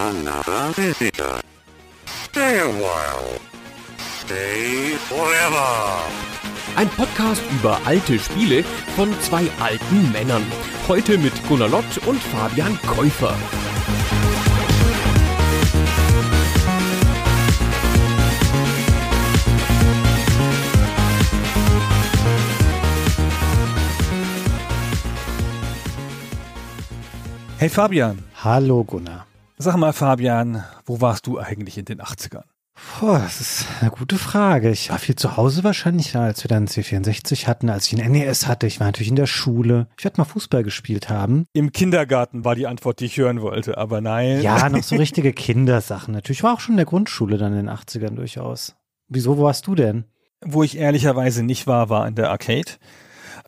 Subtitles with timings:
[0.00, 1.42] Another visitor.
[2.06, 3.38] Stay a while.
[4.24, 6.08] Stay forever.
[6.74, 8.64] Ein Podcast über alte Spiele
[8.96, 10.42] von zwei alten Männern.
[10.88, 13.36] Heute mit Gunnar Lott und Fabian Käufer.
[27.58, 29.29] Hey Fabian, Hallo Gunnar.
[29.60, 32.44] Sag mal Fabian, wo warst du eigentlich in den 80ern?
[32.98, 34.70] Boah, das ist eine gute Frage.
[34.70, 38.46] Ich war viel zu Hause wahrscheinlich, als wir dann C64 hatten, als ich ein NES
[38.46, 38.66] hatte.
[38.66, 39.86] Ich war natürlich in der Schule.
[39.98, 41.44] Ich werde mal Fußball gespielt haben.
[41.52, 44.40] Im Kindergarten war die Antwort, die ich hören wollte, aber nein.
[44.40, 46.38] Ja, noch so richtige Kindersachen natürlich.
[46.38, 48.76] Ich war auch schon in der Grundschule dann in den 80ern durchaus.
[49.08, 50.04] Wieso, wo warst du denn?
[50.42, 52.72] Wo ich ehrlicherweise nicht war, war in der Arcade.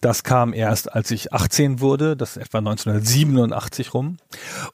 [0.03, 4.17] Das kam erst, als ich 18 wurde, das ist etwa 1987 rum.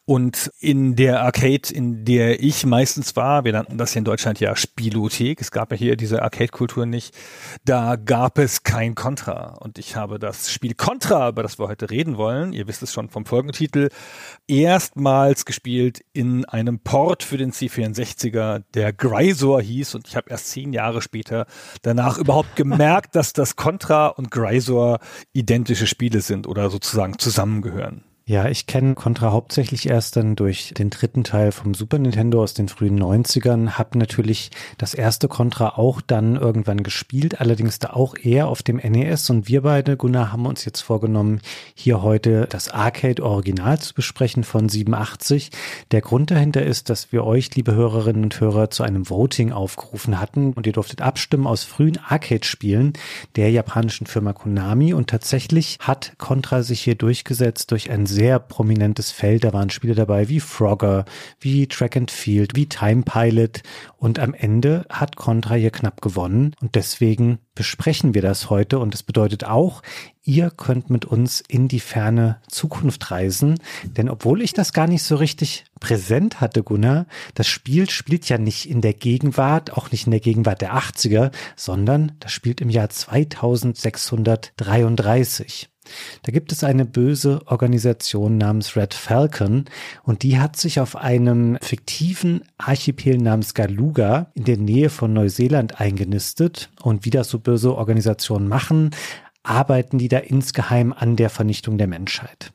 [0.06, 4.40] Und in der Arcade, in der ich meistens war, wir nannten das hier in Deutschland
[4.40, 7.14] ja Spielothek, es gab ja hier diese Arcade-Kultur nicht,
[7.66, 9.58] da gab es kein Contra.
[9.60, 12.94] Und ich habe das Spiel Contra, über das wir heute reden wollen, ihr wisst es
[12.94, 13.90] schon vom Folgentitel,
[14.46, 19.94] erstmals gespielt in einem Port für den C64er, der Grisor hieß.
[19.94, 21.44] Und ich habe erst zehn Jahre später
[21.82, 25.00] danach überhaupt gemerkt, dass das Contra und Grisor
[25.32, 28.04] identische Spiele sind oder sozusagen zusammengehören.
[28.28, 32.52] Ja, ich kenne Contra hauptsächlich erst dann durch den dritten Teil vom Super Nintendo aus
[32.52, 38.18] den frühen 90ern, habe natürlich das erste Contra auch dann irgendwann gespielt, allerdings da auch
[38.22, 41.40] eher auf dem NES und wir beide, Gunnar, haben uns jetzt vorgenommen,
[41.74, 45.50] hier heute das Arcade Original zu besprechen von 87.
[45.90, 50.20] Der Grund dahinter ist, dass wir euch, liebe Hörerinnen und Hörer, zu einem Voting aufgerufen
[50.20, 50.52] hatten.
[50.52, 52.92] Und ihr durftet abstimmen aus frühen Arcade-Spielen
[53.36, 54.92] der japanischen Firma Konami.
[54.92, 59.44] Und tatsächlich hat Contra sich hier durchgesetzt durch ein sehr prominentes Feld.
[59.44, 61.04] Da waren Spiele dabei wie Frogger,
[61.38, 63.62] wie Track and Field, wie Time Pilot
[63.96, 68.92] und am Ende hat Contra hier knapp gewonnen und deswegen besprechen wir das heute und
[68.92, 69.82] das bedeutet auch,
[70.24, 75.04] ihr könnt mit uns in die ferne Zukunft reisen, denn obwohl ich das gar nicht
[75.04, 80.06] so richtig präsent hatte, Gunnar, das Spiel spielt ja nicht in der Gegenwart, auch nicht
[80.06, 85.68] in der Gegenwart der 80er, sondern das spielt im Jahr 2633.
[86.22, 89.64] Da gibt es eine böse Organisation namens Red Falcon
[90.02, 95.80] und die hat sich auf einem fiktiven Archipel namens Galuga in der Nähe von Neuseeland
[95.80, 98.90] eingenistet und wie das so böse Organisationen machen,
[99.42, 102.52] arbeiten die da insgeheim an der Vernichtung der Menschheit.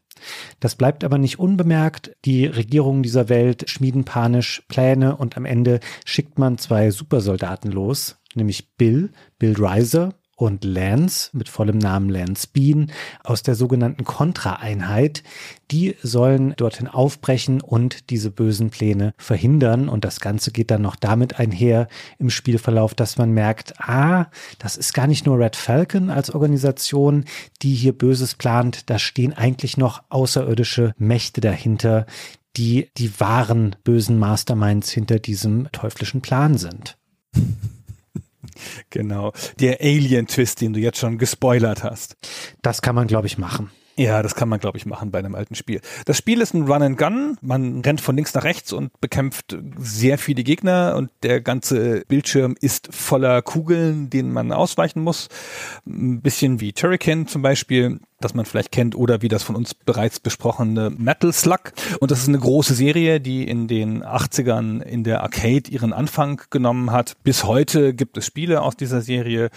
[0.59, 2.15] Das bleibt aber nicht unbemerkt.
[2.25, 8.17] Die Regierungen dieser Welt schmieden panisch Pläne und am Ende schickt man zwei Supersoldaten los,
[8.35, 12.91] nämlich Bill, Bill Reiser und Lance mit vollem Namen Lance Bean
[13.23, 15.23] aus der sogenannten Contra-Einheit.
[15.71, 19.89] Die sollen dorthin aufbrechen und diese bösen Pläne verhindern.
[19.89, 21.87] Und das Ganze geht dann noch damit einher
[22.19, 24.27] im Spielverlauf, dass man merkt, ah,
[24.59, 27.25] das ist gar nicht nur Red Falcon als Organisation,
[27.61, 28.89] die hier Böses plant.
[28.89, 32.05] Da stehen eigentlich noch außerirdische Mächte dahinter,
[32.57, 36.97] die die wahren bösen Masterminds hinter diesem teuflischen Plan sind.
[38.89, 39.33] Genau.
[39.59, 42.17] Der Alien-Twist, den du jetzt schon gespoilert hast.
[42.61, 43.71] Das kann man, glaube ich, machen.
[43.95, 45.79] Ja, das kann man, glaube ich, machen bei einem alten Spiel.
[46.05, 47.37] Das Spiel ist ein Run and Gun.
[47.41, 52.55] Man rennt von links nach rechts und bekämpft sehr viele Gegner und der ganze Bildschirm
[52.59, 55.29] ist voller Kugeln, denen man ausweichen muss.
[55.85, 59.73] Ein bisschen wie Turrican zum Beispiel das man vielleicht kennt oder wie das von uns
[59.73, 61.73] bereits besprochene Metal Slug.
[61.99, 66.41] Und das ist eine große Serie, die in den 80ern in der Arcade ihren Anfang
[66.49, 67.15] genommen hat.
[67.23, 69.49] Bis heute gibt es Spiele aus dieser Serie,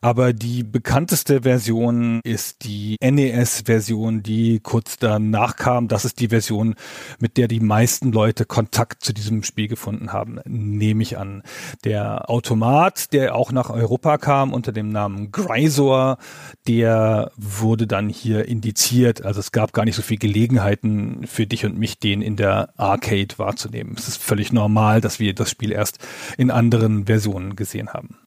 [0.00, 5.88] aber die bekannteste Version ist die NES-Version, die kurz danach kam.
[5.88, 6.74] Das ist die Version,
[7.18, 11.42] mit der die meisten Leute Kontakt zu diesem Spiel gefunden haben, nehme ich an.
[11.84, 16.18] Der Automat, der auch nach Europa kam unter dem Namen Grisor,
[16.66, 19.24] der wurde dann hier indiziert.
[19.24, 22.72] Also es gab gar nicht so viel Gelegenheiten für dich und mich, den in der
[22.76, 23.94] Arcade wahrzunehmen.
[23.96, 25.98] Es ist völlig normal, dass wir das Spiel erst
[26.36, 28.18] in anderen Versionen gesehen haben.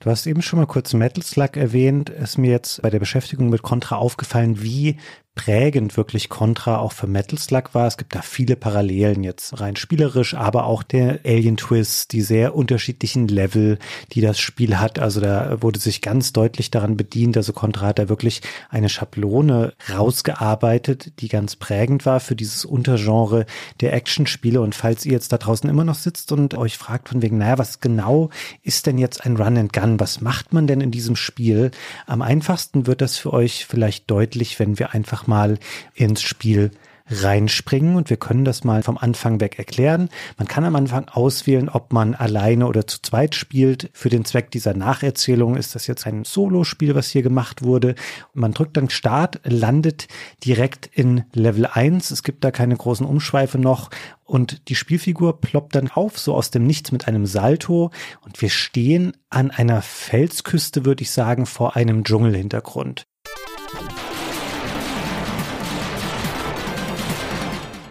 [0.00, 2.10] Du hast eben schon mal kurz Metal Slug erwähnt.
[2.10, 4.96] Ist mir jetzt bei der Beschäftigung mit Contra aufgefallen, wie
[5.34, 7.86] prägend wirklich Contra auch für Metal Slug war.
[7.86, 12.54] Es gibt da viele Parallelen jetzt rein spielerisch, aber auch der Alien Twist, die sehr
[12.54, 13.78] unterschiedlichen Level,
[14.12, 14.98] die das Spiel hat.
[14.98, 17.36] Also da wurde sich ganz deutlich daran bedient.
[17.36, 23.46] Also Contra hat da wirklich eine Schablone rausgearbeitet, die ganz prägend war für dieses Untergenre
[23.80, 24.60] der Actionspiele.
[24.60, 27.56] Und falls ihr jetzt da draußen immer noch sitzt und euch fragt von wegen, naja,
[27.56, 28.28] was genau
[28.62, 29.98] ist denn jetzt ein Run and Gun?
[29.98, 31.70] Was macht man denn in diesem Spiel?
[32.06, 35.58] Am einfachsten wird das für euch vielleicht deutlich, wenn wir einfach mal
[35.94, 36.70] ins Spiel
[37.12, 40.08] reinspringen und wir können das mal vom Anfang weg erklären.
[40.38, 43.90] Man kann am Anfang auswählen, ob man alleine oder zu zweit spielt.
[43.92, 47.94] Für den Zweck dieser Nacherzählung ist das jetzt ein Solo-Spiel, was hier gemacht wurde.
[48.32, 50.08] Man drückt dann Start, landet
[50.44, 52.10] direkt in Level 1.
[52.10, 53.90] Es gibt da keine großen Umschweife noch
[54.24, 57.90] und die Spielfigur ploppt dann auf, so aus dem Nichts mit einem Salto
[58.22, 63.06] und wir stehen an einer Felsküste, würde ich sagen, vor einem Dschungelhintergrund.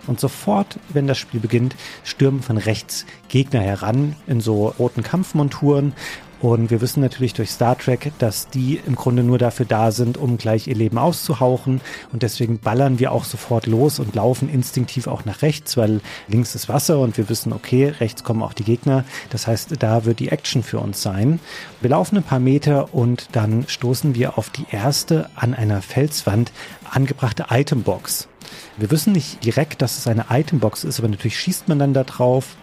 [0.07, 5.93] Und sofort, wenn das Spiel beginnt, stürmen von rechts Gegner heran in so roten Kampfmonturen.
[6.41, 10.17] Und wir wissen natürlich durch Star Trek, dass die im Grunde nur dafür da sind,
[10.17, 11.81] um gleich ihr Leben auszuhauchen.
[12.11, 16.55] Und deswegen ballern wir auch sofort los und laufen instinktiv auch nach rechts, weil links
[16.55, 19.03] ist Wasser und wir wissen, okay, rechts kommen auch die Gegner.
[19.29, 21.39] Das heißt, da wird die Action für uns sein.
[21.79, 26.51] Wir laufen ein paar Meter und dann stoßen wir auf die erste an einer Felswand
[26.89, 28.27] angebrachte Itembox.
[28.77, 32.03] Wir wissen nicht direkt, dass es eine Itembox ist, aber natürlich schießt man dann da
[32.03, 32.55] drauf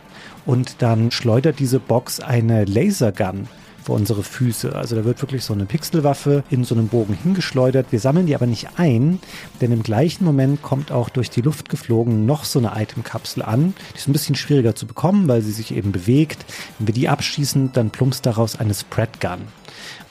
[0.47, 3.47] und dann schleudert diese Box eine Lasergun
[3.89, 4.77] vor unsere Füße.
[4.77, 7.87] Also da wird wirklich so eine Pixelwaffe in so einem Bogen hingeschleudert.
[7.91, 9.19] Wir sammeln die aber nicht ein,
[9.63, 13.73] denn im gleichen Moment kommt auch durch die Luft geflogen noch so eine Itemkapsel an.
[13.95, 16.45] Die ist ein bisschen schwieriger zu bekommen, weil sie sich eben bewegt.
[16.79, 19.49] Wenn wir die abschießen, dann plumpst daraus eine Spreadgun.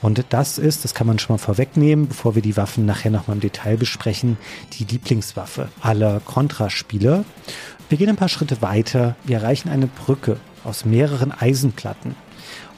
[0.02, 3.36] Und das ist, das kann man schon mal vorwegnehmen, bevor wir die Waffen nachher nochmal
[3.36, 4.38] im Detail besprechen,
[4.72, 7.24] die Lieblingswaffe aller Contra-Spieler.
[7.88, 9.14] Wir gehen ein paar Schritte weiter.
[9.22, 12.16] Wir erreichen eine Brücke aus mehreren Eisenplatten.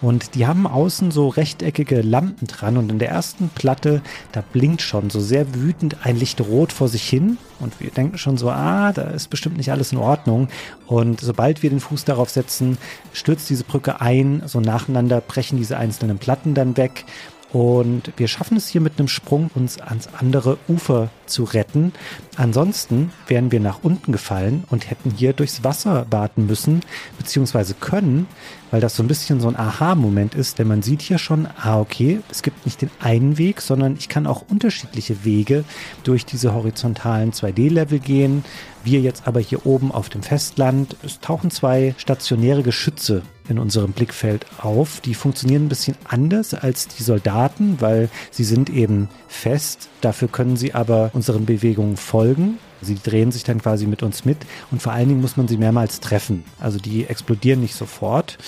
[0.01, 4.01] Und die haben außen so rechteckige Lampen dran und in der ersten Platte,
[4.33, 7.39] da blinkt schon so sehr wütend ein Licht rot vor sich hin.
[7.59, 10.49] Und wir denken schon so, ah, da ist bestimmt nicht alles in Ordnung.
[10.87, 12.79] Und sobald wir den Fuß darauf setzen,
[13.13, 17.05] stürzt diese Brücke ein, so nacheinander brechen diese einzelnen Platten dann weg.
[17.53, 21.93] Und wir schaffen es hier mit einem Sprung, uns ans andere Ufer zu retten.
[22.37, 26.81] Ansonsten wären wir nach unten gefallen und hätten hier durchs Wasser warten müssen,
[27.19, 28.29] beziehungsweise können,
[28.71, 31.81] weil das so ein bisschen so ein Aha-Moment ist, denn man sieht hier schon, ah,
[31.81, 35.65] okay, es gibt nicht den einen Weg, sondern ich kann auch unterschiedliche Wege
[36.05, 38.45] durch diese horizontalen 2D-Level gehen.
[38.85, 43.93] Wir jetzt aber hier oben auf dem Festland, es tauchen zwei stationäre Geschütze in unserem
[43.93, 45.01] Blickfeld auf.
[45.01, 49.89] Die funktionieren ein bisschen anders als die Soldaten, weil sie sind eben fest.
[50.01, 52.59] Dafür können sie aber unseren Bewegungen folgen.
[52.83, 54.39] Sie drehen sich dann quasi mit uns mit
[54.71, 56.45] und vor allen Dingen muss man sie mehrmals treffen.
[56.59, 58.39] Also die explodieren nicht sofort.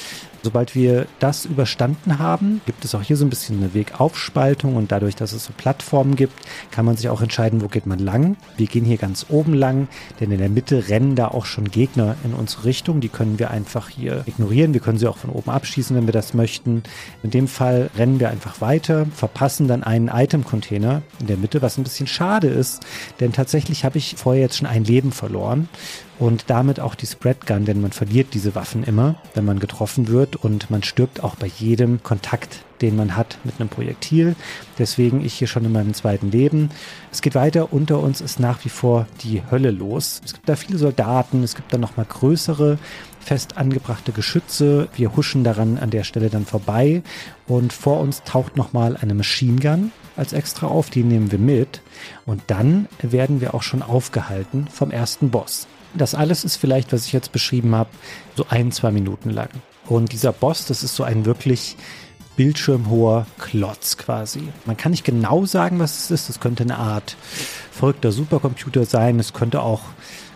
[0.43, 4.91] Sobald wir das überstanden haben, gibt es auch hier so ein bisschen eine Wegaufspaltung und
[4.91, 6.35] dadurch, dass es so Plattformen gibt,
[6.73, 8.37] kann man sich auch entscheiden, wo geht man lang.
[8.57, 9.87] Wir gehen hier ganz oben lang,
[10.19, 13.01] denn in der Mitte rennen da auch schon Gegner in unsere Richtung.
[13.01, 14.75] Die können wir einfach hier ignorieren.
[14.75, 16.83] Wir können sie auch von oben abschießen, wenn wir das möchten.
[17.23, 21.79] In dem Fall rennen wir einfach weiter, verpassen dann einen Item-Container in der Mitte, was
[21.79, 22.85] ein bisschen schade ist,
[23.21, 25.69] denn tatsächlich habe ich vorher jetzt schon ein Leben verloren
[26.23, 30.07] und damit auch die Spread Gun, denn man verliert diese Waffen immer, wenn man getroffen
[30.07, 34.37] wird und man stirbt auch bei jedem Kontakt, den man hat mit einem Projektil.
[34.79, 36.71] Deswegen ich hier schon in meinem zweiten Leben.
[37.11, 40.21] Es geht weiter, unter uns ist nach wie vor die Hölle los.
[40.25, 42.79] Es gibt da viele Soldaten, es gibt da nochmal größere
[43.19, 44.87] fest angebrachte Geschütze.
[44.95, 47.03] Wir huschen daran an der Stelle dann vorbei
[47.49, 51.81] und vor uns taucht nochmal eine Machine Gun als extra auf, die nehmen wir mit
[52.27, 55.67] und dann werden wir auch schon aufgehalten vom ersten Boss.
[55.95, 57.91] Das alles ist vielleicht, was ich jetzt beschrieben habe,
[58.37, 59.49] so ein, zwei Minuten lang.
[59.87, 61.77] Und dieser Boss, das ist so ein wirklich
[62.37, 64.49] bildschirmhoher Klotz quasi.
[64.65, 66.31] Man kann nicht genau sagen, was es ist.
[66.31, 67.17] Es könnte eine Art
[67.71, 69.19] verrückter Supercomputer sein.
[69.19, 69.83] Es könnte auch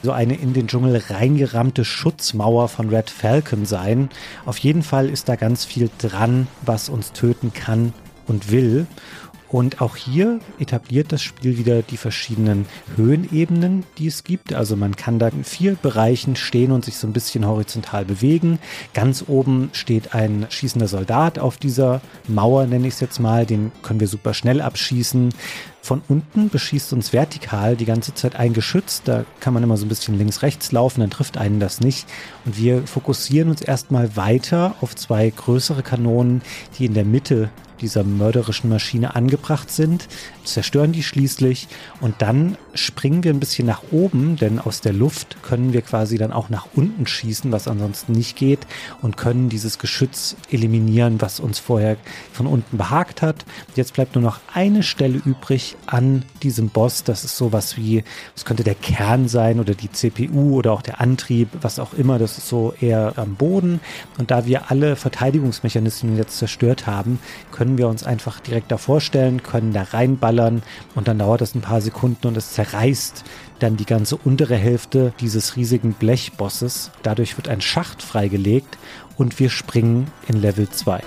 [0.03, 4.11] so eine in den Dschungel reingerammte Schutzmauer von Red Falcon sein.
[4.45, 7.93] Auf jeden Fall ist da ganz viel dran, was uns töten kann
[8.27, 8.87] und will.
[9.49, 14.53] Und auch hier etabliert das Spiel wieder die verschiedenen Höhenebenen, die es gibt.
[14.53, 18.59] Also man kann da in vier Bereichen stehen und sich so ein bisschen horizontal bewegen.
[18.93, 23.47] Ganz oben steht ein schießender Soldat auf dieser Mauer, nenne ich es jetzt mal.
[23.47, 25.33] Den können wir super schnell abschießen.
[25.87, 29.03] Von unten beschießt uns vertikal die ganze Zeit ein Geschütz.
[29.05, 32.09] Da kann man immer so ein bisschen links-rechts laufen, dann trifft einen das nicht.
[32.45, 36.43] Und wir fokussieren uns erstmal weiter auf zwei größere Kanonen,
[36.77, 37.51] die in der Mitte
[37.81, 40.09] dieser mörderischen Maschine angebracht sind,
[40.45, 41.69] zerstören die schließlich
[42.01, 46.19] und dann springen wir ein bisschen nach oben, denn aus der Luft können wir quasi
[46.19, 48.67] dann auch nach unten schießen, was ansonsten nicht geht
[49.03, 51.97] und können dieses Geschütz eliminieren, was uns vorher
[52.33, 53.45] von unten behagt hat.
[53.75, 57.05] Jetzt bleibt nur noch eine Stelle übrig an diesem Boss.
[57.05, 58.05] Das ist sowas wie,
[58.35, 62.19] es könnte der Kern sein oder die CPU oder auch der Antrieb, was auch immer.
[62.19, 63.81] Das ist so eher am Boden.
[64.19, 67.19] Und da wir alle Verteidigungsmechanismen jetzt zerstört haben,
[67.53, 70.63] können wir uns einfach direkt davor stellen, können da reinballern
[70.95, 73.25] und dann dauert das ein paar Sekunden und es zerreißt
[73.59, 76.91] dann die ganze untere Hälfte dieses riesigen Blechbosses.
[77.03, 78.79] Dadurch wird ein Schacht freigelegt
[79.17, 81.03] und wir springen in Level 2.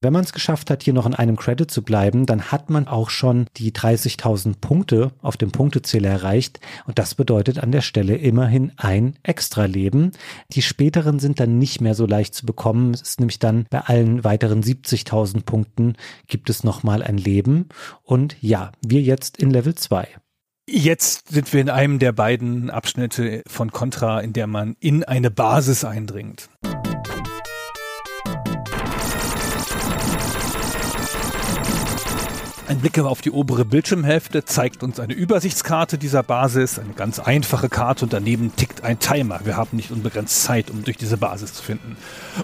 [0.00, 2.86] Wenn man es geschafft hat, hier noch in einem Credit zu bleiben, dann hat man
[2.86, 6.60] auch schon die 30.000 Punkte auf dem Punktezähler erreicht.
[6.86, 10.12] Und das bedeutet an der Stelle immerhin ein Extra-Leben.
[10.52, 12.94] Die späteren sind dann nicht mehr so leicht zu bekommen.
[12.94, 15.96] Es ist nämlich dann bei allen weiteren 70.000 Punkten
[16.28, 17.68] gibt es nochmal ein Leben.
[18.04, 20.06] Und ja, wir jetzt in Level 2.
[20.70, 25.30] Jetzt sind wir in einem der beiden Abschnitte von Contra, in der man in eine
[25.30, 26.50] Basis eindringt.
[32.68, 37.70] Ein Blick auf die obere Bildschirmhälfte zeigt uns eine Übersichtskarte dieser Basis, eine ganz einfache
[37.70, 39.40] Karte und daneben tickt ein Timer.
[39.44, 41.96] Wir haben nicht unbegrenzt Zeit, um durch diese Basis zu finden.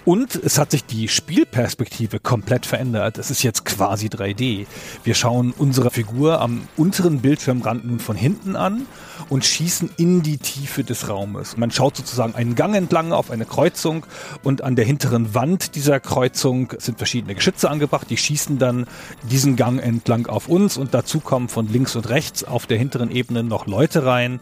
[0.07, 3.19] Und es hat sich die Spielperspektive komplett verändert.
[3.19, 4.67] Es ist jetzt quasi 3D.
[5.05, 8.87] Wir schauen unsere Figur am unteren Bildschirmrand nun von hinten an
[9.29, 11.57] und schießen in die Tiefe des Raumes.
[11.57, 14.07] Man schaut sozusagen einen Gang entlang auf eine Kreuzung
[14.43, 18.09] und an der hinteren Wand dieser Kreuzung sind verschiedene Geschütze angebracht.
[18.11, 18.87] Die schießen dann
[19.31, 23.11] diesen Gang entlang auf uns und dazu kommen von links und rechts auf der hinteren
[23.11, 24.41] Ebene noch Leute rein,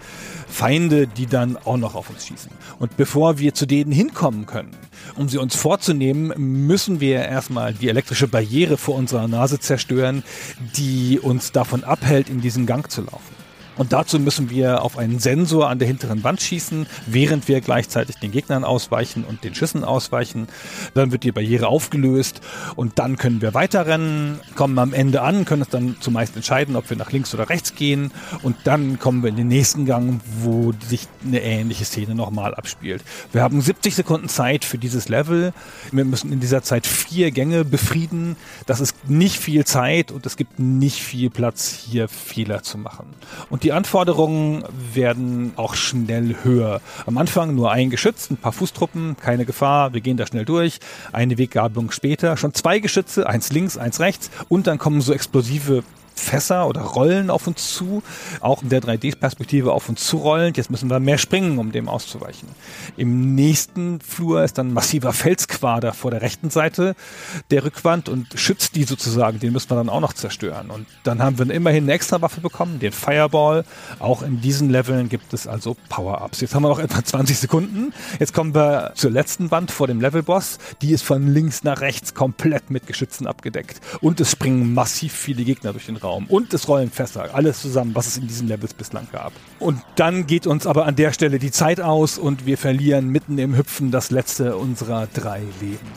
[0.48, 2.50] Feinde, die dann auch noch auf uns schießen.
[2.78, 4.70] Und bevor wir zu denen hinkommen können,
[5.16, 10.22] um sie uns vorzunehmen, müssen wir erstmal die elektrische Barriere vor unserer Nase zerstören,
[10.76, 13.41] die uns davon abhält, in diesen Gang zu laufen.
[13.76, 18.16] Und dazu müssen wir auf einen Sensor an der hinteren Wand schießen, während wir gleichzeitig
[18.16, 20.48] den Gegnern ausweichen und den Schüssen ausweichen.
[20.94, 22.40] Dann wird die Barriere aufgelöst
[22.76, 26.90] und dann können wir weiterrennen, kommen am Ende an, können uns dann zumeist entscheiden, ob
[26.90, 28.10] wir nach links oder rechts gehen
[28.42, 33.02] und dann kommen wir in den nächsten Gang, wo sich eine ähnliche Szene nochmal abspielt.
[33.32, 35.52] Wir haben 70 Sekunden Zeit für dieses Level.
[35.90, 38.36] Wir müssen in dieser Zeit vier Gänge befrieden.
[38.66, 43.06] Das ist nicht viel Zeit und es gibt nicht viel Platz, hier Fehler zu machen.
[43.50, 46.80] Und die Anforderungen werden auch schnell höher.
[47.06, 50.80] Am Anfang nur ein Geschütz, ein paar Fußtruppen, keine Gefahr, wir gehen da schnell durch.
[51.12, 55.84] Eine Weggabelung später schon zwei Geschütze, eins links, eins rechts und dann kommen so explosive
[56.20, 58.02] Fässer oder Rollen auf uns zu,
[58.40, 60.56] auch in der 3D-Perspektive auf uns zu rollend.
[60.56, 62.48] Jetzt müssen wir mehr springen, um dem auszuweichen.
[62.96, 66.94] Im nächsten Flur ist dann massiver Felsquader vor der rechten Seite
[67.50, 69.38] der Rückwand und schützt die sozusagen.
[69.38, 70.70] Den müssen wir dann auch noch zerstören.
[70.70, 73.64] Und dann haben wir immerhin eine extra Waffe bekommen, den Fireball.
[73.98, 76.40] Auch in diesen Leveln gibt es also Power-Ups.
[76.40, 77.92] Jetzt haben wir noch etwa 20 Sekunden.
[78.18, 80.58] Jetzt kommen wir zur letzten Wand vor dem Levelboss.
[80.80, 83.80] Die ist von links nach rechts komplett mit Geschützen abgedeckt.
[84.00, 87.34] Und es springen massiv viele Gegner durch den Raum und es rollen Fässer.
[87.34, 89.32] Alles zusammen, was es in diesen Levels bislang gab.
[89.58, 93.38] Und dann geht uns aber an der Stelle die Zeit aus und wir verlieren mitten
[93.38, 95.90] im Hüpfen das letzte unserer drei Leben.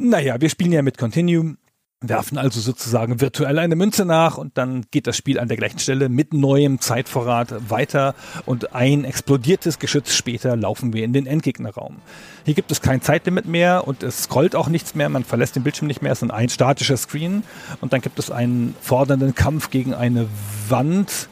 [0.00, 1.58] Naja, wir spielen ja mit Continuum
[2.00, 5.80] werfen also sozusagen virtuell eine Münze nach und dann geht das Spiel an der gleichen
[5.80, 8.14] Stelle mit neuem Zeitvorrat weiter
[8.46, 11.96] und ein explodiertes Geschütz später laufen wir in den Endgegnerraum.
[12.44, 15.64] Hier gibt es kein Zeitlimit mehr und es scrollt auch nichts mehr, man verlässt den
[15.64, 17.42] Bildschirm nicht mehr, es ist ein statischer Screen
[17.80, 20.28] und dann gibt es einen fordernden Kampf gegen eine
[20.68, 21.28] Wand,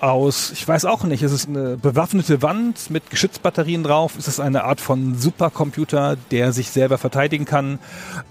[0.00, 4.18] aus, ich weiß auch nicht, ist es eine bewaffnete Wand mit Geschützbatterien drauf?
[4.18, 7.78] Ist es eine Art von Supercomputer, der sich selber verteidigen kann?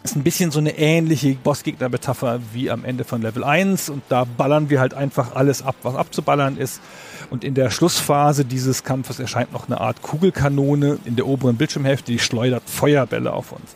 [0.04, 4.26] Ist ein bisschen so eine ähnliche Bossgegner-Metapher wie am Ende von Level 1 und da
[4.26, 6.82] ballern wir halt einfach alles ab, was abzuballern ist.
[7.30, 12.12] Und in der Schlussphase dieses Kampfes erscheint noch eine Art Kugelkanone in der oberen Bildschirmhälfte,
[12.12, 13.76] die schleudert Feuerbälle auf uns.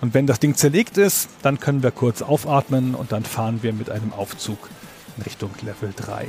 [0.00, 3.72] Und wenn das Ding zerlegt ist, dann können wir kurz aufatmen und dann fahren wir
[3.72, 4.68] mit einem Aufzug
[5.16, 6.26] in Richtung Level 3.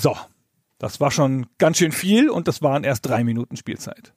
[0.00, 0.16] So,
[0.78, 4.14] das war schon ganz schön viel und das waren erst drei Minuten Spielzeit.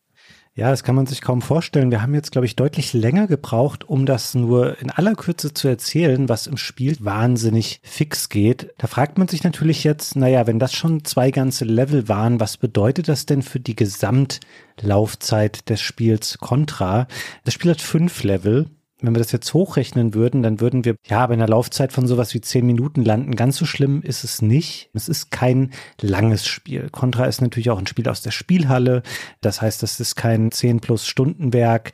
[0.54, 1.92] Ja, das kann man sich kaum vorstellen.
[1.92, 5.70] Wir haben jetzt, glaube ich, deutlich länger gebraucht, um das nur in aller Kürze zu
[5.70, 8.74] erzählen, was im Spiel wahnsinnig fix geht.
[8.78, 12.58] Da fragt man sich natürlich jetzt, naja, wenn das schon zwei ganze Level waren, was
[12.58, 17.08] bedeutet das denn für die Gesamtlaufzeit des Spiels Contra?
[17.46, 18.70] Das Spiel hat fünf Level
[19.02, 22.34] wenn wir das jetzt hochrechnen würden, dann würden wir ja bei einer Laufzeit von sowas
[22.34, 23.36] wie zehn Minuten landen.
[23.36, 24.90] Ganz so schlimm ist es nicht.
[24.94, 26.90] Es ist kein langes Spiel.
[26.92, 29.04] Contra ist natürlich auch ein Spiel aus der Spielhalle.
[29.42, 31.92] Das heißt, das ist kein zehn plus Stundenwerk.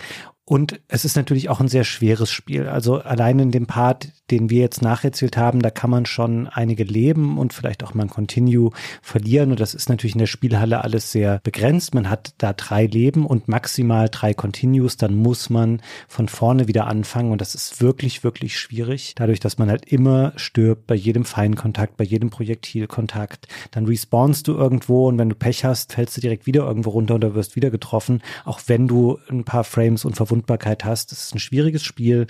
[0.50, 2.70] Und es ist natürlich auch ein sehr schweres Spiel.
[2.70, 6.86] Also allein in dem Part, den wir jetzt nacherzählt haben, da kann man schon einige
[6.86, 9.52] Leben und vielleicht auch mal ein Continue verlieren.
[9.52, 11.94] Und das ist natürlich in der Spielhalle alles sehr begrenzt.
[11.94, 14.96] Man hat da drei Leben und maximal drei Continues.
[14.96, 17.34] Dann muss man von vorne wieder anfangen.
[17.34, 19.16] Und das ist wirklich, wirklich schwierig.
[19.16, 23.50] Dadurch, dass man halt immer stirbt bei jedem Feinkontakt, bei jedem Projektilkontakt.
[23.72, 27.16] Dann respawnst du irgendwo und wenn du Pech hast, fällst du direkt wieder irgendwo runter
[27.16, 28.22] oder wirst wieder getroffen.
[28.46, 31.12] Auch wenn du ein paar Frames und Verwundbarkeit hast.
[31.12, 32.28] Das ist ein schwieriges Spiel.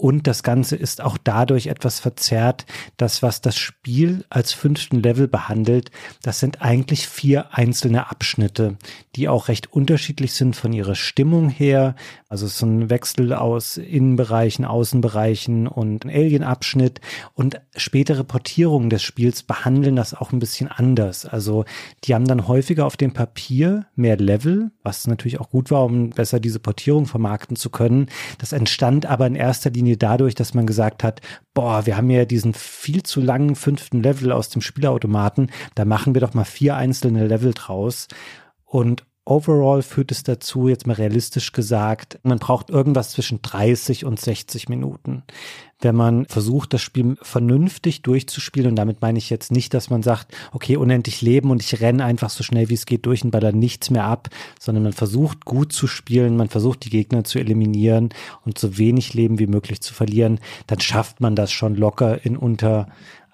[0.00, 2.64] Und das Ganze ist auch dadurch etwas verzerrt,
[2.96, 5.90] dass was das Spiel als fünften Level behandelt,
[6.22, 8.78] das sind eigentlich vier einzelne Abschnitte,
[9.14, 11.96] die auch recht unterschiedlich sind von ihrer Stimmung her.
[12.30, 17.02] Also ist ein Wechsel aus Innenbereichen, Außenbereichen und ein Alien-Abschnitt.
[17.34, 21.26] Und spätere Portierungen des Spiels behandeln das auch ein bisschen anders.
[21.26, 21.66] Also
[22.04, 26.08] die haben dann häufiger auf dem Papier mehr Level, was natürlich auch gut war, um
[26.08, 28.06] besser diese Portierung vermarkten zu können.
[28.38, 31.20] Das entstand aber in erster Linie Linie dadurch, dass man gesagt hat,
[31.54, 36.14] boah, wir haben ja diesen viel zu langen fünften Level aus dem Spielautomaten, da machen
[36.14, 38.08] wir doch mal vier einzelne Level draus.
[38.64, 44.18] Und overall führt es dazu, jetzt mal realistisch gesagt, man braucht irgendwas zwischen 30 und
[44.18, 45.22] 60 Minuten.
[45.82, 50.02] Wenn man versucht, das Spiel vernünftig durchzuspielen, und damit meine ich jetzt nicht, dass man
[50.02, 53.30] sagt, okay, unendlich leben und ich renne einfach so schnell wie es geht durch und
[53.30, 57.38] baller nichts mehr ab, sondern man versucht gut zu spielen, man versucht die Gegner zu
[57.38, 58.10] eliminieren
[58.44, 62.36] und so wenig Leben wie möglich zu verlieren, dann schafft man das schon locker in
[62.36, 62.88] unter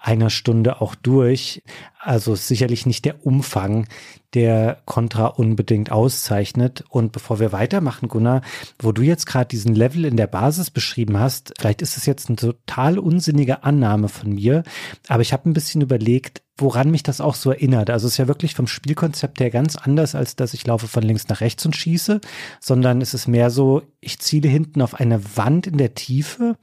[0.07, 1.63] einer Stunde auch durch.
[1.99, 3.89] Also sicherlich nicht der Umfang,
[4.35, 6.85] der Contra unbedingt auszeichnet.
[6.89, 8.43] Und bevor wir weitermachen, Gunnar,
[8.79, 12.29] wo du jetzt gerade diesen Level in der Basis beschrieben hast, vielleicht ist es jetzt
[12.29, 14.63] eine total unsinnige Annahme von mir,
[15.09, 17.91] aber ich habe ein bisschen überlegt, woran mich das auch so erinnert.
[17.91, 21.03] Also es ist ja wirklich vom Spielkonzept her ganz anders, als dass ich laufe von
[21.03, 22.21] links nach rechts und schieße,
[22.61, 26.57] sondern es ist mehr so, ich ziele hinten auf eine Wand in der Tiefe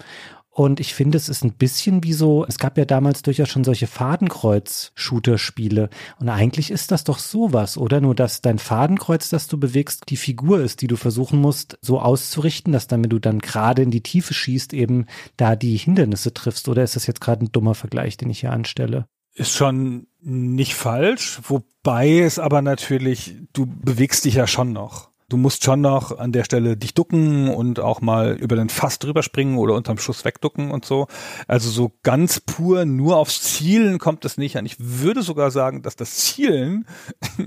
[0.56, 3.64] und ich finde, es ist ein bisschen wie so, es gab ja damals durchaus schon
[3.64, 5.90] solche Fadenkreuz-Shooter-Spiele.
[6.20, 8.02] Und eigentlich ist das doch sowas, oder?
[8.02, 12.00] Nur, dass dein Fadenkreuz, das du bewegst, die Figur ist, die du versuchen musst, so
[12.00, 15.08] auszurichten, dass damit du dann gerade in die Tiefe schießt, eben
[15.38, 16.70] da die Hindernisse triffst.
[16.70, 19.08] Oder ist das jetzt gerade ein dummer Vergleich, den ich hier anstelle?
[19.34, 25.38] Ist schon nicht falsch, wobei es aber natürlich, du bewegst dich ja schon noch du
[25.38, 29.24] musst schon noch an der Stelle dich ducken und auch mal über den Fass drüber
[29.24, 31.08] springen oder unterm Schuss wegducken und so.
[31.48, 34.68] Also so ganz pur nur aufs Zielen kommt es nicht an.
[34.68, 36.86] Ich würde sogar sagen, dass das Zielen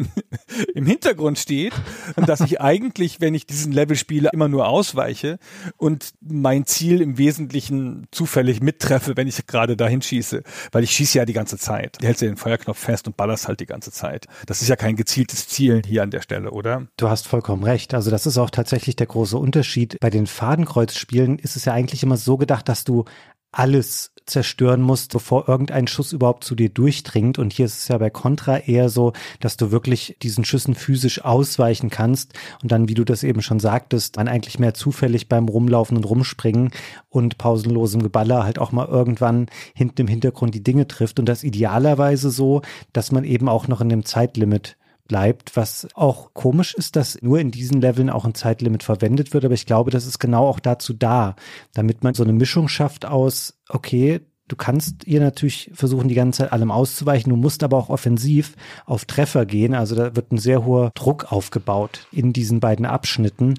[0.74, 1.74] im Hintergrund steht
[2.16, 5.38] und dass ich eigentlich, wenn ich diesen Level spiele, immer nur ausweiche
[5.76, 10.42] und mein Ziel im Wesentlichen zufällig mittreffe, wenn ich gerade dahin schieße.
[10.72, 11.98] Weil ich schieße ja die ganze Zeit.
[12.00, 14.26] Du hältst ja den Feuerknopf fest und ballerst halt die ganze Zeit.
[14.46, 16.88] Das ist ja kein gezieltes Zielen hier an der Stelle, oder?
[16.96, 17.92] Du hast vollkommen recht recht.
[17.94, 19.98] Also das ist auch tatsächlich der große Unterschied.
[20.00, 23.04] Bei den Fadenkreuzspielen ist es ja eigentlich immer so gedacht, dass du
[23.52, 27.38] alles zerstören musst, bevor irgendein Schuss überhaupt zu dir durchdringt.
[27.38, 31.24] Und hier ist es ja bei Contra eher so, dass du wirklich diesen Schüssen physisch
[31.24, 35.48] ausweichen kannst und dann, wie du das eben schon sagtest, man eigentlich mehr zufällig beim
[35.48, 36.70] Rumlaufen und Rumspringen
[37.08, 41.20] und pausenlosem Geballer halt auch mal irgendwann hinten im Hintergrund die Dinge trifft.
[41.20, 42.62] Und das idealerweise so,
[42.92, 44.76] dass man eben auch noch in dem Zeitlimit
[45.08, 49.44] bleibt, was auch komisch ist, dass nur in diesen Leveln auch ein Zeitlimit verwendet wird,
[49.44, 51.36] aber ich glaube, das ist genau auch dazu da,
[51.74, 56.38] damit man so eine Mischung schafft aus, okay, Du kannst ihr natürlich versuchen, die ganze
[56.38, 57.30] Zeit allem auszuweichen.
[57.30, 59.74] Du musst aber auch offensiv auf Treffer gehen.
[59.74, 63.54] Also da wird ein sehr hoher Druck aufgebaut in diesen beiden Abschnitten,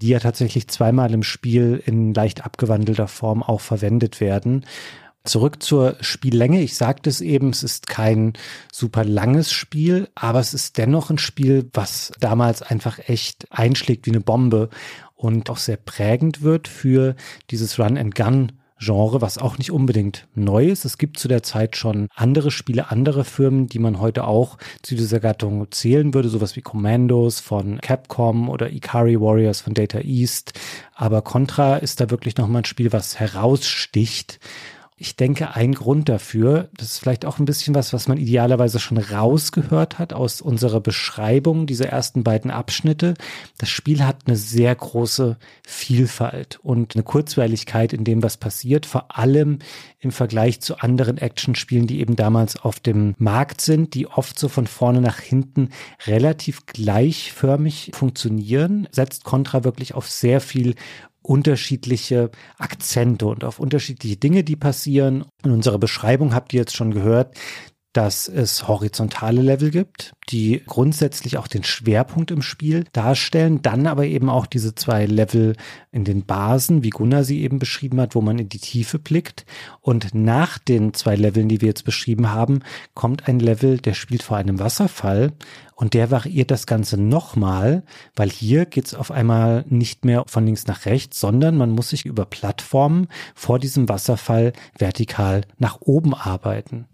[0.00, 4.64] die ja tatsächlich zweimal im Spiel in leicht abgewandelter Form auch verwendet werden.
[5.24, 6.62] Zurück zur Spiellänge.
[6.62, 8.32] Ich sagte es eben, es ist kein
[8.72, 14.12] super langes Spiel, aber es ist dennoch ein Spiel, was damals einfach echt einschlägt wie
[14.12, 14.70] eine Bombe
[15.14, 17.16] und auch sehr prägend wird für
[17.50, 20.86] dieses Run-and-Gun Genre, was auch nicht unbedingt neu ist.
[20.86, 24.94] Es gibt zu der Zeit schon andere Spiele, andere Firmen, die man heute auch zu
[24.94, 30.58] dieser Gattung zählen würde, sowas wie Commandos von Capcom oder Ikari Warriors von Data East.
[30.94, 34.40] Aber Contra ist da wirklich nochmal ein Spiel, was heraussticht
[35.02, 38.78] ich denke, ein Grund dafür, das ist vielleicht auch ein bisschen was, was man idealerweise
[38.78, 43.14] schon rausgehört hat aus unserer Beschreibung dieser ersten beiden Abschnitte.
[43.56, 49.16] Das Spiel hat eine sehr große Vielfalt und eine Kurzweiligkeit in dem, was passiert, vor
[49.16, 49.60] allem
[50.00, 54.48] im Vergleich zu anderen Actionspielen, die eben damals auf dem Markt sind, die oft so
[54.48, 55.70] von vorne nach hinten
[56.06, 60.74] relativ gleichförmig funktionieren, setzt Contra wirklich auf sehr viel
[61.22, 65.24] unterschiedliche Akzente und auf unterschiedliche Dinge, die passieren.
[65.44, 67.36] In unserer Beschreibung habt ihr jetzt schon gehört,
[67.92, 74.06] dass es horizontale Level gibt, die grundsätzlich auch den Schwerpunkt im Spiel darstellen, dann aber
[74.06, 75.56] eben auch diese zwei Level
[75.90, 79.44] in den Basen, wie Gunnar sie eben beschrieben hat, wo man in die Tiefe blickt.
[79.80, 82.60] Und nach den zwei Leveln, die wir jetzt beschrieben haben,
[82.94, 85.32] kommt ein Level, der spielt vor einem Wasserfall
[85.80, 90.66] und der variiert das Ganze nochmal, weil hier geht's auf einmal nicht mehr von links
[90.66, 96.86] nach rechts, sondern man muss sich über Plattformen vor diesem Wasserfall vertikal nach oben arbeiten.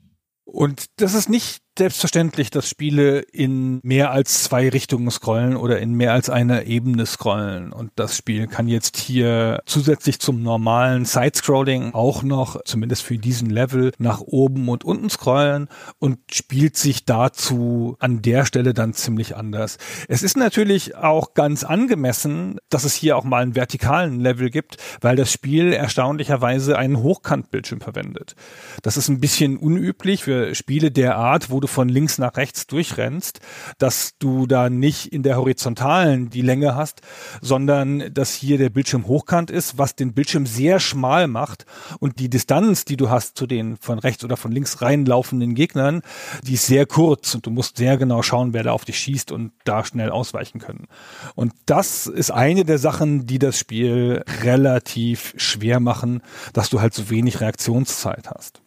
[0.44, 5.94] Und das ist nicht selbstverständlich, dass Spiele in mehr als zwei Richtungen scrollen oder in
[5.94, 7.72] mehr als einer Ebene scrollen.
[7.72, 13.50] Und das Spiel kann jetzt hier zusätzlich zum normalen Side-Scrolling auch noch, zumindest für diesen
[13.50, 19.36] Level, nach oben und unten scrollen und spielt sich dazu an der Stelle dann ziemlich
[19.36, 19.78] anders.
[20.08, 24.76] Es ist natürlich auch ganz angemessen, dass es hier auch mal einen vertikalen Level gibt,
[25.00, 28.34] weil das Spiel erstaunlicherweise einen Hochkantbildschirm verwendet.
[28.82, 32.36] Das ist ein bisschen unüblich für Spiele der Art, wo du du von links nach
[32.36, 33.40] rechts durchrennst,
[33.78, 37.00] dass du da nicht in der horizontalen die Länge hast,
[37.40, 41.66] sondern dass hier der Bildschirm hochkant ist, was den Bildschirm sehr schmal macht
[41.98, 46.02] und die Distanz, die du hast zu den von rechts oder von links reinlaufenden Gegnern,
[46.44, 49.32] die ist sehr kurz und du musst sehr genau schauen, wer da auf dich schießt
[49.32, 50.86] und da schnell ausweichen können.
[51.34, 56.94] Und das ist eine der Sachen, die das Spiel relativ schwer machen, dass du halt
[56.94, 58.62] so wenig Reaktionszeit hast.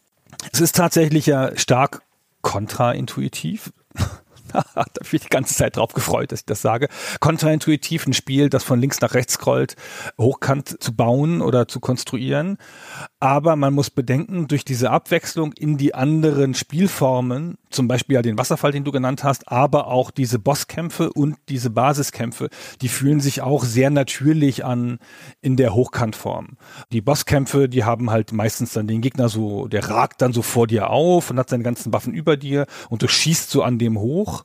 [0.52, 2.02] Es ist tatsächlich ja stark
[2.42, 3.72] kontraintuitiv.
[4.52, 6.88] da habe ich die ganze Zeit drauf gefreut, dass ich das sage.
[7.20, 9.76] Kontraintuitiv ein Spiel, das von links nach rechts scrollt,
[10.18, 12.58] hochkant zu bauen oder zu konstruieren.
[13.18, 18.38] Aber man muss bedenken, durch diese Abwechslung in die anderen Spielformen, zum Beispiel ja den
[18.38, 22.48] Wasserfall, den du genannt hast, aber auch diese Bosskämpfe und diese Basiskämpfe,
[22.82, 24.98] die fühlen sich auch sehr natürlich an
[25.40, 26.56] in der Hochkantform.
[26.92, 30.66] Die Bosskämpfe, die haben halt meistens dann den Gegner so, der ragt dann so vor
[30.66, 33.98] dir auf und hat seine ganzen Waffen über dir und du schießt so an dem
[33.98, 34.44] hoch.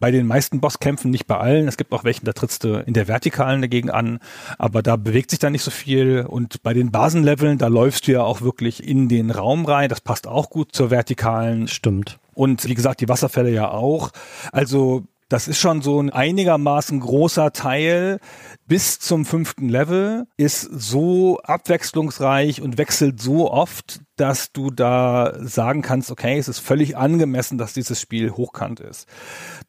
[0.00, 1.66] Bei den meisten Bosskämpfen, nicht bei allen.
[1.66, 4.20] Es gibt auch welchen, da trittst du in der Vertikalen dagegen an,
[4.56, 6.24] aber da bewegt sich dann nicht so viel.
[6.24, 9.88] Und bei den Basenleveln, da läufst du ja auch wirklich in den Raum rein.
[9.88, 11.66] Das passt auch gut zur Vertikalen.
[11.66, 12.20] Stimmt.
[12.38, 14.10] Und wie gesagt, die Wasserfälle ja auch.
[14.52, 18.20] Also das ist schon so ein einigermaßen großer Teil
[18.68, 25.80] bis zum fünften Level, ist so abwechslungsreich und wechselt so oft, dass du da sagen
[25.80, 29.08] kannst, okay, es ist völlig angemessen, dass dieses Spiel hochkant ist.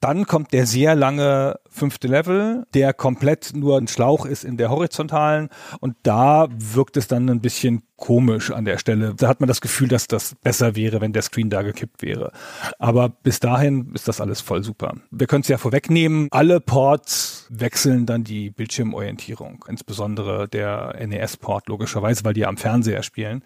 [0.02, 4.70] Dann kommt der sehr lange fünfte Level, der komplett nur ein Schlauch ist in der
[4.70, 9.14] horizontalen und da wirkt es dann ein bisschen komisch an der Stelle.
[9.16, 12.32] Da hat man das Gefühl, dass das besser wäre, wenn der Screen da gekippt wäre.
[12.80, 14.96] Aber bis dahin ist das alles voll super.
[15.12, 16.28] Wir können es ja vorwegnehmen.
[16.32, 19.66] Alle Ports wechseln dann die Bildschirmorientierung.
[19.68, 23.44] Insbesondere der NES-Port logischerweise, weil die am Fernseher spielen.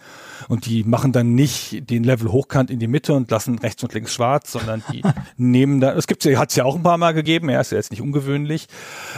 [0.50, 3.94] Und die machen dann nicht den Level hochkant in die Mitte und lassen rechts und
[3.94, 5.02] links schwarz, sondern die
[5.38, 7.72] nehmen da, es gibt ja, hat es ja auch ein paar Mal gegeben, ja, ist
[7.72, 8.68] ja jetzt nicht ungewöhnlich.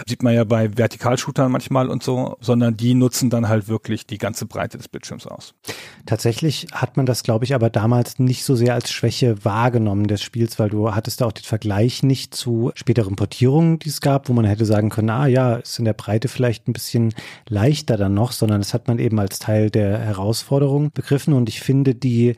[0.08, 4.20] Sieht man ja bei Vertikalshootern manchmal und so, sondern die nutzen dann halt wirklich die
[4.20, 5.56] ganze Breite des Bildschirms aus.
[6.06, 10.22] Tatsächlich hat man das, glaube ich, aber damals nicht so sehr als Schwäche wahrgenommen des
[10.22, 14.30] Spiels, weil du hattest da auch den Vergleich nicht zu späteren Portierungen, die es gab,
[14.30, 17.14] wo man hätte sagen können, ah ja, ist in der Breite vielleicht ein bisschen
[17.48, 21.62] leichter dann noch, sondern das hat man eben als Teil der Herausforderung begriffen und ich
[21.62, 22.36] finde, die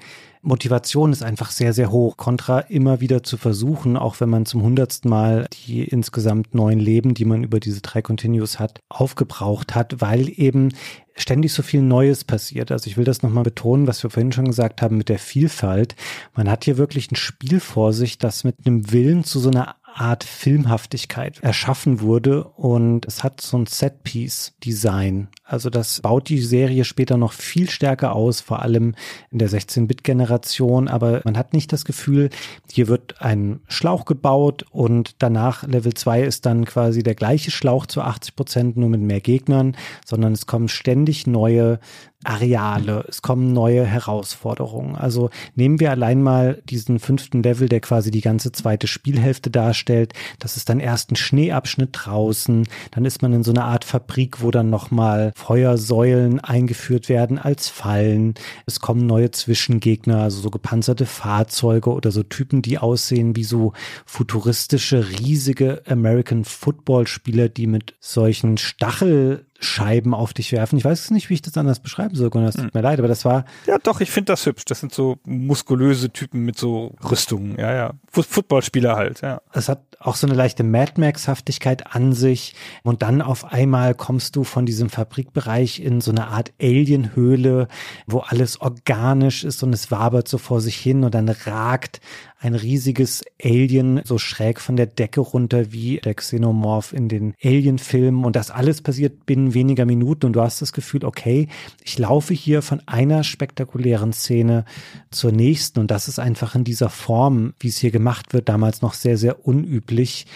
[0.48, 2.16] Motivation ist einfach sehr, sehr hoch.
[2.16, 7.14] Contra immer wieder zu versuchen, auch wenn man zum hundertsten Mal die insgesamt neun Leben,
[7.14, 10.70] die man über diese drei Continues hat, aufgebraucht hat, weil eben
[11.16, 12.72] ständig so viel Neues passiert.
[12.72, 15.96] Also ich will das nochmal betonen, was wir vorhin schon gesagt haben mit der Vielfalt.
[16.36, 19.76] Man hat hier wirklich ein Spiel vor sich, das mit einem Willen zu so einer
[20.00, 25.30] Art Filmhaftigkeit erschaffen wurde und es hat so ein Setpiece-Design.
[25.44, 28.96] Also das baut die Serie später noch viel stärker aus, vor allem
[29.32, 32.30] in der 16-Bit-Generation, aber man hat nicht das Gefühl,
[32.72, 37.86] hier wird ein Schlauch gebaut und danach Level 2 ist dann quasi der gleiche Schlauch
[37.86, 41.80] zu 80 Prozent, nur mit mehr Gegnern, sondern es kommen ständig neue
[42.28, 44.96] Areale, es kommen neue Herausforderungen.
[44.96, 50.14] Also nehmen wir allein mal diesen fünften Level, der quasi die ganze zweite Spielhälfte darstellt.
[50.40, 54.42] Das ist dann erst ein Schneeabschnitt draußen, dann ist man in so einer Art Fabrik,
[54.42, 58.34] wo dann nochmal Feuersäulen eingeführt werden als Fallen.
[58.66, 63.72] Es kommen neue Zwischengegner, also so gepanzerte Fahrzeuge oder so Typen, die aussehen wie so
[64.06, 70.78] futuristische, riesige American Football Spieler, die mit solchen Stachel Scheiben auf dich werfen.
[70.78, 72.50] Ich weiß nicht, wie ich das anders beschreiben soll, Gunnar.
[72.50, 72.72] Es tut hm.
[72.74, 73.46] mir leid, aber das war.
[73.66, 74.66] Ja, doch, ich finde das hübsch.
[74.66, 77.58] Das sind so muskulöse Typen mit so Rüstungen.
[77.58, 77.94] Ja, ja.
[78.12, 79.42] Footballspieler halt, ja.
[79.54, 82.56] Es hat auch so eine leichte Mad Max-Haftigkeit an sich.
[82.84, 87.68] Und dann auf einmal kommst du von diesem Fabrikbereich in so eine Art Alien-Höhle,
[88.06, 92.00] wo alles organisch ist und es wabert so vor sich hin und dann ragt
[92.40, 98.26] ein riesiges Alien so schräg von der Decke runter wie der Xenomorph in den Alien-Filmen.
[98.26, 100.28] Und das alles passiert binnen weniger Minuten.
[100.28, 101.48] Und du hast das Gefühl, okay,
[101.84, 104.66] ich laufe hier von einer spektakulären Szene
[105.10, 105.80] zur nächsten.
[105.80, 109.18] Und das ist einfach in dieser Form, wie es hier gemacht wird, damals noch sehr,
[109.18, 110.28] sehr unüblich.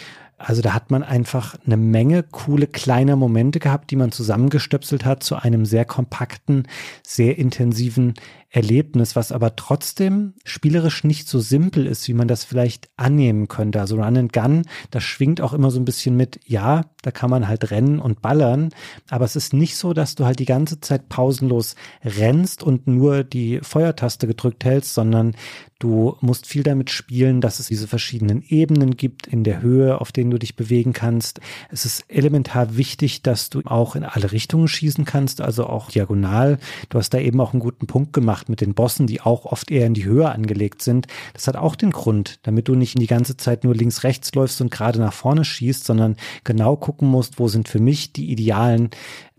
[0.44, 5.24] Also da hat man einfach eine Menge coole kleiner Momente gehabt, die man zusammengestöpselt hat
[5.24, 6.68] zu einem sehr kompakten,
[7.04, 8.16] sehr intensiven
[8.54, 13.80] Erlebnis, was aber trotzdem spielerisch nicht so simpel ist, wie man das vielleicht annehmen könnte.
[13.80, 17.30] Also Run and Gun, das schwingt auch immer so ein bisschen mit, ja, da kann
[17.30, 18.70] man halt rennen und ballern,
[19.10, 23.24] aber es ist nicht so, dass du halt die ganze Zeit pausenlos rennst und nur
[23.24, 25.34] die Feuertaste gedrückt hältst, sondern
[25.82, 30.12] du musst viel damit spielen, dass es diese verschiedenen Ebenen gibt in der Höhe, auf
[30.12, 31.41] denen du dich bewegen kannst.
[31.70, 36.60] Es ist elementar wichtig, dass du auch in alle Richtungen schießen kannst, also auch diagonal.
[36.89, 39.72] Du hast da eben auch einen guten Punkt gemacht mit den Bossen, die auch oft
[39.72, 41.08] eher in die Höhe angelegt sind.
[41.34, 44.62] Das hat auch den Grund, damit du nicht die ganze Zeit nur links, rechts läufst
[44.62, 48.91] und gerade nach vorne schießt, sondern genau gucken musst, wo sind für mich die idealen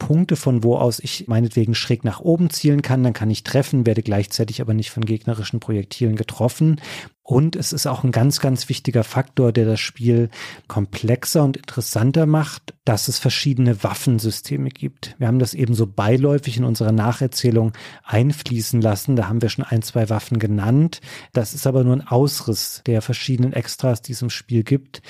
[0.03, 3.87] Punkte, von wo aus ich meinetwegen schräg nach oben zielen kann, dann kann ich treffen,
[3.87, 6.81] werde gleichzeitig aber nicht von gegnerischen Projektilen getroffen.
[7.23, 10.29] Und es ist auch ein ganz, ganz wichtiger Faktor, der das Spiel
[10.67, 15.15] komplexer und interessanter macht, dass es verschiedene Waffensysteme gibt.
[15.19, 19.15] Wir haben das eben so beiläufig in unserer Nacherzählung einfließen lassen.
[19.15, 21.01] Da haben wir schon ein, zwei Waffen genannt.
[21.33, 25.01] Das ist aber nur ein Ausriss der verschiedenen Extras, die es im Spiel gibt.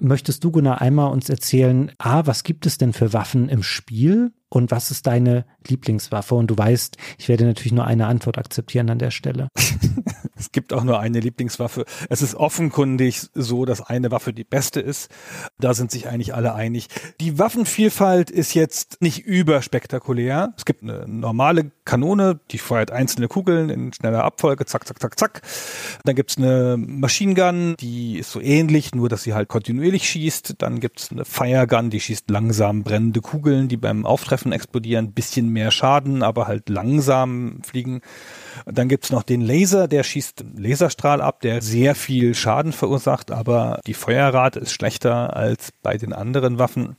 [0.00, 4.32] Möchtest du, Gunnar, einmal uns erzählen, A, was gibt es denn für Waffen im Spiel
[4.50, 6.34] und was ist deine Lieblingswaffe?
[6.34, 9.48] Und du weißt, ich werde natürlich nur eine Antwort akzeptieren an der Stelle.
[10.36, 11.84] es gibt auch nur eine Lieblingswaffe.
[12.08, 15.10] Es ist offenkundig so, dass eine Waffe die beste ist.
[15.58, 16.88] Da sind sich eigentlich alle einig.
[17.20, 20.54] Die Waffenvielfalt ist jetzt nicht überspektakulär.
[20.56, 25.18] Es gibt eine normale Kanone, die feuert einzelne Kugeln in schneller Abfolge, zack, zack, zack,
[25.18, 25.42] zack.
[26.04, 30.54] Dann gibt's eine Machine Gun, die ist so ähnlich, nur dass sie halt kontinuierlich schießt.
[30.58, 35.12] Dann gibt's eine Fire Gun, die schießt langsam brennende Kugeln, die beim Auftreffen explodieren.
[35.12, 38.00] Bisschen mehr Schaden, aber halt langsam fliegen.
[38.70, 43.80] Dann gibt's noch den Laser, der schießt Laserstrahl ab, der sehr viel Schaden verursacht, aber
[43.86, 46.96] die Feuerrate ist schlechter als bei den anderen Waffen.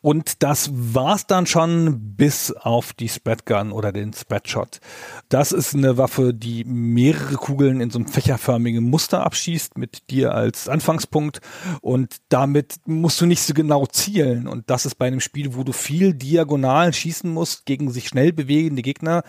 [0.00, 4.80] Und das war's dann schon bis auf die Spreadgun oder den Spreadshot.
[5.28, 10.34] Das ist eine Waffe, die mehrere Kugeln in so einem fächerförmigen Muster abschießt mit dir
[10.34, 11.40] als Anfangspunkt
[11.82, 15.64] und damit musst du nicht so genau zielen und das ist bei einem Spiel, wo
[15.64, 19.22] du viel diagonal schießen musst gegen sich schnell bewegende Gegner,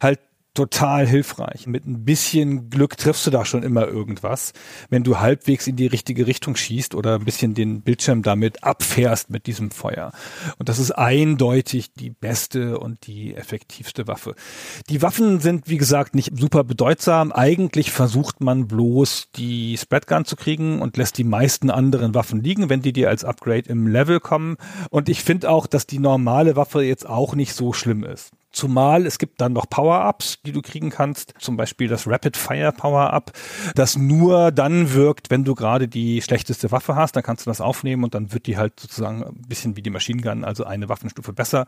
[0.00, 0.20] halt
[0.56, 1.66] total hilfreich.
[1.66, 4.52] Mit ein bisschen Glück triffst du da schon immer irgendwas,
[4.88, 9.30] wenn du halbwegs in die richtige Richtung schießt oder ein bisschen den Bildschirm damit abfährst
[9.30, 10.12] mit diesem Feuer.
[10.58, 14.34] Und das ist eindeutig die beste und die effektivste Waffe.
[14.88, 17.30] Die Waffen sind, wie gesagt, nicht super bedeutsam.
[17.32, 22.70] Eigentlich versucht man bloß die Spreadgun zu kriegen und lässt die meisten anderen Waffen liegen,
[22.70, 24.56] wenn die dir als Upgrade im Level kommen.
[24.90, 28.32] Und ich finde auch, dass die normale Waffe jetzt auch nicht so schlimm ist.
[28.56, 31.34] Zumal es gibt dann noch Power-Ups, die du kriegen kannst.
[31.38, 33.32] Zum Beispiel das Rapid Fire Power-Up,
[33.74, 37.16] das nur dann wirkt, wenn du gerade die schlechteste Waffe hast.
[37.16, 39.90] Dann kannst du das aufnehmen und dann wird die halt sozusagen ein bisschen wie die
[39.90, 41.66] Machine Gun, also eine Waffenstufe besser.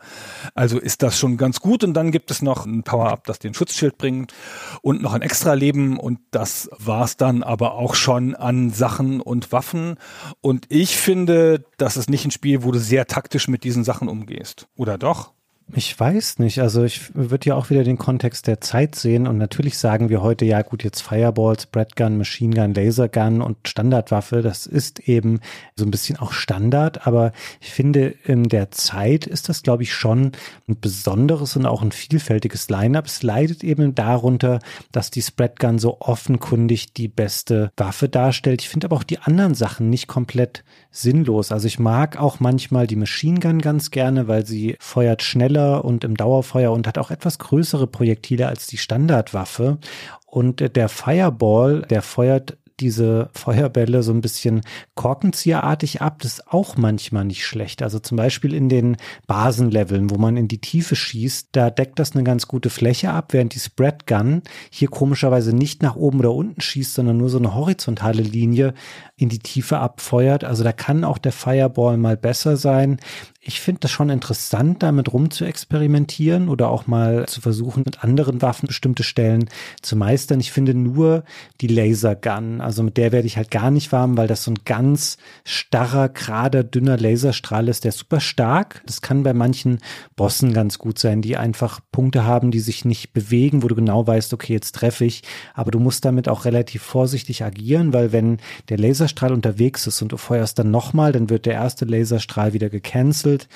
[0.55, 1.83] Also ist das schon ganz gut.
[1.83, 4.33] Und dann gibt es noch ein Power-Up, das den Schutzschild bringt
[4.81, 5.99] und noch ein extra Leben.
[5.99, 9.97] Und das war's dann aber auch schon an Sachen und Waffen.
[10.41, 14.07] Und ich finde, das ist nicht ein Spiel, wo du sehr taktisch mit diesen Sachen
[14.07, 14.67] umgehst.
[14.75, 15.33] Oder doch?
[15.75, 16.59] Ich weiß nicht.
[16.59, 20.23] Also ich würde ja auch wieder den Kontext der Zeit sehen und natürlich sagen wir
[20.23, 25.41] heute, ja gut, jetzt Fireballs, Breadgun, Machine Gun, Lasergun und Standardwaffe, das ist eben
[25.75, 29.93] so ein bisschen auch Standard, aber ich finde, in der Zeit ist das, glaube ich,
[29.93, 30.31] schon
[30.67, 33.05] ein besonderes und auch ein vielfältiges Line-Up.
[33.05, 34.59] Es leidet eben darunter,
[34.91, 38.63] dass die Spreadgun so offenkundig die beste Waffe darstellt.
[38.63, 41.51] Ich finde aber auch die anderen Sachen nicht komplett sinnlos.
[41.51, 45.85] Also ich mag auch manchmal die Machine Gun ganz gerne, weil sie feuert schneller schneller
[45.85, 49.77] und im Dauerfeuer und hat auch etwas größere Projektile als die Standardwaffe.
[50.25, 54.61] Und der Fireball, der feuert diese Feuerbälle so ein bisschen
[54.95, 56.19] korkenzieherartig ab.
[56.21, 57.81] Das ist auch manchmal nicht schlecht.
[57.81, 58.95] Also zum Beispiel in den
[59.27, 63.33] Basenleveln, wo man in die Tiefe schießt, da deckt das eine ganz gute Fläche ab,
[63.33, 67.37] während die Spread Gun hier komischerweise nicht nach oben oder unten schießt, sondern nur so
[67.37, 68.73] eine horizontale Linie
[69.17, 70.45] in die Tiefe abfeuert.
[70.45, 72.97] Also da kann auch der Fireball mal besser sein.
[73.41, 78.03] Ich finde das schon interessant, damit rum zu experimentieren oder auch mal zu versuchen, mit
[78.03, 79.47] anderen Waffen bestimmte Stellen
[79.81, 80.41] zu meistern.
[80.41, 81.23] Ich finde nur
[81.61, 84.59] die Lasergun, also mit der werde ich halt gar nicht warm, weil das so ein
[84.65, 88.81] ganz starrer, gerader, dünner Laserstrahl ist, der ist super stark.
[88.85, 89.79] Das kann bei manchen
[90.17, 94.05] Bossen ganz gut sein, die einfach Punkte haben, die sich nicht bewegen, wo du genau
[94.05, 95.23] weißt, okay, jetzt treffe ich.
[95.53, 100.11] Aber du musst damit auch relativ vorsichtig agieren, weil wenn der Laserstrahl unterwegs ist und
[100.11, 103.47] du feuerst dann nochmal, dann wird der erste Laserstrahl wieder gecancelt gewechselt,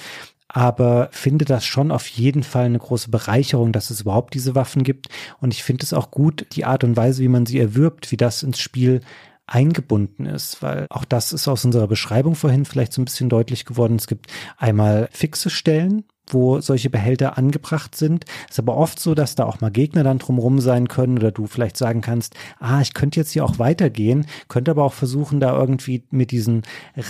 [0.47, 4.83] aber finde das schon auf jeden Fall eine große Bereicherung, dass es überhaupt diese Waffen
[4.83, 5.07] gibt.
[5.41, 8.17] Und ich finde es auch gut, die Art und Weise, wie man sie erwirbt, wie
[8.17, 9.01] das ins Spiel
[9.47, 13.65] eingebunden ist, weil auch das ist aus unserer Beschreibung vorhin vielleicht so ein bisschen deutlich
[13.65, 13.95] geworden.
[13.95, 18.25] Es gibt einmal fixe Stellen, wo solche Behälter angebracht sind.
[18.49, 21.47] Ist aber oft so, dass da auch mal Gegner dann drumrum sein können oder du
[21.47, 25.57] vielleicht sagen kannst, ah, ich könnte jetzt hier auch weitergehen, könnte aber auch versuchen, da
[25.57, 26.62] irgendwie mit diesem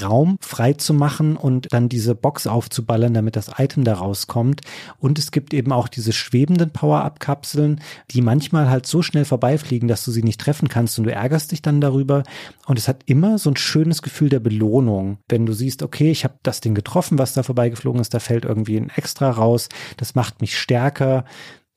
[0.02, 4.62] Raum frei zu machen und dann diese Box aufzuballern, damit das Item da rauskommt.
[4.99, 10.06] Und es gibt eben auch diese schwebenden Power-Up-Kapseln, die manchmal halt so schnell vorbeifliegen, dass
[10.06, 12.23] du sie nicht treffen kannst und du ärgerst dich dann darüber.
[12.65, 16.23] Und es hat immer so ein schönes Gefühl der Belohnung, wenn du siehst, okay, ich
[16.23, 19.68] habe das Ding getroffen, was da vorbeigeflogen ist, da fällt irgendwie ein extra raus.
[19.98, 21.26] Das macht mich stärker.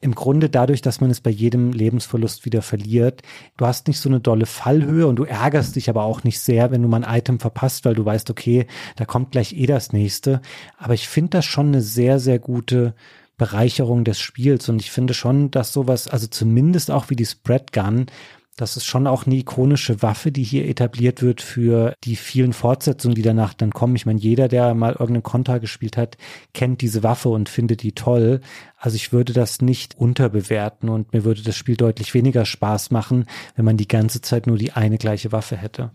[0.01, 3.23] Im Grunde dadurch, dass man es bei jedem Lebensverlust wieder verliert.
[3.57, 6.71] Du hast nicht so eine dolle Fallhöhe und du ärgerst dich aber auch nicht sehr,
[6.71, 9.93] wenn du mal ein Item verpasst, weil du weißt, okay, da kommt gleich eh das
[9.93, 10.41] nächste.
[10.79, 12.95] Aber ich finde das schon eine sehr, sehr gute
[13.37, 17.73] Bereicherung des Spiels und ich finde schon, dass sowas, also zumindest auch wie die Spread
[17.73, 18.07] Gun,
[18.57, 23.15] das ist schon auch eine ikonische Waffe, die hier etabliert wird für die vielen Fortsetzungen,
[23.15, 23.97] die danach dann kommen.
[23.97, 26.17] Ich meine, jeder, der mal irgendeinen Konter gespielt hat,
[26.55, 28.41] kennt diese Waffe und findet die toll.
[28.79, 33.27] Also ich würde das nicht unterbewerten und mir würde das Spiel deutlich weniger Spaß machen,
[33.57, 35.91] wenn man die ganze Zeit nur die eine gleiche Waffe hätte.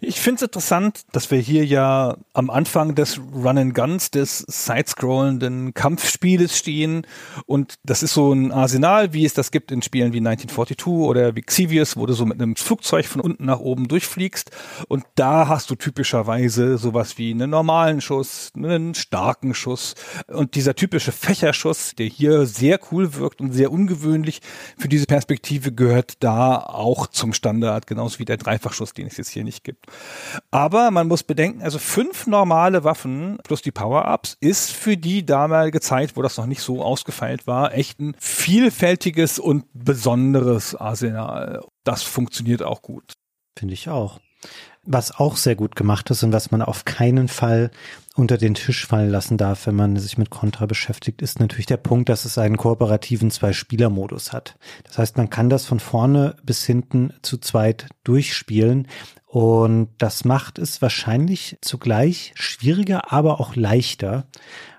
[0.00, 4.38] Ich finde es interessant, dass wir hier ja am Anfang des Run and Guns, des
[4.46, 7.06] sidescrollenden Kampfspieles stehen.
[7.46, 11.34] Und das ist so ein Arsenal, wie es das gibt in Spielen wie 1942 oder
[11.34, 14.52] wie Xevious, wo du so mit einem Flugzeug von unten nach oben durchfliegst.
[14.86, 19.94] Und da hast du typischerweise sowas wie einen normalen Schuss, einen starken Schuss.
[20.28, 24.40] Und dieser typische Fächerschuss, der hier sehr cool wirkt und sehr ungewöhnlich
[24.76, 29.30] für diese Perspektive gehört da auch zum Standard, genauso wie der Dreifachschuss, den es jetzt
[29.30, 29.86] hier nicht gibt.
[30.50, 35.80] Aber man muss bedenken, also fünf normale Waffen plus die Power-Ups ist für die damalige
[35.80, 41.64] Zeit, wo das noch nicht so ausgefeilt war, echt ein vielfältiges und besonderes Arsenal.
[41.84, 43.14] Das funktioniert auch gut.
[43.58, 44.20] Finde ich auch.
[44.84, 47.70] Was auch sehr gut gemacht ist und was man auf keinen Fall
[48.14, 51.76] unter den Tisch fallen lassen darf, wenn man sich mit Contra beschäftigt, ist natürlich der
[51.76, 54.56] Punkt, dass es einen kooperativen Zwei-Spieler-Modus hat.
[54.84, 58.88] Das heißt, man kann das von vorne bis hinten zu zweit durchspielen.
[59.28, 64.26] Und das macht es wahrscheinlich zugleich schwieriger, aber auch leichter,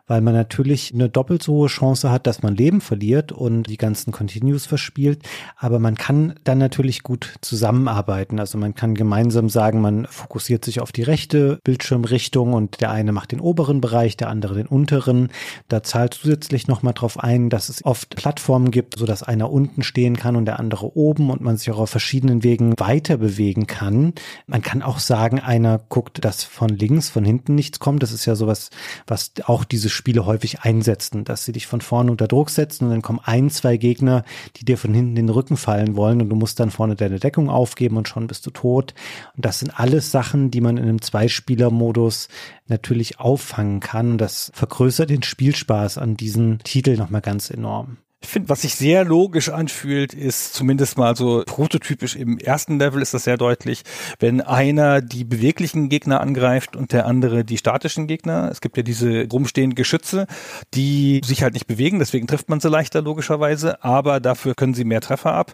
[0.09, 3.77] weil man natürlich eine doppelt so hohe Chance hat, dass man Leben verliert und die
[3.77, 5.21] ganzen Continues verspielt.
[5.55, 8.39] Aber man kann dann natürlich gut zusammenarbeiten.
[8.39, 13.11] Also man kann gemeinsam sagen, man fokussiert sich auf die rechte Bildschirmrichtung und der eine
[13.11, 15.29] macht den oberen Bereich, der andere den unteren.
[15.67, 19.83] Da zahlt zusätzlich nochmal drauf ein, dass es oft Plattformen gibt, so dass einer unten
[19.83, 23.67] stehen kann und der andere oben und man sich auch auf verschiedenen Wegen weiter bewegen
[23.67, 24.13] kann.
[24.47, 28.01] Man kann auch sagen, einer guckt, dass von links, von hinten nichts kommt.
[28.01, 28.71] Das ist ja sowas,
[29.05, 32.91] was auch diese Spiele häufig einsetzen, dass sie dich von vorne unter Druck setzen und
[32.91, 34.23] dann kommen ein, zwei Gegner,
[34.55, 37.19] die dir von hinten in den Rücken fallen wollen und du musst dann vorne deine
[37.19, 38.93] Deckung aufgeben und schon bist du tot.
[39.35, 42.29] Und das sind alles Sachen, die man in einem Zweispieler-Modus
[42.67, 44.17] natürlich auffangen kann.
[44.17, 47.97] Das vergrößert den Spielspaß an diesen Titel nochmal ganz enorm.
[48.21, 53.01] Ich finde, was sich sehr logisch anfühlt, ist zumindest mal so prototypisch im ersten Level
[53.01, 53.83] ist das sehr deutlich,
[54.19, 58.49] wenn einer die beweglichen Gegner angreift und der andere die statischen Gegner.
[58.51, 60.27] Es gibt ja diese rumstehenden Geschütze,
[60.73, 64.83] die sich halt nicht bewegen, deswegen trifft man sie leichter logischerweise, aber dafür können sie
[64.83, 65.53] mehr Treffer ab.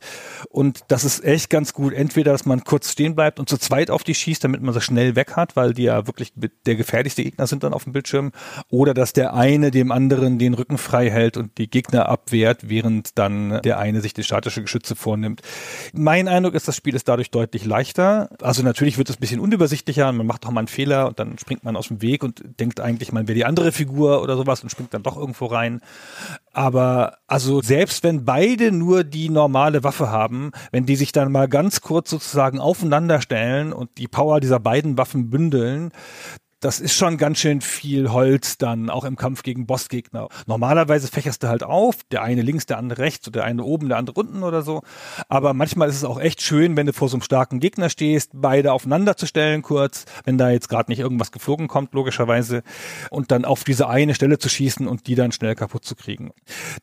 [0.50, 1.94] Und das ist echt ganz gut.
[1.94, 4.82] Entweder, dass man kurz stehen bleibt und zu zweit auf die schießt, damit man sie
[4.82, 6.34] schnell weg hat, weil die ja wirklich
[6.66, 8.32] der gefährlichste Gegner sind dann auf dem Bildschirm,
[8.70, 12.70] oder dass der eine dem anderen den Rücken frei hält und die Gegner abwehrt fährt,
[12.70, 15.42] während dann der eine sich die statische Geschütze vornimmt.
[15.94, 18.30] Mein Eindruck ist, das Spiel ist dadurch deutlich leichter.
[18.42, 21.20] Also natürlich wird es ein bisschen unübersichtlicher und man macht auch mal einen Fehler und
[21.20, 24.38] dann springt man aus dem Weg und denkt eigentlich, man wäre die andere Figur oder
[24.38, 25.82] sowas und springt dann doch irgendwo rein.
[26.54, 31.48] Aber also selbst wenn beide nur die normale Waffe haben, wenn die sich dann mal
[31.48, 35.92] ganz kurz sozusagen aufeinander stellen und die Power dieser beiden Waffen bündeln,
[36.66, 40.30] das ist schon ganz schön viel Holz dann, auch im Kampf gegen Bossgegner.
[40.48, 43.88] Normalerweise fächerst du halt auf, der eine links, der andere rechts, oder der eine oben,
[43.88, 44.82] der andere unten oder so.
[45.30, 48.32] Aber manchmal ist es auch echt schön, wenn du vor so einem starken Gegner stehst,
[48.34, 52.64] beide aufeinander zu stellen kurz, wenn da jetzt gerade nicht irgendwas geflogen kommt, logischerweise,
[53.12, 56.32] und dann auf diese eine Stelle zu schießen und die dann schnell kaputt zu kriegen.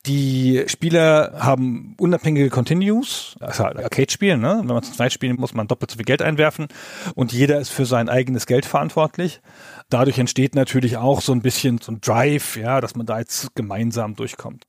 [0.07, 4.59] Die Spieler haben unabhängige Continues, also Arcade-Spiel, ne?
[4.61, 6.69] Wenn man zu zweit spielen, muss man doppelt so viel Geld einwerfen
[7.17, 9.41] und jeder ist für sein eigenes Geld verantwortlich
[9.93, 13.55] dadurch entsteht natürlich auch so ein bisschen so ein Drive, ja, dass man da jetzt
[13.55, 14.67] gemeinsam durchkommt.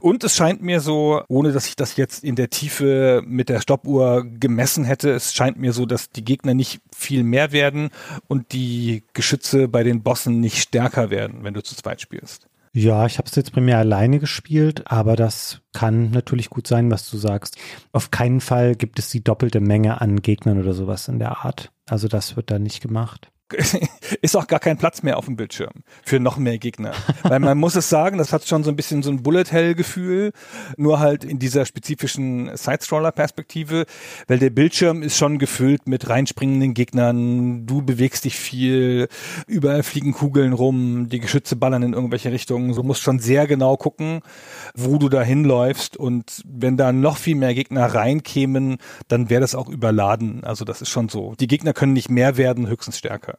[0.00, 3.60] Und es scheint mir so, ohne dass ich das jetzt in der Tiefe mit der
[3.60, 7.90] Stoppuhr gemessen hätte, es scheint mir so, dass die Gegner nicht viel mehr werden
[8.28, 12.46] und die Geschütze bei den Bossen nicht stärker werden, wenn du zu zweit spielst.
[12.74, 17.10] Ja, ich habe es jetzt primär alleine gespielt, aber das kann natürlich gut sein, was
[17.10, 17.58] du sagst.
[17.92, 21.70] Auf keinen Fall gibt es die doppelte Menge an Gegnern oder sowas in der Art.
[21.86, 23.31] Also das wird da nicht gemacht.
[24.22, 26.92] ist auch gar kein Platz mehr auf dem Bildschirm für noch mehr Gegner.
[27.22, 30.32] Weil man muss es sagen, das hat schon so ein bisschen so ein Bullet-Hell-Gefühl,
[30.76, 33.86] nur halt in dieser spezifischen Side-Scroller-Perspektive,
[34.26, 39.08] weil der Bildschirm ist schon gefüllt mit reinspringenden Gegnern, du bewegst dich viel,
[39.46, 43.76] überall fliegen Kugeln rum, die Geschütze ballern in irgendwelche Richtungen, du musst schon sehr genau
[43.76, 44.20] gucken,
[44.74, 48.78] wo du da hinläufst und wenn da noch viel mehr Gegner reinkämen,
[49.08, 50.44] dann wäre das auch überladen.
[50.44, 51.34] Also das ist schon so.
[51.38, 53.38] Die Gegner können nicht mehr werden, höchstens stärker.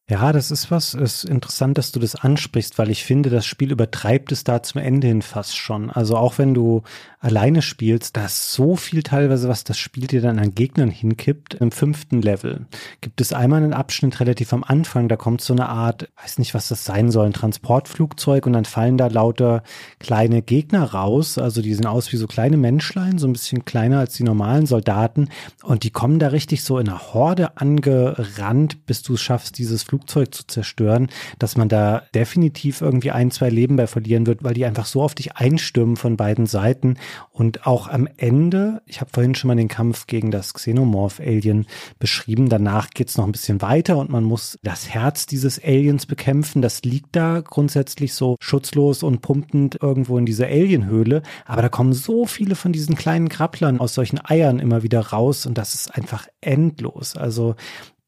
[0.11, 0.93] Ja, das ist was.
[0.93, 4.61] Es ist interessant, dass du das ansprichst, weil ich finde, das Spiel übertreibt es da
[4.61, 5.89] zum Ende hin fast schon.
[5.89, 6.83] Also auch wenn du
[7.21, 11.53] alleine spielst, da ist so viel teilweise, was das Spiel dir dann an Gegnern hinkippt.
[11.53, 12.65] Im fünften Level
[12.99, 16.55] gibt es einmal einen Abschnitt relativ am Anfang, da kommt so eine Art, weiß nicht,
[16.55, 19.63] was das sein soll, ein Transportflugzeug und dann fallen da lauter
[19.99, 21.37] kleine Gegner raus.
[21.37, 24.65] Also die sehen aus wie so kleine Menschlein, so ein bisschen kleiner als die normalen
[24.65, 25.29] Soldaten
[25.63, 29.83] und die kommen da richtig so in einer Horde angerannt, bis du es schaffst, dieses
[29.83, 34.53] Flugzeug zu zerstören, dass man da definitiv irgendwie ein, zwei Leben bei verlieren wird, weil
[34.53, 36.97] die einfach so auf dich einstürmen von beiden Seiten.
[37.31, 41.65] Und auch am Ende, ich habe vorhin schon mal den Kampf gegen das Xenomorph-Alien
[41.99, 46.61] beschrieben, danach geht's noch ein bisschen weiter und man muss das Herz dieses Aliens bekämpfen.
[46.61, 51.21] Das liegt da grundsätzlich so schutzlos und pumpend irgendwo in dieser Alienhöhle.
[51.45, 55.45] Aber da kommen so viele von diesen kleinen Krabblern aus solchen Eiern immer wieder raus
[55.45, 57.15] und das ist einfach endlos.
[57.15, 57.55] Also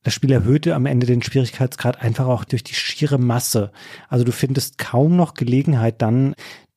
[0.04, 3.72] das Spiel erhöhte am Ende den Schwierigkeitsgrad einfach auch durch die schiere Masse.
[4.10, 6.36] Also du findest kaum noch Gelegenheit dann,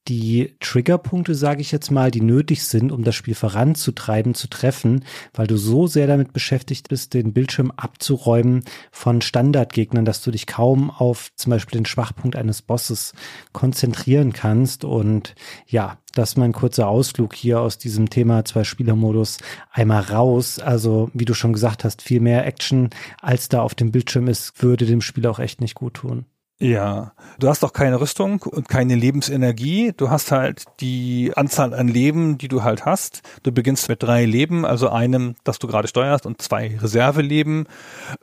[0.08, 5.04] die Triggerpunkte, sage ich jetzt mal, die nötig sind, um das Spiel voranzutreiben, zu treffen,
[5.34, 10.46] weil du so sehr damit beschäftigt bist, den Bildschirm abzuräumen von Standardgegnern, dass du dich
[10.46, 13.14] kaum auf zum Beispiel den Schwachpunkt eines Bosses
[13.52, 14.84] konzentrieren kannst.
[14.84, 15.34] Und
[15.66, 19.38] ja, das ist mein kurzer Ausflug hier aus diesem Thema Zwei-Spieler-Modus
[19.70, 20.58] einmal raus.
[20.58, 22.90] Also, wie du schon gesagt hast, viel mehr Action,
[23.20, 26.26] als da auf dem Bildschirm ist, würde dem Spiel auch echt nicht gut tun.
[26.58, 29.92] Ja, du hast doch keine Rüstung und keine Lebensenergie.
[29.94, 33.20] Du hast halt die Anzahl an Leben, die du halt hast.
[33.42, 37.68] Du beginnst mit drei Leben, also einem, das du gerade steuerst und zwei Reserveleben.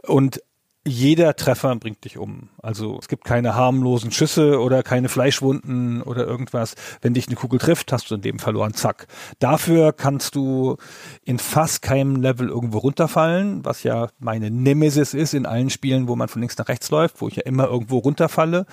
[0.07, 0.41] Und
[0.86, 2.49] jeder Treffer bringt dich um.
[2.61, 6.75] Also es gibt keine harmlosen Schüsse oder keine Fleischwunden oder irgendwas.
[7.01, 9.07] Wenn dich eine Kugel trifft, hast du ein Leben verloren, zack.
[9.39, 10.75] Dafür kannst du
[11.23, 16.17] in fast keinem Level irgendwo runterfallen, was ja meine Nemesis ist in allen Spielen, wo
[16.17, 18.65] man von links nach rechts läuft, wo ich ja immer irgendwo runterfalle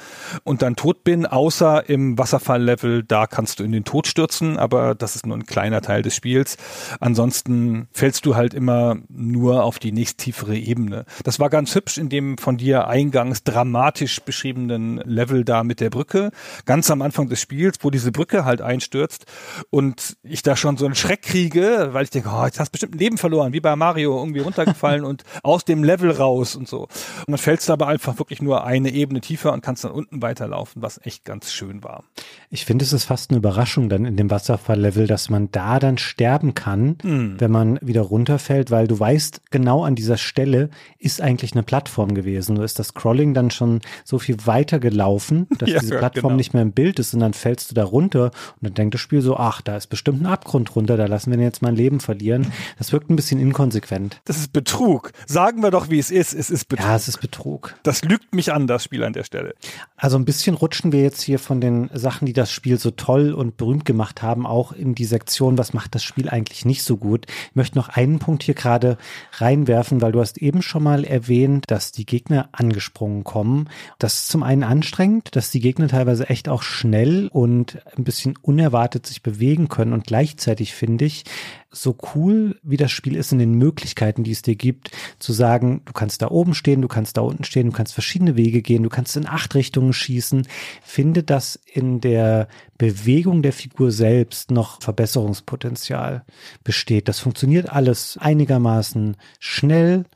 [0.42, 4.96] und dann tot bin, außer im Wasserfalllevel, da kannst du in den Tod stürzen, aber
[4.96, 6.56] das ist nur ein kleiner Teil des Spiels.
[6.98, 11.04] Ansonsten fällst du halt immer nur auf die nächst tiefere Ebene.
[11.22, 15.90] Das war ganz hübsch in dem von dir eingangs dramatisch beschriebenen Level da mit der
[15.90, 16.30] Brücke,
[16.64, 19.26] ganz am Anfang des Spiels, wo diese Brücke halt einstürzt
[19.70, 22.72] und ich da schon so einen Schreck kriege, weil ich denke, oh, jetzt hast du
[22.72, 26.68] bestimmt ein Leben verloren, wie bei Mario, irgendwie runtergefallen und aus dem Level raus und
[26.68, 26.82] so.
[26.82, 30.22] Und dann fällst du aber einfach wirklich nur eine Ebene tiefer und kannst dann unten
[30.22, 32.04] weiterlaufen, was echt ganz schön war.
[32.48, 35.98] Ich finde, es ist fast eine Überraschung dann in dem Wasserfalllevel, dass man da dann
[35.98, 37.36] sterben kann, mhm.
[37.38, 41.89] wenn man wieder runterfällt, weil du weißt, genau an dieser Stelle ist eigentlich eine Plattform
[41.90, 42.56] Plattform gewesen.
[42.56, 46.36] Da ist das Scrolling dann schon so viel weiter gelaufen, dass ja, diese Plattform genau.
[46.36, 49.00] nicht mehr im Bild ist und dann fällst du da runter und dann denkt das
[49.00, 52.00] Spiel so, ach, da ist bestimmt ein Abgrund runter, da lassen wir jetzt mein Leben
[52.00, 52.52] verlieren.
[52.78, 54.20] Das wirkt ein bisschen inkonsequent.
[54.24, 55.12] Das ist Betrug.
[55.26, 56.32] Sagen wir doch, wie es ist.
[56.32, 56.86] Es ist Betrug.
[56.86, 57.74] Ja, es ist Betrug.
[57.82, 59.54] Das lügt mich an, das Spiel an der Stelle.
[59.96, 63.32] Also ein bisschen rutschen wir jetzt hier von den Sachen, die das Spiel so toll
[63.32, 66.96] und berühmt gemacht haben, auch in die Sektion, was macht das Spiel eigentlich nicht so
[66.96, 67.26] gut.
[67.50, 68.96] Ich möchte noch einen Punkt hier gerade
[69.32, 73.70] reinwerfen, weil du hast eben schon mal erwähnt, dass dass die Gegner angesprungen kommen.
[73.98, 78.36] Das ist zum einen anstrengend, dass die Gegner teilweise echt auch schnell und ein bisschen
[78.42, 81.24] unerwartet sich bewegen können und gleichzeitig finde ich,
[81.70, 85.80] so cool wie das Spiel ist in den Möglichkeiten, die es dir gibt, zu sagen,
[85.86, 88.82] du kannst da oben stehen, du kannst da unten stehen, du kannst verschiedene Wege gehen,
[88.82, 90.46] du kannst in acht Richtungen schießen,
[90.82, 92.48] finde das in der
[92.80, 96.24] Bewegung der Figur selbst noch Verbesserungspotenzial
[96.64, 97.08] besteht.
[97.08, 100.06] Das funktioniert alles einigermaßen schnell,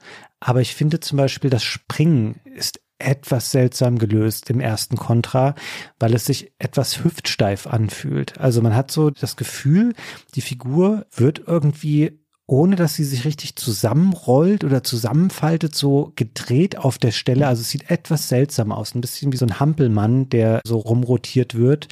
[0.40, 5.54] aber ich finde zum Beispiel, das Springen ist etwas seltsam gelöst im ersten Kontra,
[5.98, 8.40] weil es sich etwas hüftsteif anfühlt.
[8.40, 9.92] Also man hat so das Gefühl,
[10.34, 16.98] die Figur wird irgendwie ohne dass sie sich richtig zusammenrollt oder zusammenfaltet, so gedreht auf
[16.98, 17.46] der Stelle.
[17.46, 21.54] Also es sieht etwas seltsam aus, ein bisschen wie so ein Hampelmann, der so rumrotiert
[21.54, 21.88] wird.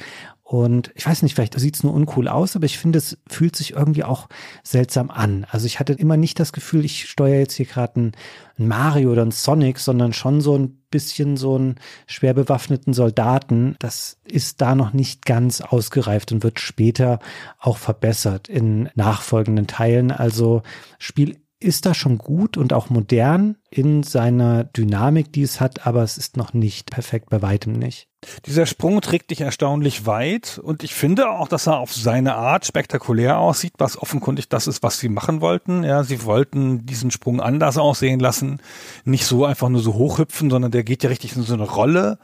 [0.53, 3.55] Und ich weiß nicht, vielleicht sieht es nur uncool aus, aber ich finde, es fühlt
[3.55, 4.29] sich irgendwie auch
[4.61, 5.47] seltsam an.
[5.49, 8.11] Also ich hatte immer nicht das Gefühl, ich steuere jetzt hier gerade einen
[8.57, 13.77] Mario oder einen Sonic, sondern schon so ein bisschen so einen schwer bewaffneten Soldaten.
[13.79, 17.17] Das ist da noch nicht ganz ausgereift und wird später
[17.57, 20.11] auch verbessert in nachfolgenden Teilen.
[20.11, 20.61] Also
[20.99, 26.03] Spiel ist da schon gut und auch modern in seiner Dynamik, die es hat, aber
[26.03, 28.07] es ist noch nicht perfekt, bei weitem nicht.
[28.45, 32.65] Dieser Sprung trägt dich erstaunlich weit und ich finde auch, dass er auf seine Art
[32.65, 35.83] spektakulär aussieht, was offenkundig das ist, was sie machen wollten.
[35.83, 38.61] Ja, sie wollten diesen Sprung anders aussehen lassen,
[39.03, 42.17] nicht so einfach nur so hochhüpfen, sondern der geht ja richtig in so eine Rolle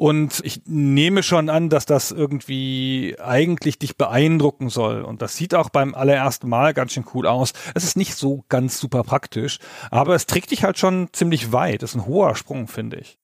[0.00, 5.02] und ich nehme schon an, dass das irgendwie eigentlich dich beeindrucken soll.
[5.02, 7.52] Und das sieht auch beim allerersten Mal ganz schön cool aus.
[7.74, 9.58] Es ist nicht so ganz super praktisch,
[9.90, 11.82] aber es trägt dich halt schon ziemlich weit.
[11.82, 13.18] Das ist ein hoher Sprung, finde ich.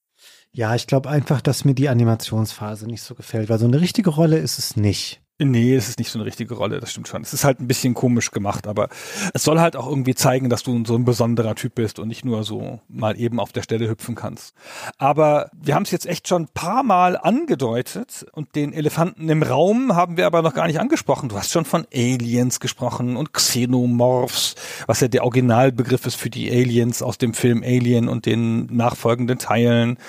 [0.51, 4.11] Ja, ich glaube einfach, dass mir die Animationsphase nicht so gefällt, weil so eine richtige
[4.11, 5.23] Rolle ist es nicht.
[5.39, 7.21] Nee, es ist nicht so eine richtige Rolle, das stimmt schon.
[7.21, 8.89] Es ist halt ein bisschen komisch gemacht, aber
[9.35, 12.25] es soll halt auch irgendwie zeigen, dass du so ein besonderer Typ bist und nicht
[12.25, 14.55] nur so mal eben auf der Stelle hüpfen kannst.
[14.97, 19.43] Aber wir haben es jetzt echt schon ein paar Mal angedeutet und den Elefanten im
[19.43, 21.29] Raum haben wir aber noch gar nicht angesprochen.
[21.29, 24.55] Du hast schon von Aliens gesprochen und Xenomorphs,
[24.87, 29.37] was ja der Originalbegriff ist für die Aliens aus dem Film Alien und den nachfolgenden
[29.37, 29.99] Teilen.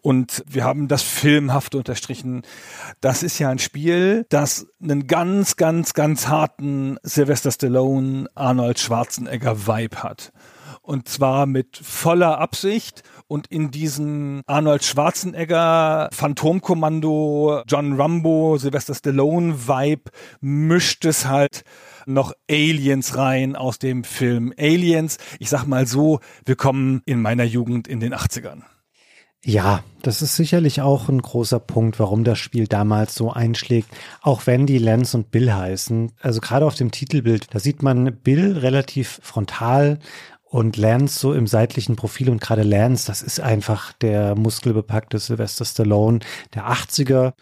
[0.00, 2.42] Und wir haben das filmhaft unterstrichen.
[3.00, 9.66] Das ist ja ein Spiel, das einen ganz, ganz, ganz harten Sylvester Stallone, Arnold Schwarzenegger
[9.66, 10.32] Vibe hat.
[10.82, 19.68] Und zwar mit voller Absicht und in diesen Arnold Schwarzenegger, Phantomkommando, John Rambo, Sylvester Stallone
[19.68, 20.10] Vibe
[20.40, 21.62] mischt es halt
[22.04, 25.18] noch Aliens rein aus dem Film Aliens.
[25.38, 28.62] Ich sag mal so, willkommen in meiner Jugend in den 80ern.
[29.44, 33.88] Ja, das ist sicherlich auch ein großer Punkt, warum das Spiel damals so einschlägt,
[34.20, 36.12] auch wenn die Lance und Bill heißen.
[36.20, 39.98] Also gerade auf dem Titelbild, da sieht man Bill relativ frontal
[40.44, 45.64] und Lance so im seitlichen Profil und gerade Lance, das ist einfach der muskelbepackte Sylvester
[45.64, 46.20] Stallone
[46.54, 47.32] der 80er.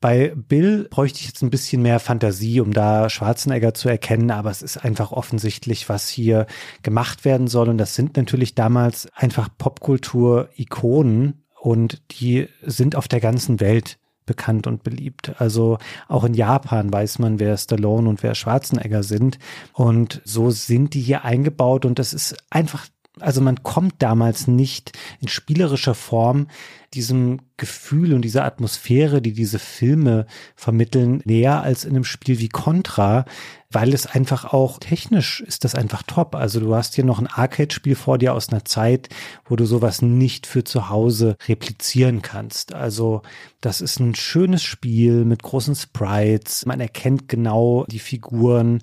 [0.00, 4.50] Bei Bill bräuchte ich jetzt ein bisschen mehr Fantasie, um da Schwarzenegger zu erkennen, aber
[4.50, 6.46] es ist einfach offensichtlich, was hier
[6.82, 7.68] gemacht werden soll.
[7.68, 14.66] Und das sind natürlich damals einfach Popkultur-Ikonen und die sind auf der ganzen Welt bekannt
[14.66, 15.34] und beliebt.
[15.38, 15.76] Also
[16.08, 19.38] auch in Japan weiß man, wer Stallone und wer Schwarzenegger sind.
[19.74, 22.86] Und so sind die hier eingebaut und das ist einfach
[23.20, 26.46] also man kommt damals nicht in spielerischer Form
[26.94, 32.48] diesem Gefühl und dieser Atmosphäre, die diese Filme vermitteln, näher als in einem Spiel wie
[32.48, 33.26] Contra,
[33.70, 36.34] weil es einfach auch technisch ist das einfach top.
[36.34, 39.08] Also du hast hier noch ein Arcade-Spiel vor dir aus einer Zeit,
[39.44, 42.74] wo du sowas nicht für zu Hause replizieren kannst.
[42.74, 43.22] Also
[43.60, 46.66] das ist ein schönes Spiel mit großen Sprites.
[46.66, 48.80] Man erkennt genau die Figuren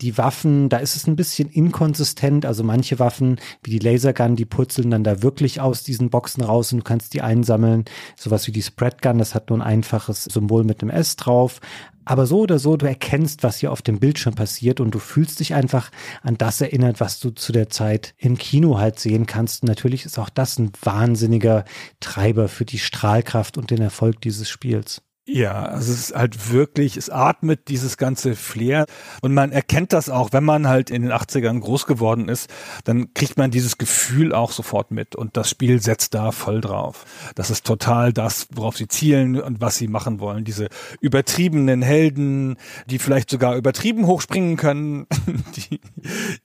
[0.00, 2.44] die Waffen, da ist es ein bisschen inkonsistent.
[2.44, 6.72] Also manche Waffen, wie die Lasergun, die purzeln dann da wirklich aus diesen Boxen raus
[6.72, 7.84] und du kannst die einsammeln.
[8.16, 11.60] Sowas wie die Spreadgun, das hat nur ein einfaches Symbol mit einem S drauf.
[12.08, 15.40] Aber so oder so, du erkennst, was hier auf dem Bildschirm passiert und du fühlst
[15.40, 15.90] dich einfach
[16.22, 19.62] an das erinnert, was du zu der Zeit im Kino halt sehen kannst.
[19.62, 21.64] Und natürlich ist auch das ein wahnsinniger
[21.98, 25.02] Treiber für die Strahlkraft und den Erfolg dieses Spiels.
[25.28, 28.86] Ja, also es ist halt wirklich, es atmet dieses ganze Flair
[29.22, 32.48] und man erkennt das auch, wenn man halt in den 80ern groß geworden ist,
[32.84, 37.04] dann kriegt man dieses Gefühl auch sofort mit und das Spiel setzt da voll drauf.
[37.34, 40.44] Das ist total das, worauf sie zielen und was sie machen wollen.
[40.44, 40.68] Diese
[41.00, 42.56] übertriebenen Helden,
[42.86, 45.08] die vielleicht sogar übertrieben hochspringen können,
[45.56, 45.80] die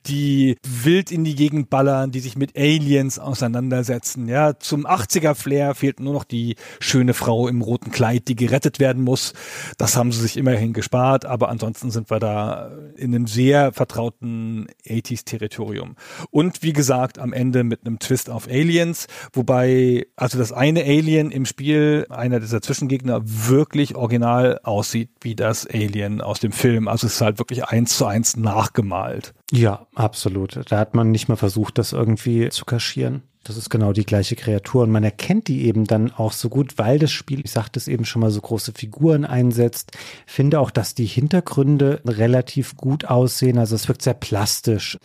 [0.06, 4.26] die wild in die Gegend ballern, die sich mit Aliens auseinandersetzen.
[4.26, 8.71] Ja, zum 80er Flair fehlt nur noch die schöne Frau im roten Kleid, die gerettet
[8.80, 9.32] werden muss.
[9.78, 14.66] Das haben sie sich immerhin gespart, aber ansonsten sind wir da in einem sehr vertrauten
[14.86, 15.96] 80s Territorium.
[16.30, 21.30] Und wie gesagt, am Ende mit einem Twist auf Aliens, wobei also das eine Alien
[21.30, 26.88] im Spiel, einer dieser Zwischengegner, wirklich original aussieht wie das Alien aus dem Film.
[26.88, 29.34] Also es ist halt wirklich eins zu eins nachgemalt.
[29.50, 30.60] Ja, absolut.
[30.70, 33.22] Da hat man nicht mal versucht, das irgendwie zu kaschieren.
[33.44, 36.78] Das ist genau die gleiche Kreatur und man erkennt die eben dann auch so gut,
[36.78, 39.92] weil das Spiel, ich sagte es eben schon mal, so große Figuren einsetzt.
[40.26, 43.58] Finde auch, dass die Hintergründe relativ gut aussehen.
[43.58, 44.96] Also es wirkt sehr plastisch.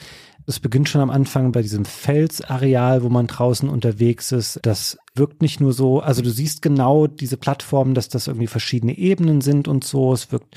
[0.50, 4.60] Es beginnt schon am Anfang bei diesem Felsareal, wo man draußen unterwegs ist.
[4.62, 8.98] Das wirkt nicht nur so, also du siehst genau diese Plattformen, dass das irgendwie verschiedene
[8.98, 10.14] Ebenen sind und so.
[10.14, 10.56] Es wirkt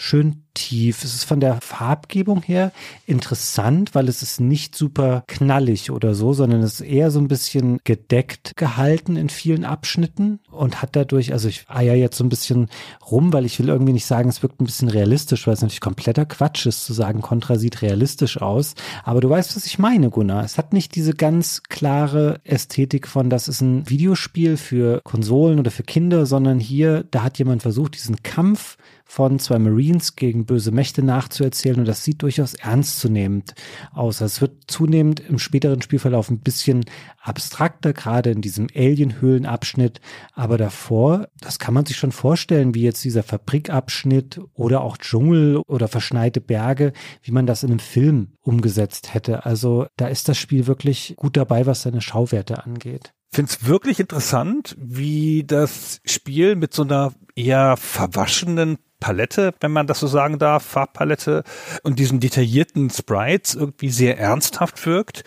[0.00, 1.04] schön tief.
[1.04, 2.72] Es ist von der Farbgebung her
[3.06, 7.28] interessant, weil es ist nicht super knallig oder so, sondern es ist eher so ein
[7.28, 12.30] bisschen gedeckt gehalten in vielen Abschnitten und hat dadurch, also ich eier jetzt so ein
[12.30, 12.68] bisschen
[13.10, 15.80] rum, weil ich will irgendwie nicht sagen, es wirkt ein bisschen realistisch, weil es natürlich
[15.82, 18.74] kompletter Quatsch ist zu sagen, Contra sieht realistisch aus.
[19.04, 20.44] Aber du weißt, was ich meine, Gunnar.
[20.44, 25.70] Es hat nicht diese ganz klare Ästhetik von, das ist ein Videospiel für Konsolen oder
[25.70, 28.78] für Kinder, sondern hier, da hat jemand versucht, diesen Kampf
[29.10, 33.54] von zwei Marines gegen böse Mächte nachzuerzählen und das sieht durchaus ernstzunehmend
[33.92, 34.20] aus.
[34.20, 36.84] Es wird zunehmend im späteren Spielverlauf ein bisschen
[37.20, 40.00] abstrakter, gerade in diesem Alien-Höhlen-Abschnitt,
[40.32, 45.56] aber davor, das kann man sich schon vorstellen, wie jetzt dieser Fabrikabschnitt oder auch Dschungel
[45.66, 46.92] oder verschneite Berge,
[47.22, 49.44] wie man das in einem Film umgesetzt hätte.
[49.44, 54.00] Also da ist das Spiel wirklich gut dabei, was seine Schauwerte angeht finde es wirklich
[54.00, 60.38] interessant, wie das Spiel mit so einer eher verwaschenen Palette, wenn man das so sagen
[60.38, 61.42] darf, Farbpalette
[61.82, 65.24] und diesen detaillierten Sprites irgendwie sehr ernsthaft wirkt.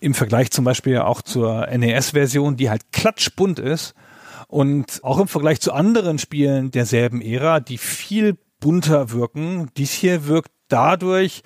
[0.00, 3.94] Im Vergleich zum Beispiel auch zur NES-Version, die halt klatschbunt ist.
[4.48, 9.70] Und auch im Vergleich zu anderen Spielen derselben Ära, die viel bunter wirken.
[9.76, 11.42] Dies hier wirkt dadurch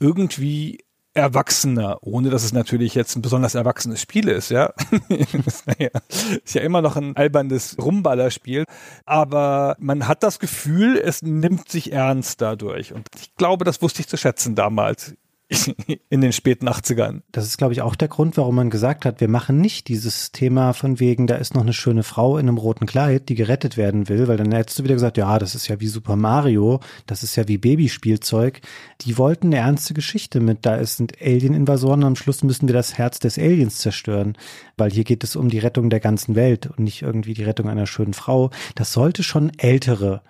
[0.00, 0.83] irgendwie
[1.14, 4.72] erwachsener, ohne dass es natürlich jetzt ein besonders erwachsenes Spiel ist, ja.
[5.08, 8.64] ist ja immer noch ein albernes Rumballerspiel,
[9.06, 14.00] aber man hat das Gefühl, es nimmt sich ernst dadurch und ich glaube, das wusste
[14.00, 15.14] ich zu schätzen damals.
[16.08, 17.20] in den späten 80ern.
[17.30, 20.32] Das ist, glaube ich, auch der Grund, warum man gesagt hat, wir machen nicht dieses
[20.32, 23.76] Thema von wegen, da ist noch eine schöne Frau in einem roten Kleid, die gerettet
[23.76, 26.80] werden will, weil dann hättest du wieder gesagt, ja, das ist ja wie Super Mario,
[27.06, 28.62] das ist ja wie Babyspielzeug.
[29.02, 33.18] Die wollten eine ernste Geschichte mit, da sind Alien-Invasoren am Schluss müssen wir das Herz
[33.18, 34.38] des Aliens zerstören,
[34.76, 37.68] weil hier geht es um die Rettung der ganzen Welt und nicht irgendwie die Rettung
[37.68, 38.50] einer schönen Frau.
[38.74, 40.22] Das sollte schon ältere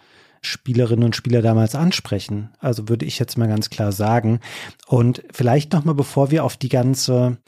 [0.47, 2.51] Spielerinnen und Spieler damals ansprechen.
[2.59, 4.41] Also würde ich jetzt mal ganz klar sagen.
[4.87, 7.39] Und vielleicht noch mal, bevor wir auf die ganze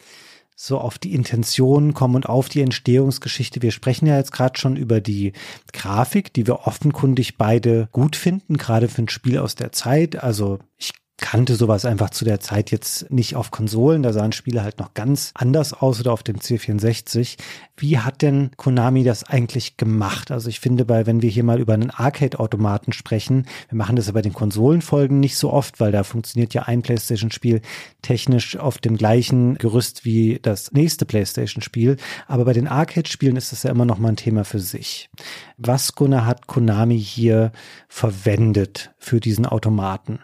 [0.58, 3.60] so auf die Intentionen kommen und auf die Entstehungsgeschichte.
[3.60, 5.34] Wir sprechen ja jetzt gerade schon über die
[5.74, 10.22] Grafik, die wir offenkundig beide gut finden, gerade für ein Spiel aus der Zeit.
[10.22, 14.02] Also ich kannte sowas einfach zu der Zeit jetzt nicht auf Konsolen.
[14.02, 17.36] Da sahen Spiele halt noch ganz anders aus oder auf dem C64.
[17.78, 20.30] Wie hat denn Konami das eigentlich gemacht?
[20.30, 24.08] Also ich finde bei, wenn wir hier mal über einen Arcade-Automaten sprechen, wir machen das
[24.08, 27.62] ja bei den Konsolenfolgen nicht so oft, weil da funktioniert ja ein PlayStation-Spiel
[28.02, 31.96] technisch auf dem gleichen Gerüst wie das nächste PlayStation-Spiel.
[32.26, 35.08] Aber bei den Arcade-Spielen ist das ja immer noch mal ein Thema für sich.
[35.56, 37.52] Was Gunnar hat Konami hier
[37.88, 40.20] verwendet für diesen Automaten?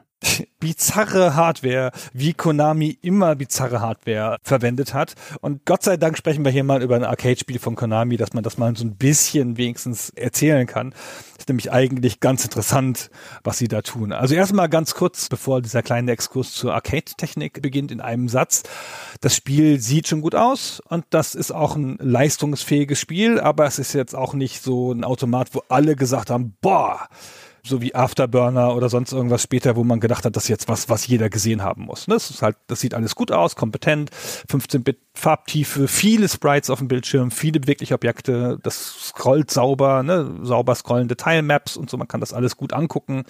[0.61, 5.15] Bizarre Hardware, wie Konami immer bizarre Hardware verwendet hat.
[5.41, 8.45] Und Gott sei Dank sprechen wir hier mal über ein Arcade-Spiel von Konami, dass man
[8.45, 10.95] das mal so ein bisschen wenigstens erzählen kann.
[11.39, 13.11] ist nämlich eigentlich ganz interessant,
[13.43, 14.13] was sie da tun.
[14.13, 18.63] Also erstmal ganz kurz, bevor dieser kleine Exkurs zur Arcade-Technik beginnt, in einem Satz.
[19.21, 23.79] Das Spiel sieht schon gut aus und das ist auch ein leistungsfähiges Spiel, aber es
[23.79, 27.09] ist jetzt auch nicht so ein Automat, wo alle gesagt haben, boah,
[27.65, 30.89] so wie Afterburner oder sonst irgendwas später, wo man gedacht hat, das ist jetzt was,
[30.89, 32.09] was jeder gesehen haben muss.
[32.09, 32.15] Ne?
[32.15, 34.11] Das ist halt, das sieht alles gut aus, kompetent,
[34.51, 40.41] 15-Bit Farbtiefe, viele Sprites auf dem Bildschirm, viele bewegliche Objekte, das scrollt sauber, ne?
[40.43, 43.25] sauber scrollende Tilemaps und so, man kann das alles gut angucken.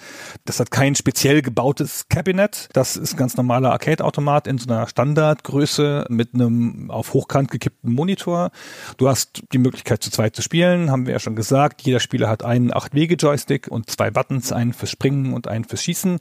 [0.45, 4.87] Das hat kein speziell gebautes Cabinet, das ist ein ganz normaler Arcade-Automat in so einer
[4.87, 8.49] Standardgröße mit einem auf hochkant gekippten Monitor.
[8.97, 11.81] Du hast die Möglichkeit zu zweit zu spielen, haben wir ja schon gesagt.
[11.83, 15.83] Jeder Spieler hat einen 8-Wege-Joystick und zwei Buttons Buttons, einen fürs Springen und einen fürs
[15.83, 16.19] Schießen.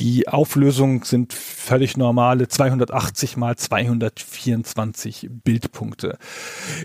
[0.00, 6.18] Die Auflösung sind völlig normale 280 mal 224 Bildpunkte.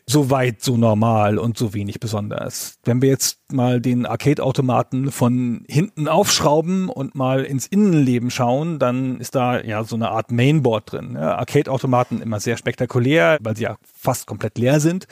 [0.05, 2.77] So weit, so normal und so wenig besonders.
[2.83, 9.19] Wenn wir jetzt mal den Arcade-Automaten von hinten aufschrauben und mal ins Innenleben schauen, dann
[9.19, 11.13] ist da ja so eine Art Mainboard drin.
[11.13, 15.07] Ja, Arcade-Automaten immer sehr spektakulär, weil sie ja fast komplett leer sind.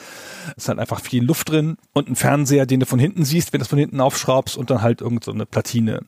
[0.58, 3.60] Es halt einfach viel Luft drin und ein Fernseher, den du von hinten siehst, wenn
[3.60, 6.02] du es von hinten aufschraubst und dann halt irgend so eine Platine.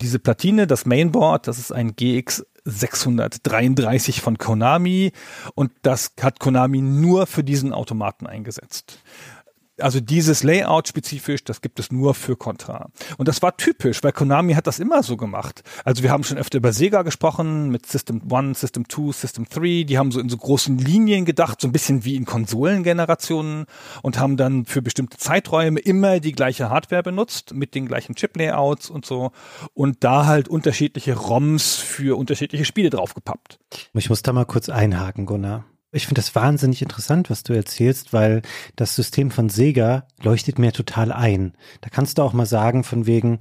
[0.00, 5.12] Diese Platine, das Mainboard, das ist ein GX 633 von Konami
[5.54, 8.98] und das hat Konami nur für diesen Automaten eingesetzt.
[9.78, 12.88] Also dieses Layout spezifisch, das gibt es nur für Contra.
[13.18, 15.62] Und das war typisch, weil Konami hat das immer so gemacht.
[15.84, 19.84] Also wir haben schon öfter über Sega gesprochen, mit System 1, System 2, System 3.
[19.84, 23.66] Die haben so in so großen Linien gedacht, so ein bisschen wie in Konsolengenerationen
[24.02, 28.88] und haben dann für bestimmte Zeiträume immer die gleiche Hardware benutzt, mit den gleichen Chip-Layouts
[28.88, 29.32] und so.
[29.74, 33.58] Und da halt unterschiedliche ROMs für unterschiedliche Spiele draufgepappt.
[33.92, 35.64] Ich muss da mal kurz einhaken, Gunnar.
[35.96, 38.42] Ich finde das wahnsinnig interessant, was du erzählst, weil
[38.76, 41.54] das System von Sega leuchtet mir total ein.
[41.80, 43.38] Da kannst du auch mal sagen von wegen,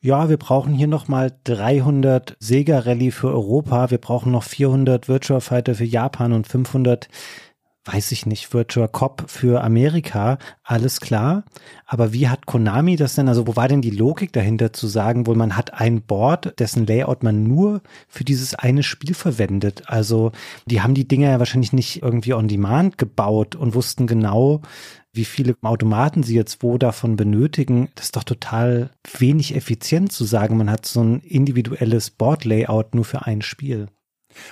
[0.00, 5.06] ja, wir brauchen hier noch mal 300 Sega Rally für Europa, wir brauchen noch 400
[5.06, 7.08] Virtua Fighter für Japan und 500
[7.90, 11.44] weiß ich nicht, Virtua Cop für Amerika, alles klar.
[11.86, 15.26] Aber wie hat Konami das denn, also wo war denn die Logik dahinter zu sagen,
[15.26, 19.84] wohl man hat ein Board, dessen Layout man nur für dieses eine Spiel verwendet?
[19.86, 20.32] Also
[20.66, 24.60] die haben die Dinger ja wahrscheinlich nicht irgendwie on demand gebaut und wussten genau,
[25.12, 27.88] wie viele Automaten sie jetzt wo davon benötigen.
[27.94, 33.04] Das ist doch total wenig effizient zu sagen, man hat so ein individuelles Board-Layout nur
[33.06, 33.88] für ein Spiel.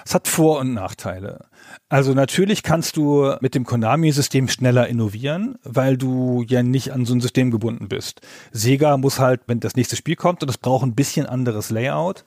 [0.05, 1.47] Es hat Vor- und Nachteile.
[1.89, 7.15] Also natürlich kannst du mit dem Konami-System schneller innovieren, weil du ja nicht an so
[7.15, 8.21] ein System gebunden bist.
[8.53, 12.25] Sega muss halt, wenn das nächste Spiel kommt und es braucht ein bisschen anderes Layout,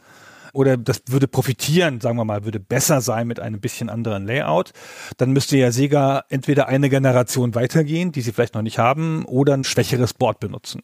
[0.53, 4.71] oder das würde profitieren, sagen wir mal, würde besser sein mit einem bisschen anderen Layout,
[5.17, 9.53] dann müsste ja Sega entweder eine Generation weitergehen, die sie vielleicht noch nicht haben, oder
[9.53, 10.81] ein schwächeres Board benutzen.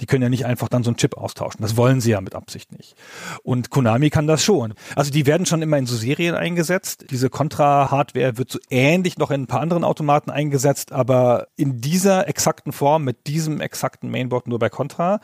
[0.00, 1.62] Die können ja nicht einfach dann so einen Chip austauschen.
[1.62, 2.94] Das wollen sie ja mit Absicht nicht.
[3.42, 4.74] Und Konami kann das schon.
[4.96, 7.06] Also die werden schon immer in so Serien eingesetzt.
[7.10, 12.28] Diese Contra-Hardware wird so ähnlich noch in ein paar anderen Automaten eingesetzt, aber in dieser
[12.28, 15.20] exakten Form, mit diesem exakten Mainboard nur bei Contra.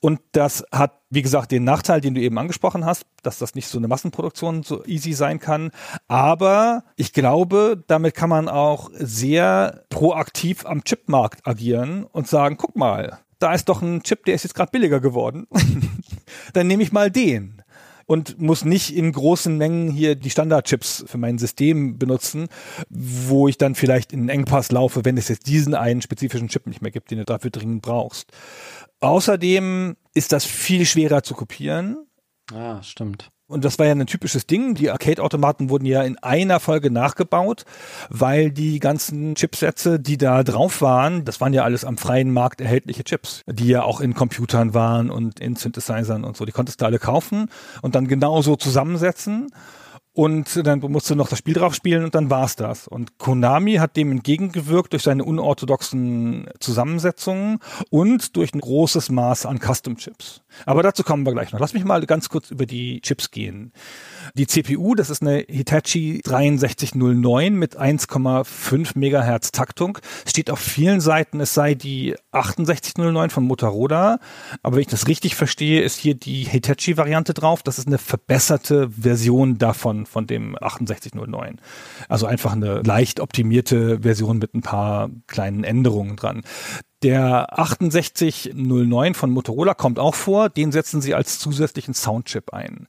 [0.00, 3.68] Und das hat wie gesagt, den Nachteil, den du eben angesprochen hast, dass das nicht
[3.68, 5.70] so eine Massenproduktion so easy sein kann.
[6.08, 12.76] Aber ich glaube, damit kann man auch sehr proaktiv am Chipmarkt agieren und sagen, guck
[12.76, 15.46] mal, da ist doch ein Chip, der ist jetzt gerade billiger geworden.
[16.54, 17.62] Dann nehme ich mal den
[18.06, 22.48] und muss nicht in großen Mengen hier die Standardchips für mein System benutzen,
[22.88, 26.66] wo ich dann vielleicht in einen Engpass laufe, wenn es jetzt diesen einen spezifischen Chip
[26.66, 28.32] nicht mehr gibt, den du dafür dringend brauchst.
[29.00, 32.06] Außerdem ist das viel schwerer zu kopieren.
[32.52, 33.30] Ah, stimmt.
[33.52, 34.74] Und das war ja ein typisches Ding.
[34.74, 37.64] Die Arcade-Automaten wurden ja in einer Folge nachgebaut,
[38.08, 42.62] weil die ganzen Chipsätze, die da drauf waren, das waren ja alles am freien Markt
[42.62, 46.46] erhältliche Chips, die ja auch in Computern waren und in Synthesizern und so.
[46.46, 47.50] Die konntest du alle kaufen
[47.82, 49.48] und dann genauso zusammensetzen
[50.14, 52.86] und dann musst du noch das Spiel drauf spielen und dann war's das.
[52.86, 59.58] Und Konami hat dem entgegengewirkt durch seine unorthodoxen Zusammensetzungen und durch ein großes Maß an
[59.58, 60.42] Custom Chips.
[60.66, 61.60] Aber dazu kommen wir gleich noch.
[61.60, 63.72] Lass mich mal ganz kurz über die Chips gehen.
[64.34, 69.98] Die CPU, das ist eine Hitachi 6309 mit 1,5 Megahertz Taktung.
[70.24, 74.18] Es steht auf vielen Seiten, es sei die 6809 von Motorola.
[74.62, 77.62] Aber wenn ich das richtig verstehe, ist hier die Hitachi-Variante drauf.
[77.62, 81.60] Das ist eine verbesserte Version davon, von dem 6809.
[82.08, 86.42] Also einfach eine leicht optimierte Version mit ein paar kleinen Änderungen dran.
[87.02, 92.86] Der 6809 von Motorola kommt auch vor, den setzen sie als zusätzlichen Soundchip ein.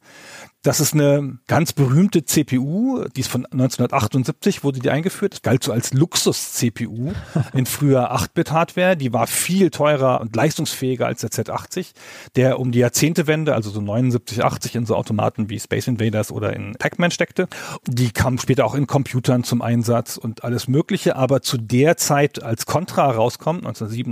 [0.63, 5.33] Das ist eine ganz berühmte CPU, die ist von 1978, wurde die eingeführt.
[5.33, 7.11] Das galt so als Luxus-CPU
[7.53, 8.95] in früher 8-Bit-Hardware.
[8.95, 11.91] Die war viel teurer und leistungsfähiger als der Z80,
[12.37, 16.55] der um die Jahrzehntewende, also so 79, 80 in so Automaten wie Space Invaders oder
[16.55, 17.49] in Pac-Man steckte.
[17.85, 21.17] Die kam später auch in Computern zum Einsatz und alles Mögliche.
[21.17, 24.02] Aber zu der Zeit, als Contra rauskommt, 1987,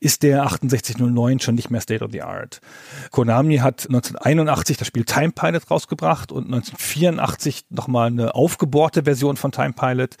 [0.00, 2.60] ist der 6809 schon nicht mehr State of the Art.
[3.10, 9.52] Konami hat 1981 das Spiel Time Pilot rausgebracht und 1984 nochmal eine aufgebohrte Version von
[9.52, 10.16] Time Pilot,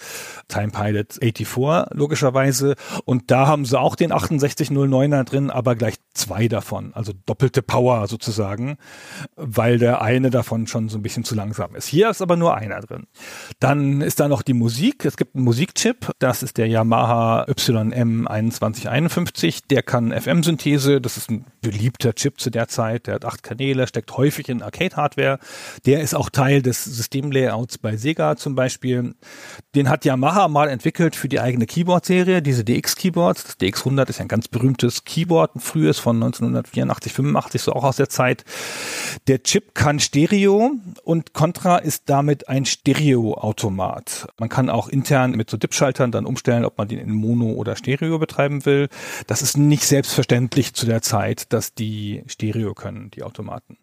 [0.48, 2.74] Time Pilot 84 logischerweise.
[3.04, 8.06] Und da haben sie auch den 6809er drin, aber gleich zwei davon, also doppelte Power
[8.08, 8.76] sozusagen,
[9.36, 11.86] weil der eine davon schon so ein bisschen zu langsam ist.
[11.86, 13.06] Hier ist aber nur einer drin.
[13.58, 15.04] Dann ist da noch die Musik.
[15.04, 17.44] Es gibt einen Musikchip, das ist der Yamaha
[18.60, 19.62] YM2151.
[19.70, 23.06] Der kann FM-Synthese, das ist ein beliebter Chip zu der Zeit.
[23.06, 25.38] Der hat acht Kanäle, steckt häufig in Arcade-Hardware.
[25.86, 29.14] Der ist auch Teil des Systemlayouts bei Sega zum Beispiel.
[29.74, 33.44] Den hat Yamaha mal entwickelt für die eigene Keyboard-Serie, diese DX-Keyboards.
[33.44, 37.84] Das DX100 ist ja ein ganz berühmtes Keyboard, ein frühes von 1984, 85, so auch
[37.84, 38.44] aus der Zeit.
[39.26, 44.28] Der Chip kann Stereo und Contra ist damit ein Stereo-Automat.
[44.38, 47.76] Man kann auch intern mit so Dip-Schaltern dann umstellen, ob man den in Mono oder
[47.76, 48.88] Stereo betreiben will.
[49.26, 53.78] Das ist nicht selbstverständlich zu der Zeit, dass die Stereo können, die Automaten.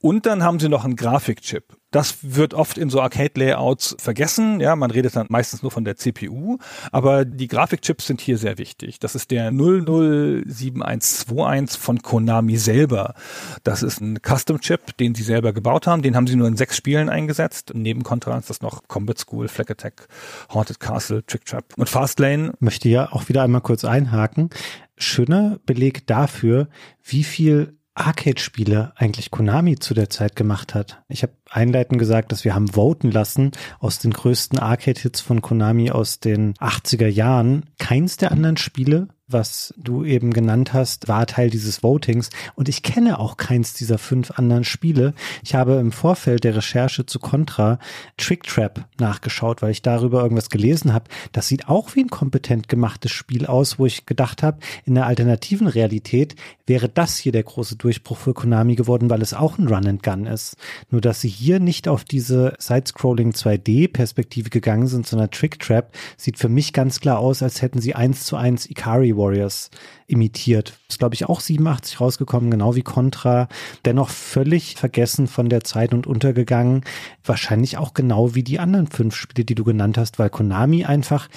[0.00, 1.64] Und dann haben sie noch einen Grafikchip.
[1.94, 4.58] Das wird oft in so Arcade-Layouts vergessen.
[4.58, 6.58] Ja, man redet dann meistens nur von der CPU.
[6.90, 8.98] Aber die Grafikchips sind hier sehr wichtig.
[8.98, 13.14] Das ist der 007121 von Konami selber.
[13.62, 16.02] Das ist ein Custom-Chip, den sie selber gebaut haben.
[16.02, 17.70] Den haben sie nur in sechs Spielen eingesetzt.
[17.74, 20.08] Neben Contra ist das noch Combat School, Flag Attack,
[20.52, 22.54] Haunted Castle, Trick Trap und Fastlane.
[22.58, 24.50] Möchte ja auch wieder einmal kurz einhaken.
[24.96, 26.66] Schöner Beleg dafür,
[27.04, 31.02] wie viel Arcade-Spiele eigentlich Konami zu der Zeit gemacht hat.
[31.08, 35.90] Ich habe einleitend gesagt, dass wir haben voten lassen aus den größten Arcade-Hits von Konami
[35.90, 37.64] aus den 80er Jahren.
[37.78, 42.28] Keins der anderen Spiele was du eben genannt hast, war Teil dieses Votings.
[42.56, 45.14] Und ich kenne auch keins dieser fünf anderen Spiele.
[45.42, 47.78] Ich habe im Vorfeld der Recherche zu Contra
[48.18, 51.06] Trick Trap nachgeschaut, weil ich darüber irgendwas gelesen habe.
[51.32, 55.06] Das sieht auch wie ein kompetent gemachtes Spiel aus, wo ich gedacht habe, in der
[55.06, 56.36] alternativen Realität
[56.66, 60.02] wäre das hier der große Durchbruch für Konami geworden, weil es auch ein Run and
[60.02, 60.56] Gun ist.
[60.90, 66.38] Nur dass sie hier nicht auf diese Side-Scrolling 2D-Perspektive gegangen sind, sondern Trick Trap sieht
[66.38, 69.70] für mich ganz klar aus, als hätten sie eins zu eins Ikari Warriors
[70.06, 70.78] imitiert.
[70.88, 73.48] Ist, glaube ich, auch 87 rausgekommen, genau wie Contra.
[73.84, 76.82] Dennoch völlig vergessen von der Zeit und untergegangen.
[77.22, 81.28] Wahrscheinlich auch genau wie die anderen fünf Spiele, die du genannt hast, weil Konami einfach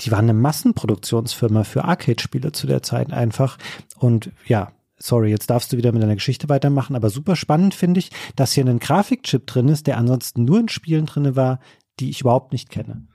[0.00, 3.58] die waren eine Massenproduktionsfirma für Arcade-Spiele zu der Zeit einfach.
[3.98, 8.00] Und ja, sorry, jetzt darfst du wieder mit deiner Geschichte weitermachen, aber super spannend finde
[8.00, 11.60] ich, dass hier ein Grafikchip drin ist, der ansonsten nur in Spielen drin war,
[11.98, 13.06] die ich überhaupt nicht kenne.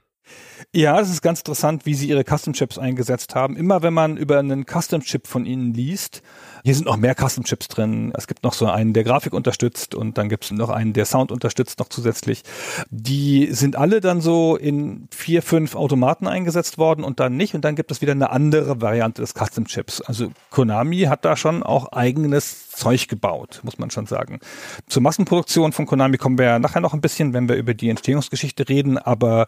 [0.74, 3.56] Ja, es ist ganz interessant, wie sie ihre Custom Chips eingesetzt haben.
[3.56, 6.22] Immer wenn man über einen Custom Chip von ihnen liest,
[6.64, 8.12] hier sind noch mehr Custom Chips drin.
[8.18, 11.06] Es gibt noch so einen, der Grafik unterstützt und dann gibt es noch einen, der
[11.06, 12.42] Sound unterstützt noch zusätzlich.
[12.90, 17.54] Die sind alle dann so in vier, fünf Automaten eingesetzt worden und dann nicht.
[17.54, 20.02] Und dann gibt es wieder eine andere Variante des Custom Chips.
[20.02, 24.40] Also Konami hat da schon auch eigenes Zeug gebaut, muss man schon sagen.
[24.88, 28.68] Zur Massenproduktion von Konami kommen wir nachher noch ein bisschen, wenn wir über die Entstehungsgeschichte
[28.68, 29.46] reden, aber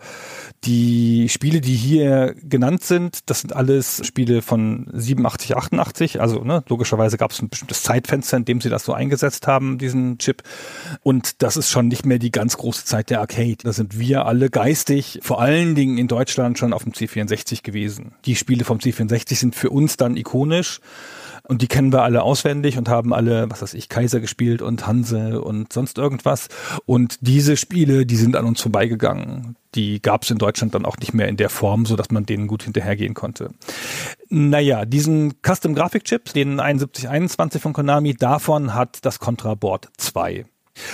[0.63, 0.66] die
[1.29, 7.17] Spiele, die hier genannt sind, das sind alles Spiele von 87, 88, also ne, logischerweise
[7.17, 10.43] gab es ein bestimmtes Zeitfenster, in dem sie das so eingesetzt haben, diesen Chip.
[11.03, 13.57] Und das ist schon nicht mehr die ganz große Zeit der Arcade.
[13.63, 18.13] Da sind wir alle geistig, vor allen Dingen in Deutschland schon auf dem C64 gewesen.
[18.25, 20.81] Die Spiele vom C64 sind für uns dann ikonisch.
[21.47, 24.85] Und die kennen wir alle auswendig und haben alle, was weiß ich, Kaiser gespielt und
[24.85, 26.49] Hanse und sonst irgendwas.
[26.85, 29.55] Und diese Spiele, die sind an uns vorbeigegangen.
[29.73, 32.25] Die gab es in Deutschland dann auch nicht mehr in der Form, so dass man
[32.25, 33.51] denen gut hinterhergehen konnte.
[34.29, 40.45] Naja, diesen Custom Graphic Chip, den 7121 von Konami, davon hat das Contra Board 2.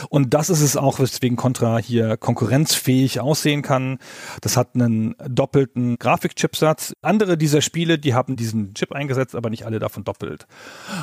[0.10, 4.00] Und das ist es auch, weswegen Contra hier konkurrenzfähig aussehen kann.
[4.42, 6.94] Das hat einen doppelten Grafikchipsatz.
[7.02, 10.48] Andere dieser Spiele, die haben diesen Chip eingesetzt, aber nicht alle davon doppelt.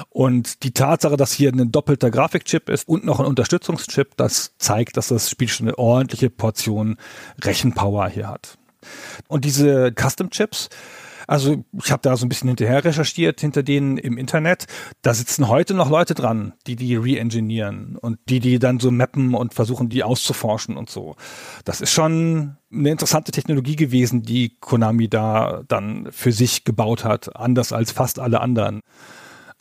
[0.08, 4.96] Und die Tatsache, dass hier ein doppelter Grafikchip ist und noch ein Unterstützungschip, das zeigt,
[4.96, 6.96] dass das Spiel schon eine ordentliche Portion
[7.42, 8.58] Rechenpower hier hat.
[9.28, 10.68] Und diese Custom Chips,
[11.30, 14.66] also ich habe da so ein bisschen hinterher recherchiert hinter denen im Internet.
[15.02, 19.34] Da sitzen heute noch Leute dran, die die re-engineeren und die die dann so mappen
[19.34, 21.14] und versuchen, die auszuforschen und so.
[21.64, 27.36] Das ist schon eine interessante Technologie gewesen, die Konami da dann für sich gebaut hat,
[27.36, 28.80] anders als fast alle anderen.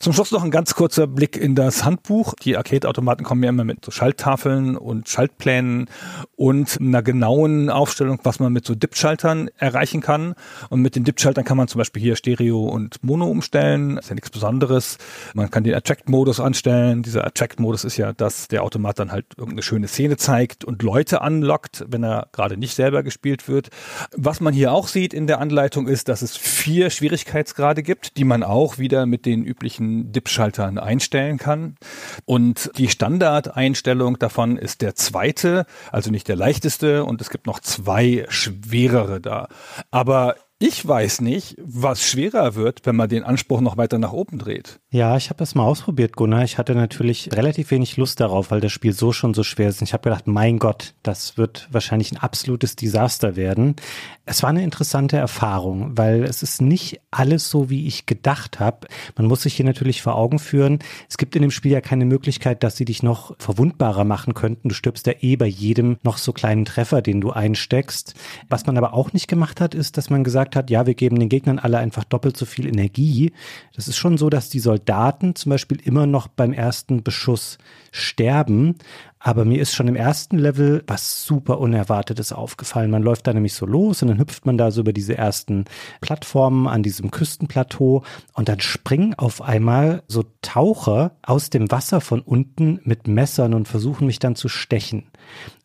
[0.02, 2.34] Zum Schluss noch ein ganz kurzer Blick in das Handbuch.
[2.42, 5.90] Die Arcade-Automaten kommen ja immer mit so Schalttafeln und Schaltplänen
[6.38, 10.36] und einer genauen Aufstellung, was man mit so Dip-Schaltern erreichen kann.
[10.70, 13.98] Und mit den Dip-Schaltern kann man zum Beispiel hier Stereo und Mono umstellen.
[13.98, 15.00] Das ist ja nichts Besonderes.
[15.34, 17.04] Man kann den Attract-Modus anstellen.
[17.04, 21.20] Dieser Attract-Modus ist ja, dass der Automat dann halt irgendeine schöne Szene zeigt und Leute
[21.22, 23.68] anlockt, wenn er gerade nicht selber gespielt wird.
[24.16, 28.24] Was man hier auch sieht in der Anleitung ist, dass es vier Schwierigkeitsgrade gibt, die
[28.24, 31.76] man auch wieder mit den üblichen DIP-Schaltern einstellen kann.
[32.26, 37.06] Und die Standardeinstellung davon ist der zweite, also nicht der leichteste.
[37.06, 39.48] Und es gibt noch zwei schwerere da.
[39.92, 44.40] Aber ich weiß nicht, was schwerer wird, wenn man den Anspruch noch weiter nach oben
[44.40, 44.82] dreht.
[44.92, 46.44] Ja, ich habe das mal ausprobiert, Gunnar.
[46.44, 49.80] Ich hatte natürlich relativ wenig Lust darauf, weil das Spiel so schon so schwer ist.
[49.80, 53.78] Und ich habe gedacht, mein Gott, das wird wahrscheinlich ein absolutes Desaster werden.
[54.26, 58.88] Es war eine interessante Erfahrung, weil es ist nicht alles so, wie ich gedacht habe.
[59.16, 60.80] Man muss sich hier natürlich vor Augen führen,
[61.10, 64.70] es gibt in dem Spiel ja keine Möglichkeit, dass sie dich noch verwundbarer machen könnten.
[64.70, 68.14] Du stirbst ja eh bei jedem noch so kleinen Treffer, den du einsteckst.
[68.50, 70.96] Was man aber auch nicht gemacht hat, ist, dass man gesagt gesagt hat, ja, wir
[70.96, 73.34] geben den Gegnern alle einfach doppelt so viel Energie.
[73.76, 77.58] Das ist schon so, dass die Soldaten zum Beispiel immer noch beim ersten Beschuss
[77.92, 78.76] sterben.
[79.20, 82.90] Aber mir ist schon im ersten Level was super Unerwartetes aufgefallen.
[82.90, 85.66] Man läuft da nämlich so los und dann hüpft man da so über diese ersten
[86.02, 92.22] Plattformen an diesem Küstenplateau und dann springen auf einmal so Taucher aus dem Wasser von
[92.22, 95.04] unten mit Messern und versuchen mich dann zu stechen.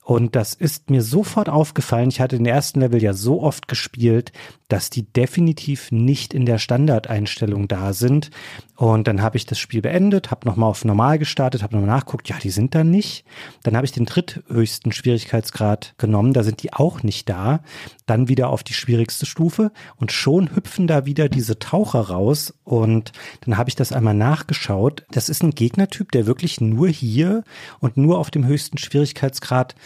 [0.05, 2.11] Und das ist mir sofort aufgefallen.
[2.11, 4.33] Ich hatte den ersten Level ja so oft gespielt,
[4.69, 8.31] dass die definitiv nicht in der Standardeinstellung da sind.
[8.77, 12.29] Und dann habe ich das Spiel beendet, habe nochmal auf normal gestartet, habe nochmal nachguckt,
[12.29, 13.25] ja, die sind da nicht.
[13.63, 17.61] Dann habe ich den dritthöchsten Schwierigkeitsgrad genommen, da sind die auch nicht da.
[18.05, 22.53] Dann wieder auf die schwierigste Stufe und schon hüpfen da wieder diese Taucher raus.
[22.65, 25.07] Und dann habe ich das einmal nachgeschaut.
[25.11, 27.45] Das ist ein Gegnertyp, der wirklich nur hier
[27.81, 29.75] und nur auf dem höchsten Schwierigkeitsgrad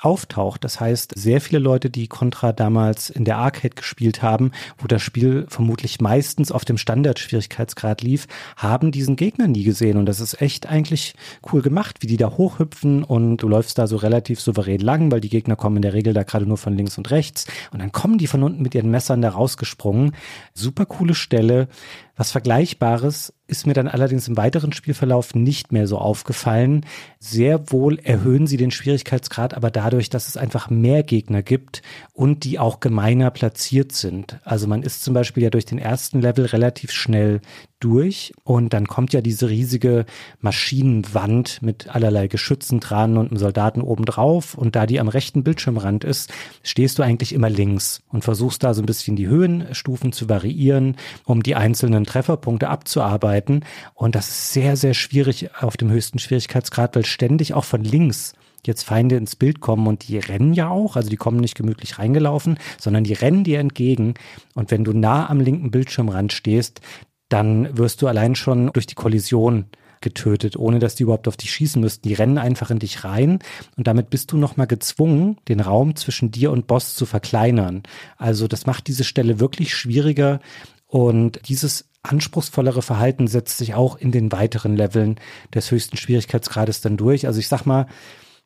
[0.00, 0.64] auftaucht.
[0.64, 5.02] Das heißt, sehr viele Leute, die Contra damals in der Arcade gespielt haben, wo das
[5.02, 8.26] Spiel vermutlich meistens auf dem Standardschwierigkeitsgrad lief,
[8.56, 9.96] haben diesen Gegner nie gesehen.
[9.96, 11.14] Und das ist echt eigentlich
[11.52, 15.20] cool gemacht, wie die da hochhüpfen und du läufst da so relativ souverän lang, weil
[15.20, 17.46] die Gegner kommen in der Regel da gerade nur von links und rechts.
[17.72, 20.12] Und dann kommen die von unten mit ihren Messern da rausgesprungen.
[20.54, 21.68] Super coole Stelle.
[22.16, 26.84] Was Vergleichbares ist mir dann allerdings im weiteren Spielverlauf nicht mehr so aufgefallen.
[27.18, 31.82] Sehr wohl erhöhen sie den Schwierigkeitsgrad, aber dadurch, dass es einfach mehr Gegner gibt
[32.12, 34.38] und die auch gemeiner platziert sind.
[34.44, 37.40] Also man ist zum Beispiel ja durch den ersten Level relativ schnell
[37.80, 40.04] durch und dann kommt ja diese riesige
[40.40, 46.04] Maschinenwand mit allerlei Geschützen dran und einem Soldaten obendrauf und da die am rechten Bildschirmrand
[46.04, 46.30] ist,
[46.62, 50.96] stehst du eigentlich immer links und versuchst da so ein bisschen die Höhenstufen zu variieren,
[51.24, 53.64] um die einzelnen Trefferpunkte abzuarbeiten
[53.94, 58.34] und das ist sehr, sehr schwierig auf dem höchsten Schwierigkeitsgrad, weil ständig auch von links
[58.66, 61.98] jetzt Feinde ins Bild kommen und die rennen ja auch, also die kommen nicht gemütlich
[61.98, 64.14] reingelaufen, sondern die rennen dir entgegen
[64.54, 66.80] und wenn du nah am linken Bildschirmrand stehst,
[67.28, 69.66] dann wirst du allein schon durch die Kollision
[70.00, 72.08] getötet, ohne dass die überhaupt auf dich schießen müssten.
[72.08, 73.38] Die rennen einfach in dich rein
[73.76, 77.82] und damit bist du nochmal gezwungen, den Raum zwischen dir und Boss zu verkleinern.
[78.16, 80.40] Also das macht diese Stelle wirklich schwieriger
[80.86, 85.16] und dieses anspruchsvollere Verhalten setzt sich auch in den weiteren Leveln
[85.54, 87.26] des höchsten Schwierigkeitsgrades dann durch.
[87.26, 87.86] Also ich sag mal,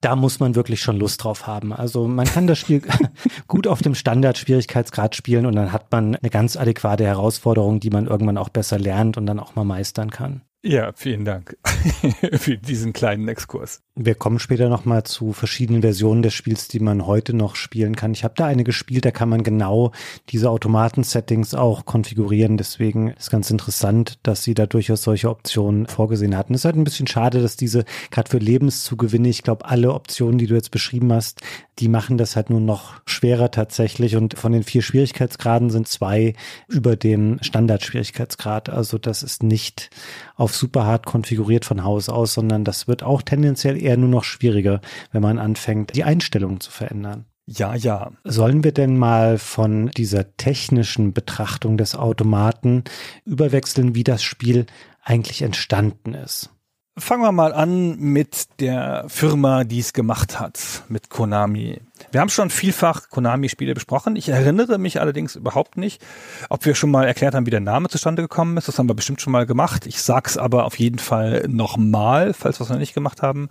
[0.04, 1.72] da muss man wirklich schon Lust drauf haben.
[1.72, 2.82] Also man kann das Spiel
[3.48, 8.06] gut auf dem Standard-Schwierigkeitsgrad spielen und dann hat man eine ganz adäquate Herausforderung, die man
[8.06, 10.42] irgendwann auch besser lernt und dann auch mal meistern kann.
[10.66, 11.58] Ja, vielen Dank
[12.32, 13.82] für diesen kleinen Exkurs.
[13.96, 18.12] Wir kommen später nochmal zu verschiedenen Versionen des Spiels, die man heute noch spielen kann.
[18.12, 19.92] Ich habe da eine gespielt, da kann man genau
[20.30, 22.56] diese Automaten-Settings auch konfigurieren.
[22.56, 26.54] Deswegen ist ganz interessant, dass sie da durchaus solche Optionen vorgesehen hatten.
[26.54, 30.38] Es ist halt ein bisschen schade, dass diese, gerade für Lebenszugewinne, ich glaube, alle Optionen,
[30.38, 31.42] die du jetzt beschrieben hast,
[31.78, 34.16] die machen das halt nur noch schwerer tatsächlich.
[34.16, 36.34] Und von den vier Schwierigkeitsgraden sind zwei
[36.68, 38.70] über dem Standardschwierigkeitsgrad.
[38.70, 39.90] Also das ist nicht
[40.36, 44.24] auf super hart konfiguriert von Haus aus, sondern das wird auch tendenziell eher nur noch
[44.24, 44.80] schwieriger,
[45.12, 47.26] wenn man anfängt, die Einstellungen zu verändern.
[47.46, 48.12] Ja, ja.
[48.24, 52.84] Sollen wir denn mal von dieser technischen Betrachtung des Automaten
[53.26, 54.66] überwechseln, wie das Spiel
[55.02, 56.50] eigentlich entstanden ist?
[56.96, 61.80] Fangen wir mal an mit der Firma, die es gemacht hat, mit Konami.
[62.10, 64.16] Wir haben schon vielfach Konami-Spiele besprochen.
[64.16, 66.02] Ich erinnere mich allerdings überhaupt nicht,
[66.48, 68.66] ob wir schon mal erklärt haben, wie der Name zustande gekommen ist.
[68.66, 69.86] Das haben wir bestimmt schon mal gemacht.
[69.86, 73.48] Ich sag's aber auf jeden Fall nochmal, falls wir es noch nicht gemacht haben.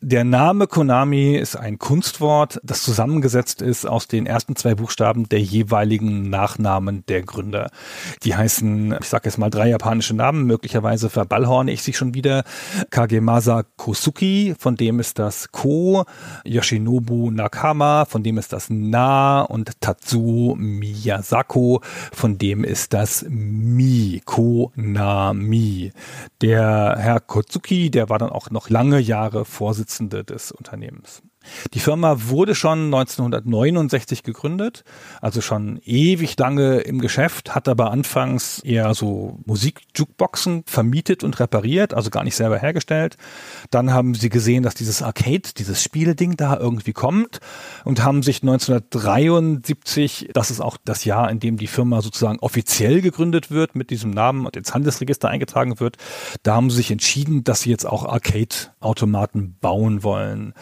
[0.00, 5.40] Der Name Konami ist ein Kunstwort, das zusammengesetzt ist aus den ersten zwei Buchstaben der
[5.40, 7.70] jeweiligen Nachnamen der Gründer.
[8.22, 12.44] Die heißen, ich sage jetzt mal drei japanische Namen, möglicherweise verballhorne ich sich schon wieder.
[12.88, 16.04] Kagemasa Kosuki, von dem ist das Ko,
[16.44, 17.73] Yoshinobu Nakama,
[18.06, 21.80] von dem ist das Na und Tatsuo Miyasako,
[22.12, 25.92] von dem ist das Mi, Konami.
[26.40, 31.22] Der Herr Kozuki, der war dann auch noch lange Jahre Vorsitzende des Unternehmens.
[31.72, 34.84] Die Firma wurde schon 1969 gegründet,
[35.20, 41.94] also schon ewig lange im Geschäft, hat aber anfangs eher so Musik-Jukeboxen vermietet und repariert,
[41.94, 43.16] also gar nicht selber hergestellt.
[43.70, 47.40] Dann haben sie gesehen, dass dieses Arcade, dieses Spielding da irgendwie kommt
[47.84, 53.00] und haben sich 1973, das ist auch das Jahr, in dem die Firma sozusagen offiziell
[53.00, 55.96] gegründet wird, mit diesem Namen und ins Handelsregister eingetragen wird,
[56.42, 60.54] da haben sie sich entschieden, dass sie jetzt auch Arcade-Automaten bauen wollen.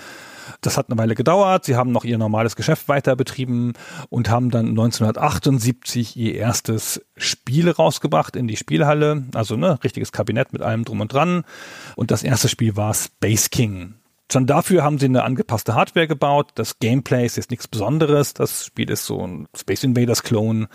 [0.60, 1.64] Das hat eine Weile gedauert.
[1.64, 3.72] Sie haben noch ihr normales Geschäft weiter betrieben
[4.08, 9.24] und haben dann 1978 ihr erstes Spiel rausgebracht in die Spielhalle.
[9.34, 11.44] Also ne, richtiges Kabinett mit allem drum und dran.
[11.96, 13.94] Und das erste Spiel war Space King.
[14.30, 16.52] Schon dafür haben sie eine angepasste Hardware gebaut.
[16.54, 18.32] Das Gameplay ist jetzt nichts Besonderes.
[18.32, 20.68] Das Spiel ist so ein Space Invaders Clone,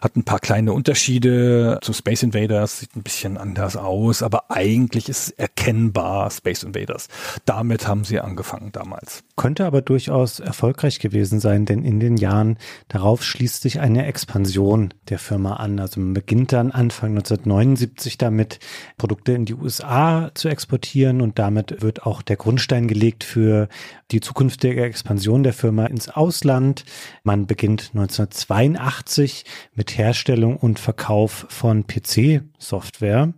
[0.00, 5.10] hat ein paar kleine Unterschiede zu Space Invaders, sieht ein bisschen anders aus, aber eigentlich
[5.10, 7.08] ist es erkennbar Space Invaders.
[7.44, 9.24] Damit haben sie angefangen damals.
[9.36, 12.56] Könnte aber durchaus erfolgreich gewesen sein, denn in den Jahren
[12.88, 15.80] darauf schließt sich eine Expansion der Firma an.
[15.80, 18.58] Also man beginnt dann Anfang 1979 damit,
[18.96, 23.68] Produkte in die USA zu exportieren und damit wird auch der Grundstein gelegt gelegt für
[24.10, 26.84] die zukünftige Expansion der Firma ins Ausland.
[27.24, 33.32] Man beginnt 1982 mit Herstellung und Verkauf von PC-Software.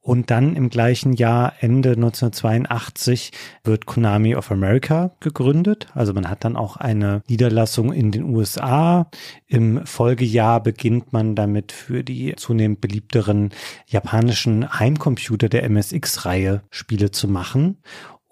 [0.00, 3.32] Und dann im gleichen Jahr, Ende 1982,
[3.64, 5.88] wird Konami of America gegründet.
[5.94, 9.10] Also man hat dann auch eine Niederlassung in den USA.
[9.48, 13.50] Im Folgejahr beginnt man damit für die zunehmend beliebteren
[13.88, 17.78] japanischen Heimcomputer der MSX-Reihe Spiele zu machen.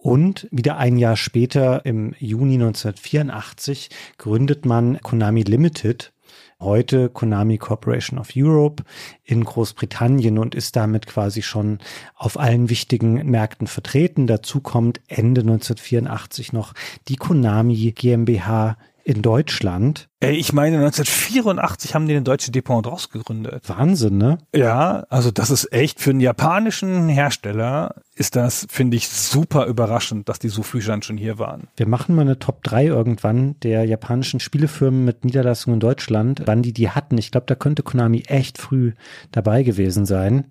[0.05, 3.89] Und wieder ein Jahr später, im Juni 1984,
[4.19, 6.13] gründet man Konami Limited,
[6.61, 8.85] heute Konami Corporation of Europe
[9.25, 11.79] in Großbritannien und ist damit quasi schon
[12.17, 14.27] auf allen wichtigen Märkten vertreten.
[14.27, 16.75] Dazu kommt Ende 1984 noch
[17.09, 20.09] die Konami GmbH in Deutschland.
[20.21, 23.69] Ey, ich meine, 1984 haben die den deutsche Dependance gegründet.
[23.69, 24.39] Wahnsinn, ne?
[24.55, 30.29] Ja, also das ist echt für einen japanischen Hersteller ist das, finde ich, super überraschend,
[30.29, 31.69] dass die so früh schon hier waren.
[31.77, 36.63] Wir machen mal eine Top 3 irgendwann der japanischen Spielefirmen mit Niederlassungen in Deutschland, wann
[36.63, 37.19] die die hatten.
[37.19, 38.93] Ich glaube, da könnte Konami echt früh
[39.33, 40.47] dabei gewesen sein.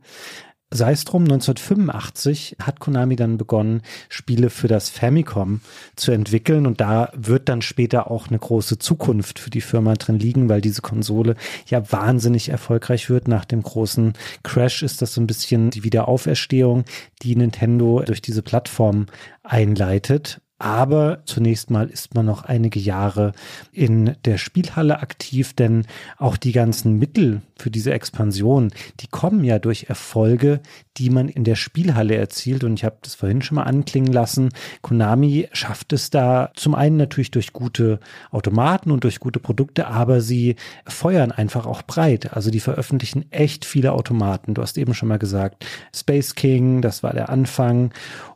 [0.75, 5.61] Sei es drum, 1985 hat Konami dann begonnen, Spiele für das Famicom
[5.95, 10.17] zu entwickeln und da wird dann später auch eine große Zukunft für die Firma drin
[10.17, 11.35] liegen, weil diese Konsole
[11.67, 13.27] ja wahnsinnig erfolgreich wird.
[13.27, 16.85] Nach dem großen Crash ist das so ein bisschen die Wiederauferstehung,
[17.21, 19.05] die Nintendo durch diese Plattform
[19.43, 20.41] einleitet.
[20.63, 23.33] Aber zunächst mal ist man noch einige Jahre
[23.73, 25.85] in der Spielhalle aktiv, denn
[26.17, 30.61] auch die ganzen Mittel für diese Expansion, die kommen ja durch Erfolge,
[30.95, 32.63] die man in der Spielhalle erzielt.
[32.63, 34.51] Und ich habe das vorhin schon mal anklingen lassen.
[34.81, 37.99] Konami schafft es da zum einen natürlich durch gute
[38.31, 40.55] Automaten und durch gute Produkte, aber sie
[40.87, 42.31] feuern einfach auch breit.
[42.37, 44.53] Also die veröffentlichen echt viele Automaten.
[44.53, 47.91] Du hast eben schon mal gesagt, Space King, das war der Anfang.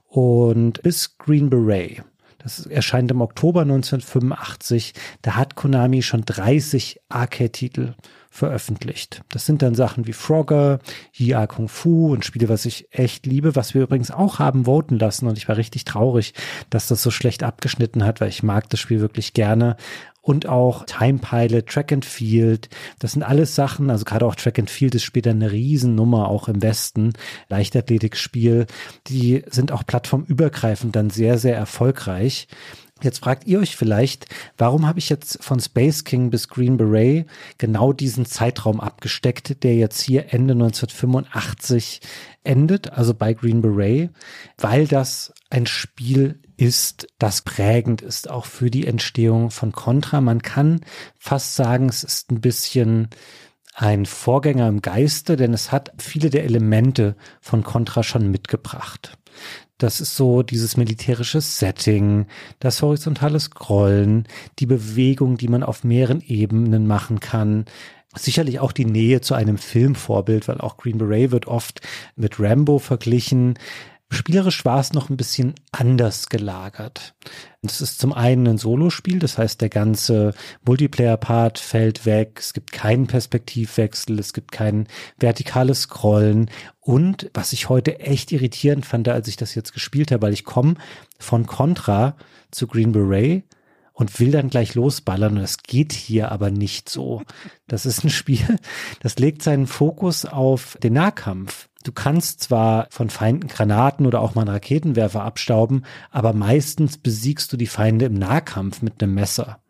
[0.10, 2.04] Und bis Green Beret.
[2.40, 4.94] Das erscheint im Oktober 1985.
[5.22, 7.96] Da hat Konami schon 30 Arcade-Titel
[8.30, 9.24] veröffentlicht.
[9.30, 10.80] Das sind dann Sachen wie Frogger,
[11.12, 15.00] Yia Kung Fu und Spiele, was ich echt liebe, was wir übrigens auch haben voten
[15.00, 16.34] lassen und ich war richtig traurig,
[16.70, 19.76] dass das so schlecht abgeschnitten hat, weil ich mag das Spiel wirklich gerne
[20.28, 22.68] und auch Time Pilot, Track and Field.
[23.00, 26.50] Das sind alles Sachen, also gerade auch Track and Field ist später eine Riesennummer, auch
[26.50, 27.14] im Westen.
[27.48, 28.66] Leichtathletikspiel.
[29.08, 32.50] Die sind auch plattformübergreifend dann sehr, sehr erfolgreich.
[33.02, 34.26] Jetzt fragt ihr euch vielleicht,
[34.58, 39.76] warum habe ich jetzt von Space King bis Green Beret genau diesen Zeitraum abgesteckt, der
[39.76, 42.02] jetzt hier Ende 1985
[42.44, 44.10] endet, also bei Green Beret,
[44.58, 50.22] weil das ein Spiel ist, das prägend ist auch für die Entstehung von Contra.
[50.22, 50.82] Man kann
[51.18, 53.10] fast sagen, es ist ein bisschen
[53.76, 59.18] ein Vorgänger im Geiste, denn es hat viele der Elemente von Contra schon mitgebracht.
[59.78, 62.26] Das ist so dieses militärische Setting,
[62.60, 64.28] das horizontale Scrollen,
[64.58, 67.66] die Bewegung, die man auf mehreren Ebenen machen kann.
[68.16, 71.82] Sicherlich auch die Nähe zu einem Filmvorbild, weil auch Green Beret wird oft
[72.16, 73.60] mit Rambo verglichen.
[74.10, 77.14] Spielerisch war es noch ein bisschen anders gelagert.
[77.62, 80.34] Es ist zum einen ein Solospiel, das heißt, der ganze
[80.66, 84.88] Multiplayer-Part fällt weg, es gibt keinen Perspektivwechsel, es gibt kein
[85.20, 86.50] vertikales Scrollen
[86.80, 90.46] und was ich heute echt irritierend fand, als ich das jetzt gespielt habe, weil ich
[90.46, 90.76] komme
[91.20, 92.16] von Contra
[92.50, 93.44] zu Green Beret
[93.98, 95.36] und will dann gleich losballern.
[95.36, 97.24] Und das geht hier aber nicht so.
[97.68, 98.58] Das ist ein Spiel,
[99.02, 101.67] das legt seinen Fokus auf den Nahkampf.
[101.88, 107.54] Du kannst zwar von Feinden Granaten oder auch mal einen Raketenwerfer abstauben, aber meistens besiegst
[107.54, 109.62] du die Feinde im Nahkampf mit einem Messer.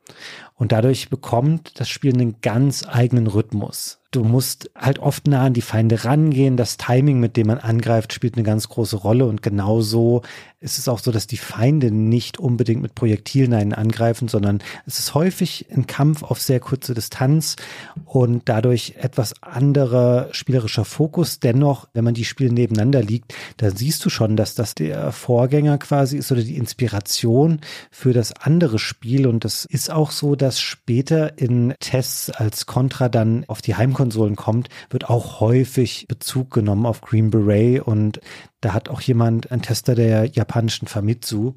[0.55, 3.99] Und dadurch bekommt das Spiel einen ganz eigenen Rhythmus.
[4.12, 6.55] Du musst halt oft nah an die Feinde rangehen.
[6.55, 9.26] Das Timing, mit dem man angreift, spielt eine ganz große Rolle.
[9.26, 10.22] Und genauso
[10.60, 14.97] ist es auch so, dass die Feinde nicht unbedingt mit Projektilen einen angreifen, sondern es
[14.97, 17.58] ist häufig ein Kampf auf sehr kurze Distanz
[18.05, 21.39] und dadurch etwas anderer spielerischer Fokus.
[21.39, 25.78] Dennoch, wenn man die Spiele nebeneinander liegt, da siehst du schon, dass das der Vorgänger
[25.78, 27.60] quasi ist oder die Inspiration
[27.91, 29.28] für das andere Spiel.
[29.28, 33.97] Und das ist auch so, dass später in Tests als Contra dann auf die Heimkontrolle
[33.98, 38.22] Konsolen kommt, wird auch häufig Bezug genommen auf Green Beret und
[38.62, 41.56] da hat auch jemand, ein Tester der japanischen Famitsu,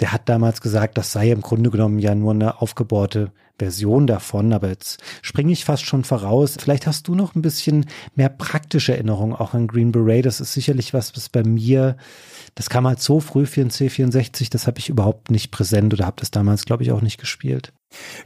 [0.00, 4.52] der hat damals gesagt, das sei im Grunde genommen ja nur eine aufgebaute Version davon,
[4.52, 6.56] aber jetzt springe ich fast schon voraus.
[6.60, 10.26] Vielleicht hast du noch ein bisschen mehr praktische Erinnerungen auch an Green Beret.
[10.26, 11.96] Das ist sicherlich was, was bei mir,
[12.54, 16.06] das kam halt so früh für den C64, das habe ich überhaupt nicht präsent oder
[16.06, 17.72] habe das damals, glaube ich, auch nicht gespielt.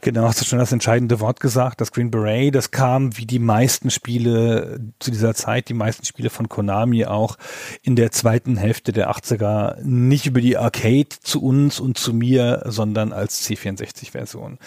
[0.00, 3.38] Genau, hast du schon das entscheidende Wort gesagt, das Green Beret, das kam wie die
[3.38, 7.36] meisten Spiele zu dieser Zeit, die meisten Spiele von Konami auch
[7.82, 12.62] in der zweiten Hälfte der 80er, nicht über die Arcade zu uns und zu mir,
[12.66, 14.58] sondern als C64-Version.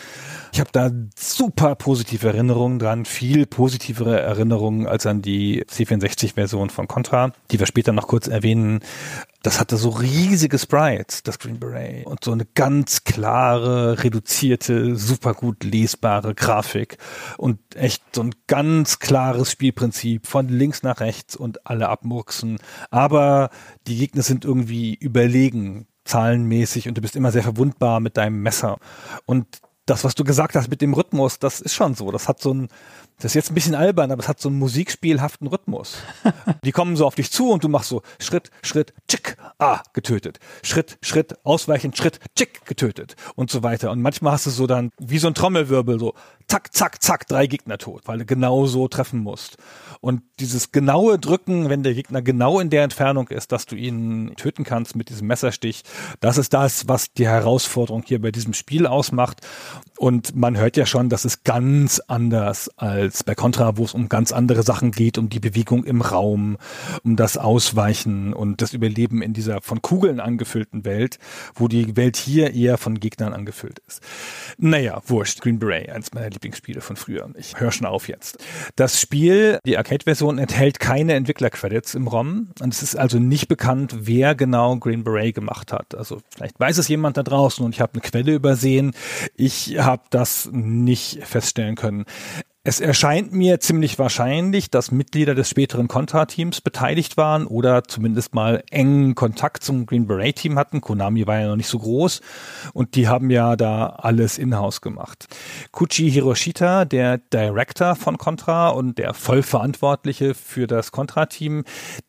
[0.53, 6.87] Ich habe da super positive Erinnerungen dran, viel positivere Erinnerungen als an die C64-Version von
[6.87, 8.79] Contra, die wir später noch kurz erwähnen.
[9.45, 15.35] Das hatte so riesige Sprites, das Green Beret, und so eine ganz klare, reduzierte, super
[15.35, 16.97] gut lesbare Grafik
[17.37, 22.57] und echt so ein ganz klares Spielprinzip von links nach rechts und alle abmurksen.
[22.89, 23.51] Aber
[23.85, 28.79] die Gegner sind irgendwie überlegen, zahlenmäßig und du bist immer sehr verwundbar mit deinem Messer.
[29.27, 32.09] Und das, was du gesagt hast mit dem Rhythmus, das ist schon so.
[32.09, 32.69] Das hat so ein,
[33.17, 35.97] das ist jetzt ein bisschen albern, aber es hat so einen musikspielhaften Rhythmus.
[36.63, 40.39] Die kommen so auf dich zu und du machst so Schritt, Schritt, tschick, ah, getötet.
[40.63, 43.91] Schritt, Schritt, ausweichen, Schritt, tschick, getötet und so weiter.
[43.91, 46.13] Und manchmal hast du so dann wie so ein Trommelwirbel, so
[46.47, 49.57] zack, zack, zack, drei Gegner tot, weil du genau so treffen musst.
[50.01, 54.33] Und dieses genaue Drücken, wenn der Gegner genau in der Entfernung ist, dass du ihn
[54.35, 55.83] töten kannst mit diesem Messerstich,
[56.19, 59.41] das ist das, was die Herausforderung hier bei diesem Spiel ausmacht.
[59.97, 64.09] Und man hört ja schon, das ist ganz anders als bei Contra, wo es um
[64.09, 66.57] ganz andere Sachen geht, um die Bewegung im Raum,
[67.03, 71.19] um das Ausweichen und das Überleben in dieser von Kugeln angefüllten Welt,
[71.53, 74.01] wo die Welt hier eher von Gegnern angefüllt ist.
[74.57, 75.41] Naja, wurscht.
[75.41, 77.29] Green Beret, eins meiner Lieblingsspiele von früher.
[77.37, 78.37] Ich höre schon auf jetzt.
[78.75, 83.95] Das Spiel, die Arcade-Version, enthält keine Entwickler-Credits im ROM und es ist also nicht bekannt,
[84.01, 85.95] wer genau Green Beret gemacht hat.
[85.95, 88.93] Also vielleicht weiß es jemand da draußen und ich habe eine Quelle übersehen.
[89.35, 92.05] Ich habe das nicht feststellen können.
[92.67, 98.63] Es erscheint mir ziemlich wahrscheinlich, dass Mitglieder des späteren Contra-Teams beteiligt waren oder zumindest mal
[98.71, 100.81] engen Kontakt zum Green Beret-Team hatten.
[100.81, 102.21] Konami war ja noch nicht so groß
[102.73, 105.27] und die haben ja da alles in-house gemacht.
[105.73, 111.65] Kuchi Hiroshita, der Director von Contra und der Vollverantwortliche für das Contra-Team,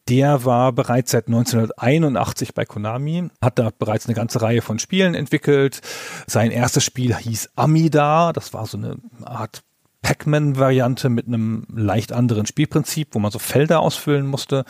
[0.08, 5.14] der war bereits seit 1981 bei Konami, hat da bereits eine ganze Reihe von Spielen
[5.14, 5.82] entwickelt.
[6.26, 9.62] Sein erstes Spiel hieß Amida, das war so eine Art
[10.06, 14.64] Pac-Man-Variante mit einem leicht anderen Spielprinzip, wo man so Felder ausfüllen musste.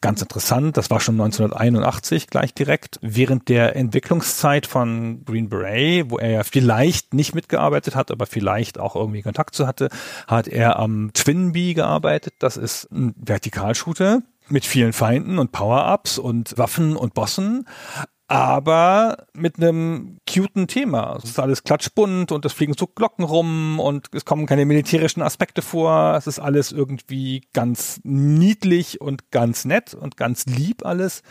[0.00, 0.78] Ganz interessant.
[0.78, 2.98] Das war schon 1981 gleich direkt.
[3.02, 8.80] Während der Entwicklungszeit von Green Beret, wo er ja vielleicht nicht mitgearbeitet hat, aber vielleicht
[8.80, 9.90] auch irgendwie Kontakt zu hatte,
[10.26, 12.36] hat er am Twin Bee gearbeitet.
[12.38, 17.66] Das ist ein Vertikalshooter mit vielen Feinden und Power-Ups und Waffen und Bossen
[18.28, 21.16] aber mit einem cuten Thema.
[21.16, 25.22] Es ist alles klatschbunt und es fliegen so Glocken rum und es kommen keine militärischen
[25.22, 26.14] Aspekte vor.
[26.14, 31.22] Es ist alles irgendwie ganz niedlich und ganz nett und ganz lieb alles.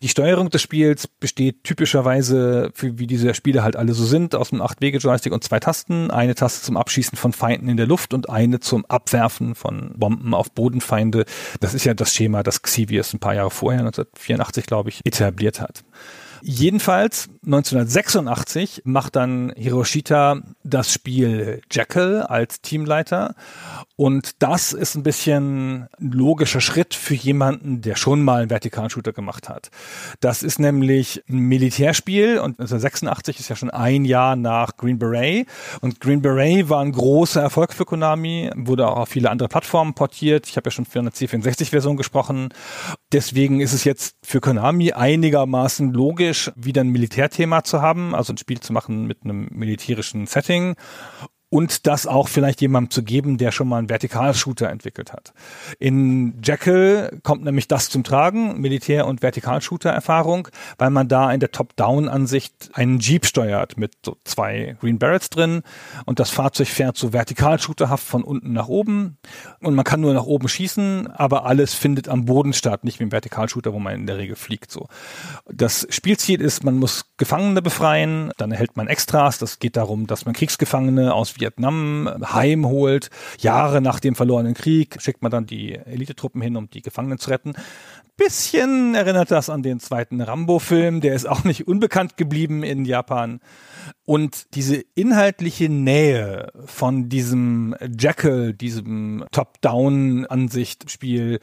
[0.00, 4.52] Die Steuerung des Spiels besteht typischerweise, für wie diese Spiele halt alle so sind, aus
[4.52, 6.12] einem 8-Wege-Joystick und zwei Tasten.
[6.12, 10.34] Eine Taste zum Abschießen von Feinden in der Luft und eine zum Abwerfen von Bomben
[10.34, 11.24] auf Bodenfeinde.
[11.58, 15.60] Das ist ja das Schema, das Xivius ein paar Jahre vorher, 1984 glaube ich, etabliert
[15.60, 15.82] hat.
[16.42, 23.34] Jedenfalls 1986 macht dann Hiroshita das Spiel Jackal als Teamleiter
[23.96, 28.90] und das ist ein bisschen ein logischer Schritt für jemanden, der schon mal einen vertikalen
[28.90, 29.70] Shooter gemacht hat.
[30.20, 35.48] Das ist nämlich ein Militärspiel und 1986 ist ja schon ein Jahr nach Green Beret
[35.80, 39.94] und Green Beret war ein großer Erfolg für Konami, wurde auch auf viele andere Plattformen
[39.94, 40.48] portiert.
[40.48, 42.50] Ich habe ja schon für eine C64-Version gesprochen.
[43.12, 48.38] Deswegen ist es jetzt für Konami einigermaßen logisch, wieder ein Militärthema zu haben, also ein
[48.38, 50.76] Spiel zu machen mit einem militärischen Setting
[51.50, 55.32] und das auch vielleicht jemandem zu geben, der schon mal einen Vertikalshooter entwickelt hat.
[55.78, 61.50] In Jekyll kommt nämlich das zum Tragen, Militär- und Vertikalshooter-Erfahrung, weil man da in der
[61.50, 65.62] Top-Down-Ansicht einen Jeep steuert mit so zwei Green Barretts drin
[66.04, 69.16] und das Fahrzeug fährt so vertikalshooterhaft von unten nach oben
[69.60, 73.04] und man kann nur nach oben schießen, aber alles findet am Boden statt, nicht wie
[73.04, 74.88] im Vertikalshooter, wo man in der Regel fliegt so.
[75.50, 80.26] Das Spielziel ist, man muss Gefangene befreien, dann erhält man Extras, das geht darum, dass
[80.26, 83.10] man Kriegsgefangene aus Vietnam heimholt.
[83.38, 87.30] Jahre nach dem verlorenen Krieg schickt man dann die Elitetruppen hin, um die Gefangenen zu
[87.30, 87.54] retten.
[88.18, 93.38] Bisschen erinnert das an den zweiten Rambo-Film, der ist auch nicht unbekannt geblieben in Japan.
[94.04, 101.38] Und diese inhaltliche Nähe von diesem Jackal, diesem Top-Down-Ansicht-Spiel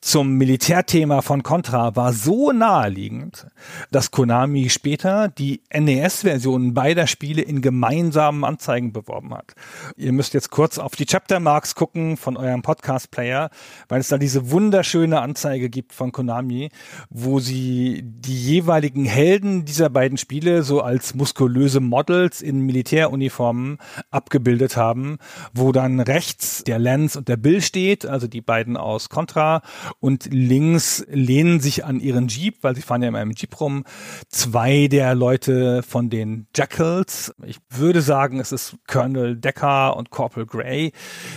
[0.00, 3.46] zum Militärthema von Contra war so naheliegend,
[3.90, 9.54] dass Konami später die NES-Versionen beider Spiele in gemeinsamen Anzeigen beworben hat.
[9.96, 13.50] Ihr müsst jetzt kurz auf die Chaptermarks gucken von eurem Podcast-Player,
[13.88, 16.70] weil es da diese wunderschöne Anzeige gibt von Konami,
[17.10, 23.76] wo sie die jeweiligen Helden dieser beiden Spiele so als muskulöse Models in Militäruniformen
[24.10, 25.18] abgebildet haben,
[25.52, 29.60] wo dann rechts der Lance und der Bill steht, also die beiden aus Contra
[29.98, 33.84] und links lehnen sich an ihren Jeep, weil sie fahren ja in einem Jeep rum,
[34.28, 37.34] zwei der Leute von den Jackals.
[37.44, 40.92] Ich würde sagen, es ist Colonel Decker und Corporal Gray,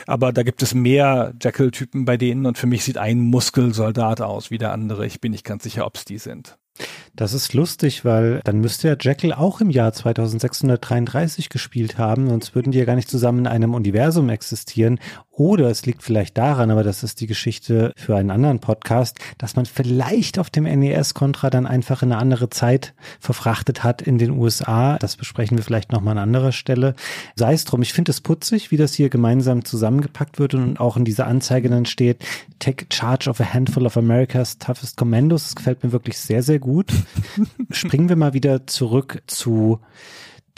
[0.05, 4.51] aber da gibt es mehr Jackal-Typen bei denen und für mich sieht ein Muskelsoldat aus
[4.51, 5.05] wie der andere.
[5.05, 6.57] Ich bin nicht ganz sicher, ob es die sind.
[7.15, 12.55] Das ist lustig, weil dann müsste ja Jekyll auch im Jahr 2633 gespielt haben, sonst
[12.55, 14.99] würden die ja gar nicht zusammen in einem Universum existieren.
[15.29, 19.55] Oder es liegt vielleicht daran, aber das ist die Geschichte für einen anderen Podcast, dass
[19.55, 24.17] man vielleicht auf dem NES Contra dann einfach in eine andere Zeit verfrachtet hat in
[24.17, 24.97] den USA.
[24.97, 26.95] Das besprechen wir vielleicht nochmal an anderer Stelle.
[27.35, 30.97] Sei es drum, ich finde es putzig, wie das hier gemeinsam zusammengepackt wird und auch
[30.97, 32.23] in dieser Anzeige dann steht,
[32.57, 35.43] take charge of a handful of America's toughest commandos.
[35.43, 36.91] Das gefällt mir wirklich sehr, sehr gut.
[37.71, 39.79] Springen wir mal wieder zurück zu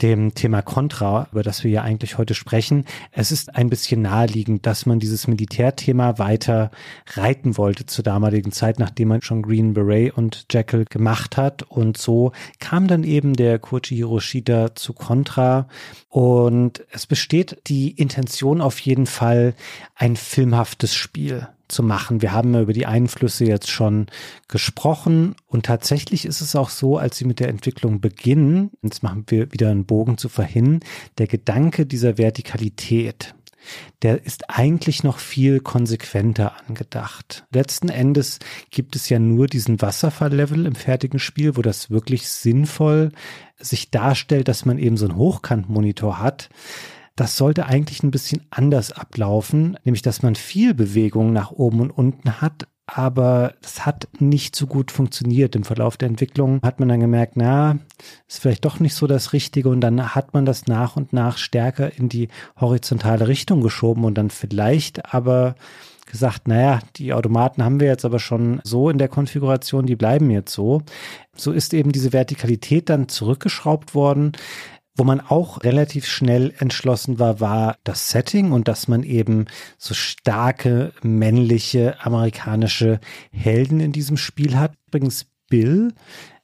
[0.02, 2.84] dem Thema Contra, über das wir ja eigentlich heute sprechen.
[3.12, 6.70] Es ist ein bisschen naheliegend, dass man dieses Militärthema weiter
[7.14, 11.62] reiten wollte zur damaligen Zeit, nachdem man schon Green Beret und Jekyll gemacht hat.
[11.62, 15.66] Und so kam dann eben der Koichi Hiroshita zu Contra.
[16.10, 19.54] Und es besteht die Intention auf jeden Fall,
[19.94, 22.22] ein filmhaftes Spiel zu machen.
[22.22, 24.06] Wir haben über die Einflüsse jetzt schon
[24.48, 29.24] gesprochen und tatsächlich ist es auch so, als sie mit der Entwicklung beginnen, jetzt machen
[29.28, 30.80] wir wieder einen Bogen zu verhindern,
[31.18, 33.34] der Gedanke dieser Vertikalität,
[34.02, 37.44] der ist eigentlich noch viel konsequenter angedacht.
[37.52, 38.38] Letzten Endes
[38.70, 43.12] gibt es ja nur diesen Wasserfalllevel im fertigen Spiel, wo das wirklich sinnvoll
[43.58, 46.48] sich darstellt, dass man eben so einen Hochkantmonitor hat.
[47.16, 51.90] Das sollte eigentlich ein bisschen anders ablaufen, nämlich dass man viel Bewegung nach oben und
[51.90, 55.56] unten hat, aber das hat nicht so gut funktioniert.
[55.56, 57.78] Im Verlauf der Entwicklung hat man dann gemerkt, na,
[58.28, 61.36] ist vielleicht doch nicht so das Richtige und dann hat man das nach und nach
[61.38, 62.28] stärker in die
[62.60, 65.56] horizontale Richtung geschoben und dann vielleicht aber
[66.04, 70.30] gesagt, naja, die Automaten haben wir jetzt aber schon so in der Konfiguration, die bleiben
[70.30, 70.82] jetzt so.
[71.34, 74.32] So ist eben diese Vertikalität dann zurückgeschraubt worden.
[74.96, 79.44] Wo man auch relativ schnell entschlossen war, war das Setting und dass man eben
[79.76, 83.00] so starke männliche amerikanische
[83.30, 84.72] Helden in diesem Spiel hat.
[84.86, 85.92] Übrigens Bill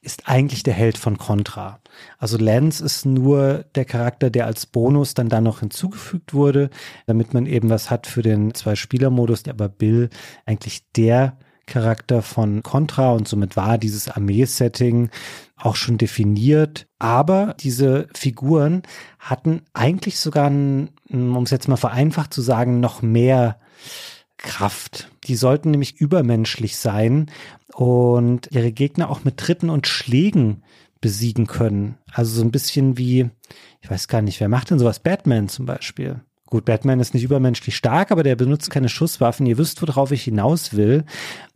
[0.01, 1.79] ist eigentlich der Held von Contra.
[2.19, 6.69] Also Lance ist nur der Charakter, der als Bonus dann da noch hinzugefügt wurde,
[7.05, 10.09] damit man eben was hat für den Zwei-Spieler-Modus, aber Bill
[10.45, 15.09] eigentlich der Charakter von Contra und somit war dieses Armee-Setting
[15.55, 16.87] auch schon definiert.
[16.99, 18.83] Aber diese Figuren
[19.19, 23.59] hatten eigentlich sogar, um es jetzt mal vereinfacht zu sagen, noch mehr
[24.37, 25.09] Kraft.
[25.23, 27.31] Die sollten nämlich übermenschlich sein
[27.73, 30.63] und ihre Gegner auch mit Tritten und Schlägen
[30.99, 31.97] besiegen können.
[32.11, 33.29] Also so ein bisschen wie,
[33.81, 34.99] ich weiß gar nicht, wer macht denn sowas?
[34.99, 36.21] Batman zum Beispiel.
[36.49, 39.45] Gut, Batman ist nicht übermenschlich stark, aber der benutzt keine Schusswaffen.
[39.45, 41.03] Ihr wisst, worauf ich hinaus will.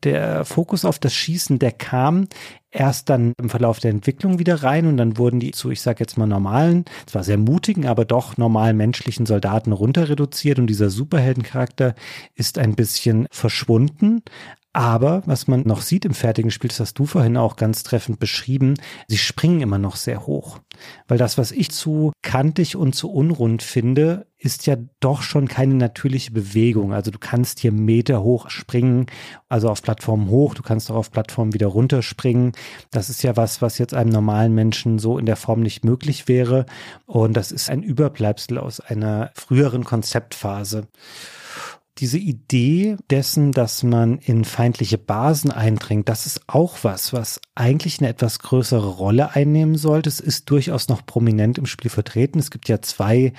[0.03, 2.27] Der Fokus auf das Schießen, der kam
[2.71, 5.99] erst dann im Verlauf der Entwicklung wieder rein und dann wurden die zu, ich sag
[5.99, 10.89] jetzt mal normalen, zwar sehr mutigen, aber doch normal menschlichen Soldaten runter reduziert und dieser
[10.89, 11.93] Superheldencharakter
[12.35, 14.23] ist ein bisschen verschwunden.
[14.77, 18.19] Aber was man noch sieht im fertigen Spiel, das hast du vorhin auch ganz treffend
[18.19, 18.75] beschrieben,
[19.07, 20.59] sie springen immer noch sehr hoch.
[21.07, 25.73] Weil das, was ich zu kantig und zu unrund finde, ist ja doch schon keine
[25.73, 26.93] natürliche Bewegung.
[26.93, 29.07] Also du kannst hier Meter hoch springen,
[29.49, 32.51] also auf Plattformen hoch, du kannst auch auf Plattformen wieder runterspringen.
[32.91, 36.27] Das ist ja was, was jetzt einem normalen Menschen so in der Form nicht möglich
[36.27, 36.67] wäre.
[37.07, 40.87] Und das ist ein Überbleibsel aus einer früheren Konzeptphase
[41.99, 47.99] diese Idee dessen, dass man in feindliche Basen eindringt, das ist auch was, was eigentlich
[47.99, 50.09] eine etwas größere Rolle einnehmen sollte.
[50.09, 52.39] Es ist durchaus noch prominent im Spiel vertreten.
[52.39, 53.33] Es gibt ja zwei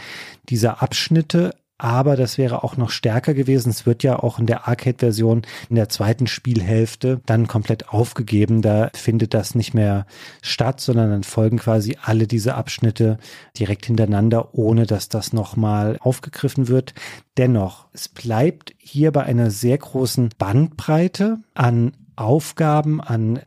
[0.48, 3.70] dieser Abschnitte, aber das wäre auch noch stärker gewesen.
[3.70, 8.62] Es wird ja auch in der Arcade-Version in der zweiten Spielhälfte dann komplett aufgegeben.
[8.62, 10.04] Da findet das nicht mehr
[10.42, 13.18] statt, sondern dann folgen quasi alle diese Abschnitte
[13.56, 16.94] direkt hintereinander, ohne dass das nochmal aufgegriffen wird.
[17.36, 23.40] Dennoch, es bleibt hier bei einer sehr großen Bandbreite an Aufgaben, an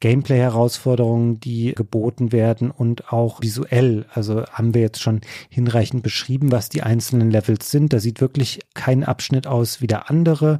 [0.00, 4.06] Gameplay-Herausforderungen, die geboten werden und auch visuell.
[4.12, 7.92] Also haben wir jetzt schon hinreichend beschrieben, was die einzelnen Levels sind.
[7.92, 10.58] Da sieht wirklich kein Abschnitt aus wie der andere.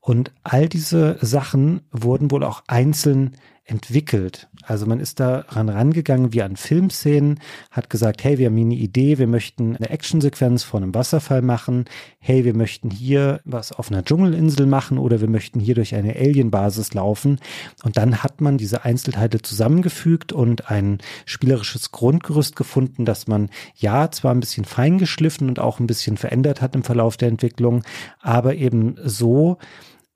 [0.00, 3.36] Und all diese Sachen wurden wohl auch einzeln
[3.68, 4.48] entwickelt.
[4.62, 7.38] Also man ist daran rangegangen wie an Filmszenen,
[7.70, 11.84] hat gesagt, hey, wir haben eine Idee, wir möchten eine Actionsequenz vor einem Wasserfall machen,
[12.18, 16.16] hey, wir möchten hier was auf einer Dschungelinsel machen oder wir möchten hier durch eine
[16.16, 17.40] Alienbasis laufen.
[17.84, 24.10] Und dann hat man diese Einzelteile zusammengefügt und ein spielerisches Grundgerüst gefunden, das man ja
[24.10, 27.84] zwar ein bisschen feingeschliffen und auch ein bisschen verändert hat im Verlauf der Entwicklung,
[28.20, 29.58] aber eben so,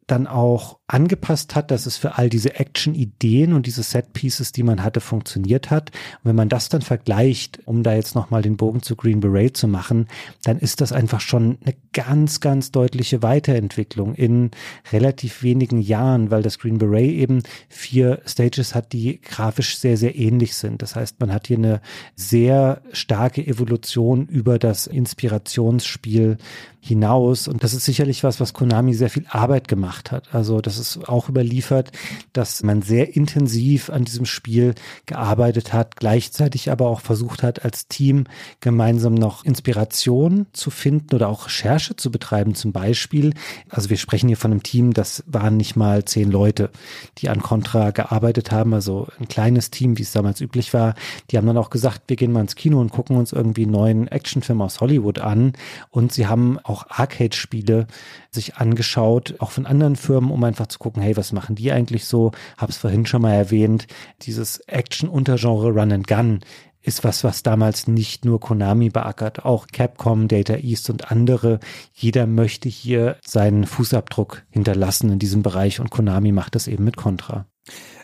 [0.06, 4.85] dann auch angepasst hat, dass es für all diese Action-Ideen und diese Set-Pieces, die man
[4.85, 5.90] hatte, funktioniert hat.
[5.90, 9.56] Und wenn man das dann vergleicht, um da jetzt nochmal den Bogen zu Green Beret
[9.56, 10.06] zu machen,
[10.44, 14.51] dann ist das einfach schon eine ganz, ganz deutliche Weiterentwicklung in
[14.93, 20.14] relativ wenigen Jahren, weil das Green Beret eben vier Stages hat, die grafisch sehr, sehr
[20.14, 20.82] ähnlich sind.
[20.82, 21.81] Das heißt, man hat hier eine
[22.16, 26.36] sehr starke Evolution über das Inspirationsspiel
[26.85, 27.47] hinaus.
[27.47, 30.35] Und das ist sicherlich was, was Konami sehr viel Arbeit gemacht hat.
[30.35, 31.92] Also das ist auch überliefert,
[32.32, 34.74] dass man sehr intensiv an diesem Spiel
[35.06, 38.24] gearbeitet hat, gleichzeitig aber auch versucht hat, als Team
[38.60, 42.54] gemeinsam noch Inspiration zu finden oder auch Recherche zu betreiben.
[42.54, 43.34] Zum Beispiel,
[43.68, 46.70] also wir sprechen hier von einem Team, das waren nicht mal zehn Leute,
[47.18, 50.94] die an Contra gearbeitet haben, also ein kleines Team, wie es damals üblich war.
[51.30, 53.72] Die haben dann auch gesagt, wir gehen mal ins Kino und gucken uns irgendwie einen
[53.72, 55.52] neuen Actionfilm aus Hollywood an.
[55.90, 57.86] Und sie haben auch Arcade-Spiele
[58.34, 62.06] sich angeschaut, auch von anderen Firmen, um einfach zu gucken, hey, was machen die eigentlich
[62.06, 62.32] so?
[62.56, 63.86] Hab's vorhin schon mal erwähnt,
[64.22, 66.40] dieses Action-Untergenre Run and Gun
[66.84, 71.60] ist was, was damals nicht nur Konami beackert, auch Capcom, Data East und andere.
[71.92, 76.96] Jeder möchte hier seinen Fußabdruck hinterlassen in diesem Bereich und Konami macht das eben mit
[76.96, 77.46] Contra.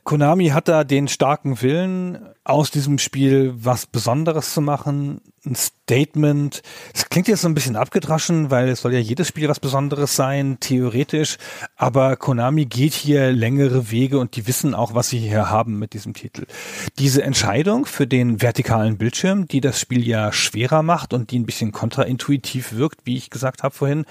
[0.04, 2.18] Konami hat da den starken Willen,
[2.48, 6.62] aus diesem Spiel was Besonderes zu machen, ein Statement.
[6.94, 10.14] Es klingt jetzt so ein bisschen abgedroschen, weil es soll ja jedes Spiel was Besonderes
[10.14, 11.38] sein, theoretisch.
[11.76, 15.94] Aber Konami geht hier längere Wege und die wissen auch, was sie hier haben mit
[15.94, 16.46] diesem Titel.
[16.98, 21.46] Diese Entscheidung für den vertikalen Bildschirm, die das Spiel ja schwerer macht und die ein
[21.46, 24.04] bisschen kontraintuitiv wirkt, wie ich gesagt habe vorhin,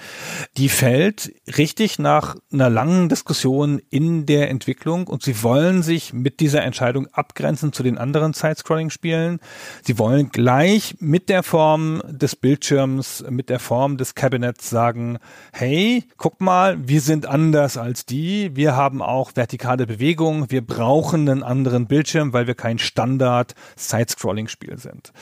[0.56, 6.40] die fällt richtig nach einer langen Diskussion in der Entwicklung und sie wollen sich mit
[6.40, 9.40] dieser Entscheidung abgrenzen zu den anderen Side-Scrolling-Spielen.
[9.82, 15.18] Sie wollen gleich mit der Form des Bildschirms, mit der Form des Kabinetts sagen,
[15.52, 21.28] hey, guck mal, wir sind anders als die, wir haben auch vertikale Bewegung, wir brauchen
[21.28, 25.12] einen anderen Bildschirm, weil wir kein Standard Side-Scrolling-Spiel sind.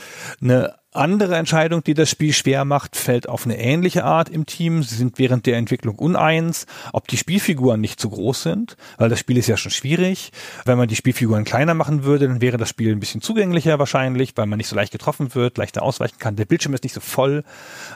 [0.41, 4.83] Eine andere Entscheidung, die das Spiel schwer macht, fällt auf eine ähnliche Art im Team.
[4.83, 9.19] Sie sind während der Entwicklung uneins, ob die Spielfiguren nicht zu groß sind, weil das
[9.19, 10.33] Spiel ist ja schon schwierig.
[10.65, 14.33] Wenn man die Spielfiguren kleiner machen würde, dann wäre das Spiel ein bisschen zugänglicher wahrscheinlich,
[14.37, 16.37] weil man nicht so leicht getroffen wird, leichter ausweichen kann.
[16.37, 17.45] Der Bildschirm ist nicht so voll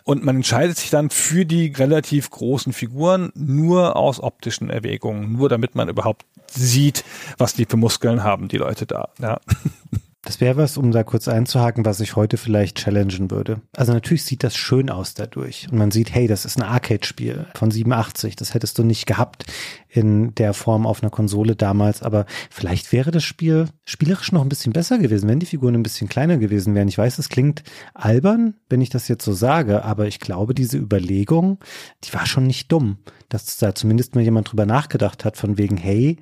[0.05, 5.49] und man entscheidet sich dann für die relativ großen Figuren nur aus optischen Erwägungen, nur
[5.49, 7.05] damit man überhaupt sieht,
[7.39, 9.09] was die für Muskeln haben, die Leute da.
[9.21, 9.41] Ja.
[10.31, 13.63] Das wäre was, um da kurz einzuhaken, was ich heute vielleicht challengen würde.
[13.77, 15.67] Also natürlich sieht das schön aus dadurch.
[15.73, 18.37] Und man sieht, hey, das ist ein Arcade-Spiel von 87.
[18.37, 19.47] Das hättest du nicht gehabt
[19.89, 22.05] in der Form auf einer Konsole damals.
[22.05, 25.83] Aber vielleicht wäre das Spiel spielerisch noch ein bisschen besser gewesen, wenn die Figuren ein
[25.83, 26.87] bisschen kleiner gewesen wären.
[26.87, 30.79] Ich weiß, es klingt albern, wenn ich das jetzt so sage, aber ich glaube, diese
[30.79, 31.59] Überlegung,
[32.05, 32.99] die war schon nicht dumm,
[33.31, 36.19] dass da zumindest mal jemand drüber nachgedacht hat, von wegen, hey,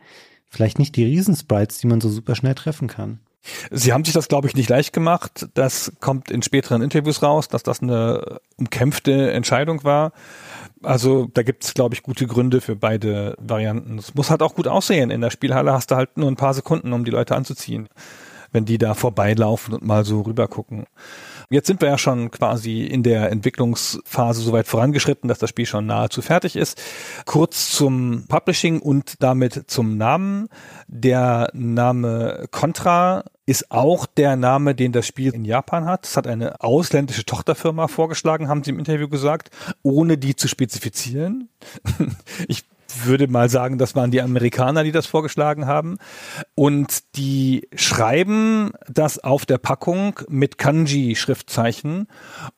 [0.48, 3.20] vielleicht nicht die Riesensprites, die man so super schnell treffen kann.
[3.70, 5.48] Sie haben sich das, glaube ich, nicht leicht gemacht.
[5.54, 10.12] Das kommt in späteren Interviews raus, dass das eine umkämpfte Entscheidung war.
[10.82, 13.98] Also da gibt es, glaube ich, gute Gründe für beide Varianten.
[13.98, 15.10] Es muss halt auch gut aussehen.
[15.10, 17.88] In der Spielhalle hast du halt nur ein paar Sekunden, um die Leute anzuziehen,
[18.52, 20.86] wenn die da vorbeilaufen und mal so rüber gucken.
[21.50, 25.64] Jetzt sind wir ja schon quasi in der Entwicklungsphase so weit vorangeschritten, dass das Spiel
[25.64, 26.78] schon nahezu fertig ist.
[27.24, 30.50] Kurz zum Publishing und damit zum Namen.
[30.88, 36.04] Der Name Contra ist auch der Name, den das Spiel in Japan hat.
[36.06, 39.50] Es hat eine ausländische Tochterfirma vorgeschlagen, haben sie im Interview gesagt,
[39.82, 41.48] ohne die zu spezifizieren.
[42.46, 42.66] ich
[43.04, 45.98] würde mal sagen, das waren die Amerikaner, die das vorgeschlagen haben.
[46.54, 52.08] Und die schreiben das auf der Packung mit Kanji-Schriftzeichen.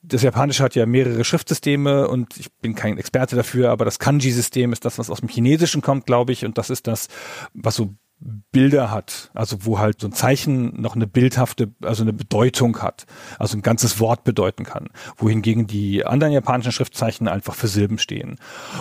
[0.02, 4.72] Das Japanische hat ja mehrere Schriftsysteme und ich bin kein Experte dafür, aber das Kanji-System
[4.72, 6.44] ist das, was aus dem Chinesischen kommt, glaube ich.
[6.44, 7.08] Und das ist das,
[7.54, 12.12] was so Bilder hat, also wo halt so ein Zeichen noch eine bildhafte, also eine
[12.12, 13.06] Bedeutung hat,
[13.38, 18.36] also ein ganzes Wort bedeuten kann, wohingegen die anderen japanischen Schriftzeichen einfach für Silben stehen.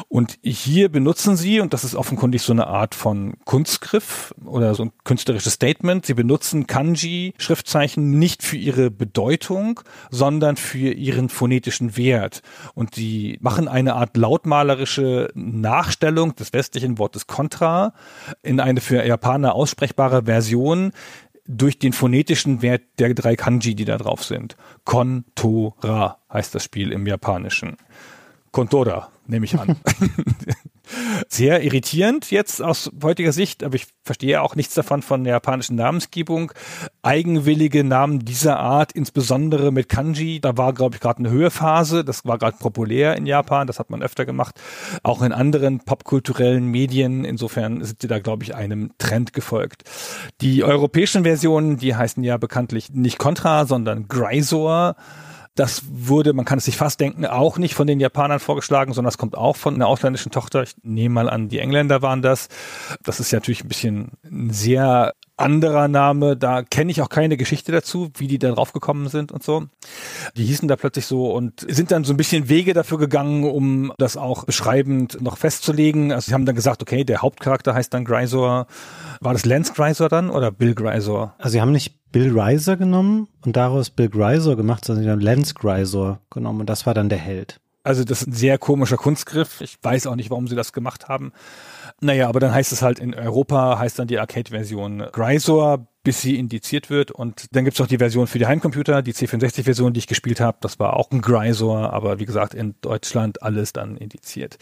[0.10, 4.84] Und hier benutzen sie, und das ist offenkundig so eine Art von Kunstgriff oder so
[4.84, 9.80] ein künstlerisches Statement, sie benutzen Kanji-Schriftzeichen nicht für ihre Bedeutung,
[10.10, 12.42] sondern für ihren phonetischen Wert.
[12.74, 17.94] Und sie machen eine Art lautmalerische Nachstellung des westlichen Wortes Contra
[18.44, 20.92] in eine für Japan Japaner aussprechbare Version
[21.46, 24.56] durch den phonetischen Wert der drei Kanji, die da drauf sind.
[24.86, 27.78] Kontora heißt das Spiel im Japanischen.
[28.52, 29.78] Kontora, nehme ich an.
[31.28, 35.76] sehr irritierend jetzt aus heutiger Sicht, aber ich verstehe auch nichts davon von der japanischen
[35.76, 36.52] Namensgebung.
[37.02, 42.26] Eigenwillige Namen dieser Art, insbesondere mit Kanji, da war, glaube ich, gerade eine Höhephase, das
[42.26, 44.60] war gerade populär in Japan, das hat man öfter gemacht,
[45.04, 47.26] auch in anderen popkulturellen Medien.
[47.26, 49.84] Insofern sind sie da, glaube ich, einem Trend gefolgt.
[50.42, 54.96] Die europäischen Versionen, die heißen ja bekanntlich nicht Contra, sondern Grisor.
[55.56, 59.10] Das wurde, man kann es sich fast denken, auch nicht von den Japanern vorgeschlagen, sondern
[59.10, 60.64] es kommt auch von einer ausländischen Tochter.
[60.64, 62.48] Ich nehme mal an, die Engländer waren das.
[63.04, 67.38] Das ist ja natürlich ein bisschen ein sehr anderer Name, da kenne ich auch keine
[67.38, 69.66] Geschichte dazu, wie die da drauf gekommen sind und so.
[70.36, 73.94] Die hießen da plötzlich so und sind dann so ein bisschen Wege dafür gegangen, um
[73.98, 76.12] das auch beschreibend noch festzulegen.
[76.12, 78.68] Also sie haben dann gesagt, okay, der Hauptcharakter heißt dann Grisor.
[79.22, 81.36] War das Lance Grisor dann oder Bill Grisor?
[81.38, 85.20] Also sie haben nicht Bill Reiser genommen und daraus Bill Grisor gemacht, sondern sie haben
[85.20, 87.60] Lance Grisor genommen und das war dann der Held.
[87.84, 89.62] Also das ist ein sehr komischer Kunstgriff.
[89.62, 91.32] Ich weiß auch nicht, warum sie das gemacht haben.
[92.02, 96.38] Naja, aber dann heißt es halt in Europa, heißt dann die Arcade-Version Grisor, bis sie
[96.38, 97.12] indiziert wird.
[97.12, 100.58] Und dann gibt's auch die Version für die Heimcomputer, die C64-Version, die ich gespielt habe.
[100.62, 104.58] Das war auch ein Grisor, aber wie gesagt, in Deutschland alles dann indiziert.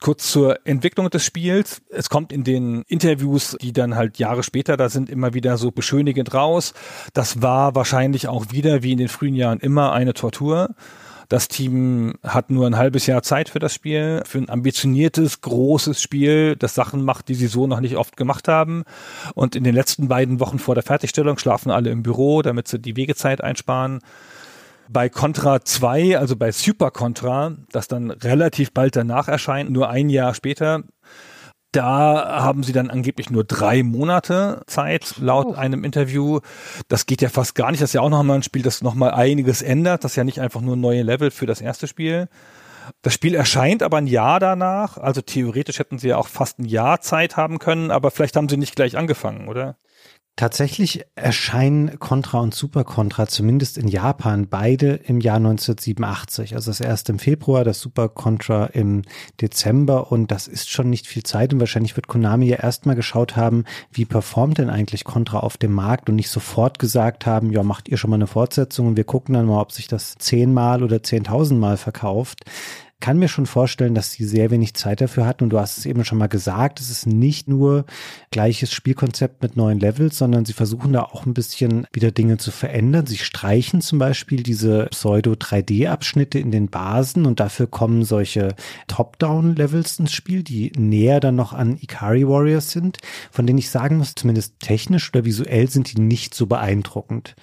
[0.00, 1.82] Kurz zur Entwicklung des Spiels.
[1.90, 5.70] Es kommt in den Interviews, die dann halt Jahre später da sind, immer wieder so
[5.70, 6.74] beschönigend raus.
[7.14, 10.74] Das war wahrscheinlich auch wieder, wie in den frühen Jahren, immer eine Tortur.
[11.28, 16.00] Das Team hat nur ein halbes Jahr Zeit für das Spiel, für ein ambitioniertes, großes
[16.00, 18.84] Spiel, das Sachen macht, die sie so noch nicht oft gemacht haben.
[19.34, 22.78] Und in den letzten beiden Wochen vor der Fertigstellung schlafen alle im Büro, damit sie
[22.78, 24.00] die Wegezeit einsparen.
[24.88, 30.08] Bei Contra 2, also bei Super Contra, das dann relativ bald danach erscheint, nur ein
[30.08, 30.84] Jahr später,
[31.76, 35.54] da haben sie dann angeblich nur drei Monate Zeit, laut oh.
[35.54, 36.40] einem Interview.
[36.88, 37.82] Das geht ja fast gar nicht.
[37.82, 40.02] Das ist ja auch nochmal ein Spiel, das nochmal einiges ändert.
[40.02, 42.28] Das ist ja nicht einfach nur neue Level für das erste Spiel.
[43.02, 44.96] Das Spiel erscheint aber ein Jahr danach.
[44.96, 48.48] Also theoretisch hätten sie ja auch fast ein Jahr Zeit haben können, aber vielleicht haben
[48.48, 49.76] sie nicht gleich angefangen, oder?
[50.38, 56.54] Tatsächlich erscheinen Contra und Super Contra zumindest in Japan beide im Jahr 1987.
[56.54, 59.00] Also das erste im Februar, das Super Contra im
[59.40, 60.12] Dezember.
[60.12, 61.54] Und das ist schon nicht viel Zeit.
[61.54, 65.72] Und wahrscheinlich wird Konami ja erstmal geschaut haben, wie performt denn eigentlich Contra auf dem
[65.72, 69.04] Markt und nicht sofort gesagt haben, ja, macht ihr schon mal eine Fortsetzung und wir
[69.04, 72.44] gucken dann mal, ob sich das zehnmal oder zehntausendmal verkauft
[73.00, 75.44] kann mir schon vorstellen, dass sie sehr wenig Zeit dafür hatten.
[75.44, 77.84] Und du hast es eben schon mal gesagt, es ist nicht nur
[78.30, 82.50] gleiches Spielkonzept mit neuen Levels, sondern sie versuchen da auch ein bisschen wieder Dinge zu
[82.50, 83.06] verändern.
[83.06, 88.54] Sie streichen zum Beispiel diese Pseudo-3D-Abschnitte in den Basen und dafür kommen solche
[88.86, 92.98] Top-Down-Levels ins Spiel, die näher dann noch an Ikari Warriors sind,
[93.30, 97.36] von denen ich sagen muss, zumindest technisch oder visuell sind die nicht so beeindruckend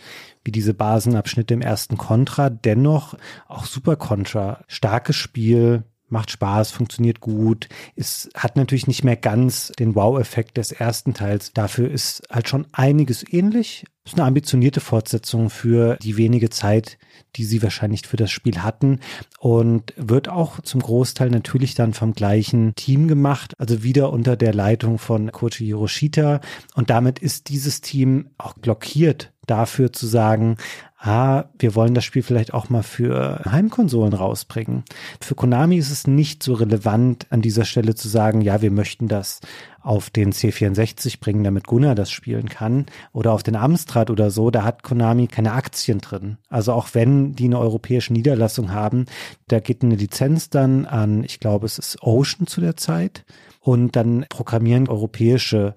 [0.43, 2.49] wie diese Basenabschnitte im ersten Contra.
[2.49, 3.15] Dennoch
[3.47, 4.63] auch Super Contra.
[4.67, 5.83] Starkes Spiel,
[6.13, 7.67] macht Spaß, funktioniert gut.
[7.97, 11.51] Es hat natürlich nicht mehr ganz den Wow-Effekt des ersten Teils.
[11.51, 13.83] Dafür ist halt schon einiges ähnlich.
[14.05, 16.97] Ist eine ambitionierte Fortsetzung für die wenige Zeit,
[17.35, 18.99] die sie wahrscheinlich für das Spiel hatten
[19.39, 24.53] und wird auch zum Großteil natürlich dann vom gleichen Team gemacht, also wieder unter der
[24.53, 26.41] Leitung von Koji Hiroshita
[26.75, 30.57] und damit ist dieses Team auch blockiert dafür zu sagen,
[31.03, 34.83] ah, wir wollen das Spiel vielleicht auch mal für Heimkonsolen rausbringen.
[35.19, 39.09] Für Konami ist es nicht so relevant, an dieser Stelle zu sagen, ja, wir möchten
[39.09, 39.41] das
[39.81, 44.49] auf den C64 bringen, damit Gunnar das spielen kann, oder auf den Amstrad oder so,
[44.49, 46.37] da hat Konami keine Aktien drin.
[46.49, 49.05] Also auch wenn die eine europäische Niederlassung haben,
[49.49, 53.25] da geht eine Lizenz dann an, ich glaube, es ist Ocean zu der Zeit.
[53.59, 55.73] Und dann programmieren europäische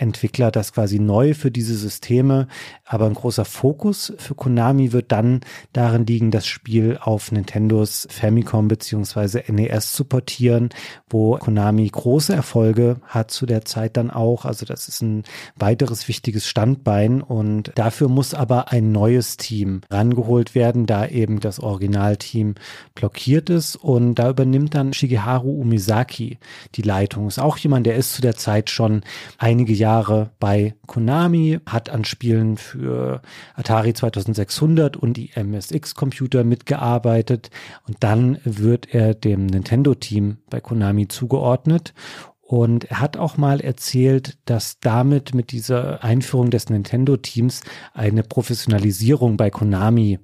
[0.00, 2.48] Entwickler das quasi neu für diese Systeme.
[2.84, 5.40] Aber ein großer Fokus für Konami wird dann
[5.72, 10.70] darin liegen, das Spiel auf Nintendos Famicom beziehungsweise NES zu portieren,
[11.08, 14.46] wo Konami große Erfolge hat zu der Zeit dann auch.
[14.46, 15.24] Also das ist ein
[15.56, 21.60] weiteres wichtiges Standbein und dafür muss aber ein neues Team rangeholt werden, da eben das
[21.60, 22.54] Originalteam
[22.94, 26.38] blockiert ist und da übernimmt dann Shigeharu Umizaki
[26.74, 27.28] die Leitung.
[27.28, 29.02] Ist auch jemand, der ist zu der Zeit schon
[29.38, 33.22] einige Jahre Jahre bei Konami, hat an Spielen für
[33.56, 37.50] Atari 2600 und die MSX-Computer mitgearbeitet.
[37.88, 41.92] Und dann wird er dem Nintendo-Team bei Konami zugeordnet.
[42.40, 47.62] Und er hat auch mal erzählt, dass damit mit dieser Einführung des Nintendo-Teams
[47.92, 50.20] eine Professionalisierung bei Konami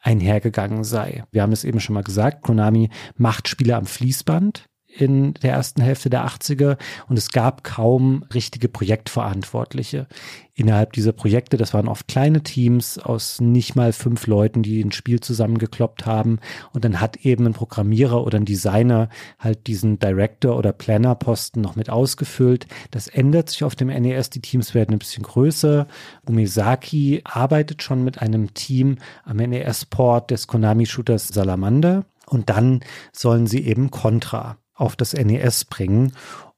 [0.00, 1.24] einhergegangen sei.
[1.30, 5.82] Wir haben es eben schon mal gesagt, Konami macht Spiele am Fließband in der ersten
[5.82, 6.76] Hälfte der 80er
[7.08, 10.06] und es gab kaum richtige Projektverantwortliche
[10.54, 11.56] innerhalb dieser Projekte.
[11.56, 16.38] Das waren oft kleine Teams aus nicht mal fünf Leuten, die ein Spiel zusammengekloppt haben
[16.72, 19.08] und dann hat eben ein Programmierer oder ein Designer
[19.38, 22.66] halt diesen Director oder Planner Posten noch mit ausgefüllt.
[22.90, 24.30] Das ändert sich auf dem NES.
[24.30, 25.86] Die Teams werden ein bisschen größer.
[26.26, 32.04] Umesaki arbeitet schon mit einem Team am NES-Port des Konami-Shooters Salamander.
[32.26, 32.80] Und dann
[33.12, 36.12] sollen sie eben Contra auf das NES bringen.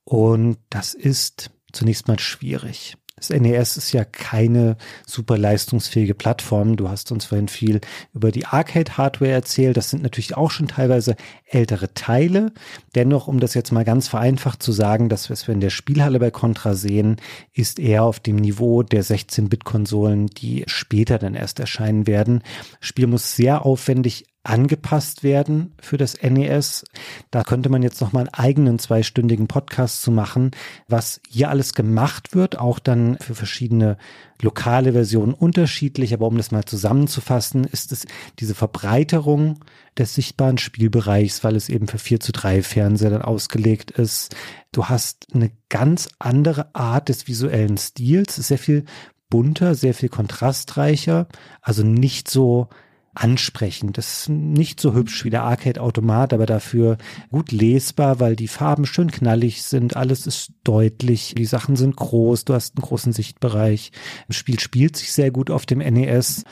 [0.05, 2.97] Und das ist zunächst mal schwierig.
[3.17, 4.77] Das NES ist ja keine
[5.07, 6.77] super leistungsfähige Plattform.
[6.77, 7.81] Du hast uns vorhin viel
[8.13, 9.77] über die Arcade-Hardware erzählt.
[9.77, 12.53] Das sind natürlich auch schon teilweise ältere Teile.
[12.97, 16.19] Dennoch, um das jetzt mal ganz vereinfacht zu sagen, das, was wir in der Spielhalle
[16.19, 17.17] bei Contra sehen,
[17.53, 22.43] ist eher auf dem Niveau der 16-Bit-Konsolen, die später dann erst erscheinen werden.
[22.81, 26.85] Das Spiel muss sehr aufwendig angepasst werden für das NES.
[27.31, 30.51] Da könnte man jetzt noch mal einen eigenen zweistündigen Podcast zu machen,
[30.89, 33.97] was hier alles gemacht wird, auch dann für verschiedene
[34.41, 36.13] lokale Versionen unterschiedlich.
[36.13, 38.07] Aber um das mal zusammenzufassen, ist es
[38.41, 39.61] diese Verbreiterung
[39.97, 44.35] des sichtbaren Spielbereichs, weil es eben für 4 zu 3 Fernseher dann ausgelegt ist.
[44.73, 48.85] Du hast eine ganz andere Art des visuellen Stils, sehr viel
[49.31, 51.27] bunter, sehr viel kontrastreicher,
[51.63, 52.69] also nicht so
[53.15, 53.99] ansprechend.
[53.99, 56.97] Das ist nicht so hübsch wie der Arcade-Automat, aber dafür
[57.31, 62.45] gut lesbar, weil die Farben schön knallig sind, alles ist deutlich, die Sachen sind groß,
[62.47, 63.93] du hast einen großen Sichtbereich.
[64.29, 66.45] Das Spiel spielt sich sehr gut auf dem NES.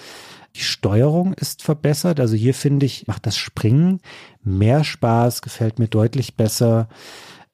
[0.57, 2.19] Die Steuerung ist verbessert.
[2.21, 4.01] Also hier finde ich, macht das Springen
[4.43, 6.89] mehr Spaß, gefällt mir deutlich besser.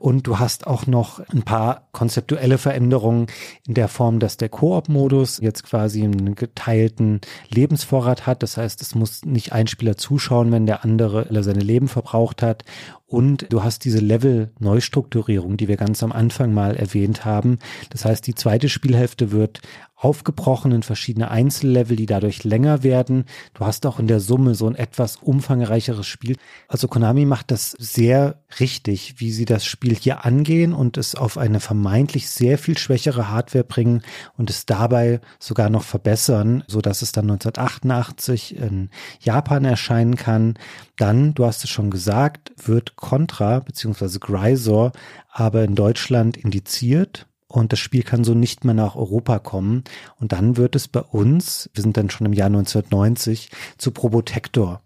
[0.06, 3.26] Und du hast auch noch ein paar konzeptuelle Veränderungen
[3.66, 8.44] in der Form, dass der Koop-Modus jetzt quasi einen geteilten Lebensvorrat hat.
[8.44, 12.64] Das heißt, es muss nicht ein Spieler zuschauen, wenn der andere seine Leben verbraucht hat.
[13.08, 17.58] Und du hast diese Level-Neustrukturierung, die wir ganz am Anfang mal erwähnt haben.
[17.90, 19.60] Das heißt, die zweite Spielhälfte wird
[20.06, 23.24] aufgebrochen in verschiedene Einzellevel, die dadurch länger werden.
[23.54, 26.36] Du hast auch in der Summe so ein etwas umfangreicheres Spiel.
[26.68, 31.38] Also Konami macht das sehr richtig, wie sie das Spiel hier angehen und es auf
[31.38, 34.02] eine vermeintlich sehr viel schwächere Hardware bringen
[34.36, 40.54] und es dabei sogar noch verbessern, so dass es dann 1988 in Japan erscheinen kann.
[40.94, 44.20] Dann, du hast es schon gesagt, wird Contra bzw.
[44.20, 44.92] Grisor
[45.32, 49.84] aber in Deutschland indiziert und das Spiel kann so nicht mehr nach Europa kommen.
[50.18, 54.82] Und dann wird es bei uns, wir sind dann schon im Jahr 1990, zu Probotector.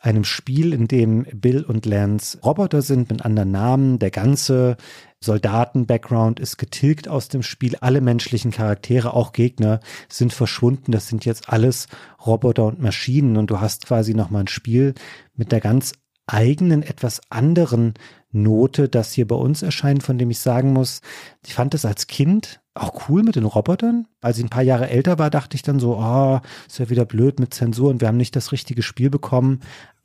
[0.00, 4.00] Einem Spiel, in dem Bill und Lance Roboter sind mit anderen Namen.
[4.00, 4.76] Der ganze
[5.20, 7.76] Soldaten-Background ist getilgt aus dem Spiel.
[7.76, 10.90] Alle menschlichen Charaktere, auch Gegner, sind verschwunden.
[10.90, 11.86] Das sind jetzt alles
[12.26, 13.36] Roboter und Maschinen.
[13.36, 14.94] Und du hast quasi nochmal ein Spiel
[15.36, 15.92] mit der ganz
[16.26, 17.94] eigenen, etwas anderen
[18.30, 21.00] Note, das hier bei uns erscheint, von dem ich sagen muss,
[21.44, 24.06] ich fand es als Kind auch cool mit den Robotern.
[24.20, 27.04] Als ich ein paar Jahre älter war, dachte ich dann so, oh, ist ja wieder
[27.04, 29.60] blöd mit Zensur und wir haben nicht das richtige Spiel bekommen.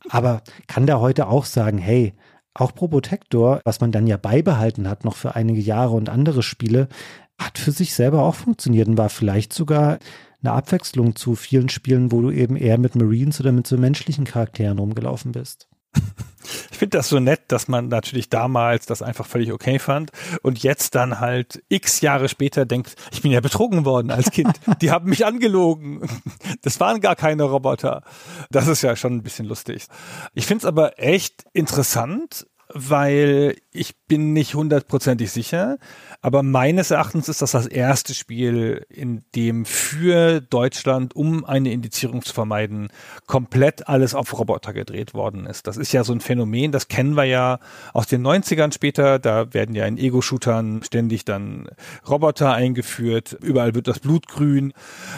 [0.10, 2.14] Aber kann da heute auch sagen, hey,
[2.54, 6.90] auch Probotector, was man dann ja beibehalten hat, noch für einige Jahre und andere Spiele,
[7.40, 10.00] hat für sich selber auch funktioniert und war vielleicht sogar
[10.42, 14.26] eine Abwechslung zu vielen Spielen, wo du eben eher mit Marines oder mit so menschlichen
[14.26, 15.68] Charakteren rumgelaufen bist.
[16.72, 20.12] Ich finde das so nett, dass man natürlich damals das einfach völlig okay fand
[20.44, 24.60] und jetzt dann halt x Jahre später denkt, ich bin ja betrogen worden als Kind.
[24.82, 26.08] Die haben mich angelogen.
[26.62, 28.04] Das waren gar keine Roboter.
[28.50, 29.88] Das ist ja schon ein bisschen lustig.
[30.34, 32.48] Ich finde es aber echt interessant,
[32.78, 35.78] weil ich bin nicht hundertprozentig sicher,
[36.22, 42.22] aber meines Erachtens ist das das erste Spiel, in dem für Deutschland, um eine Indizierung
[42.22, 42.90] zu vermeiden,
[43.26, 45.68] komplett alles auf Roboter gedreht worden ist.
[45.68, 47.60] Das ist ja so ein Phänomen, das kennen wir ja
[47.94, 51.70] aus den 90ern später, da werden ja in Ego-Shootern ständig dann
[52.08, 54.74] Roboter eingeführt, überall wird das Blut grün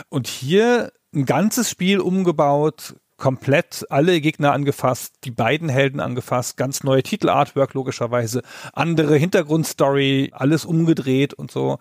[0.09, 6.83] und hier ein ganzes Spiel umgebaut, komplett alle Gegner angefasst, die beiden Helden angefasst, ganz
[6.83, 8.41] neue Titelartwork logischerweise,
[8.73, 11.77] andere Hintergrundstory, alles umgedreht und so.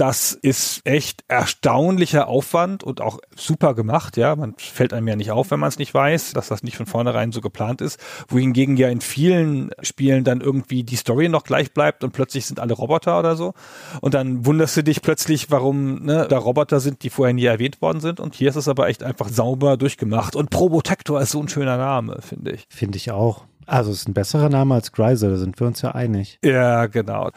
[0.00, 4.34] Das ist echt erstaunlicher Aufwand und auch super gemacht, ja.
[4.34, 6.86] Man fällt einem ja nicht auf, wenn man es nicht weiß, dass das nicht von
[6.86, 8.00] vornherein so geplant ist.
[8.28, 12.60] Wohingegen ja in vielen Spielen dann irgendwie die Story noch gleich bleibt und plötzlich sind
[12.60, 13.52] alle Roboter oder so.
[14.00, 17.82] Und dann wunderst du dich plötzlich, warum ne, da Roboter sind, die vorher nie erwähnt
[17.82, 18.20] worden sind.
[18.20, 20.34] Und hier ist es aber echt einfach sauber durchgemacht.
[20.34, 22.64] Und Probotector ist so ein schöner Name, finde ich.
[22.70, 23.44] Finde ich auch.
[23.70, 26.40] Also es ist ein besserer Name als Greiser, da sind wir uns ja einig.
[26.44, 27.30] Ja, genau.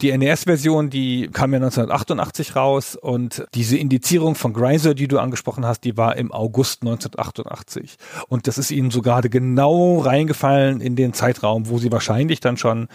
[0.00, 5.66] Die NES-Version, die kam ja 1988 raus und diese Indizierung von Greiser, die du angesprochen
[5.66, 7.96] hast, die war im August 1988.
[8.28, 12.56] Und das ist ihnen so gerade genau reingefallen in den Zeitraum, wo sie wahrscheinlich dann
[12.56, 12.86] schon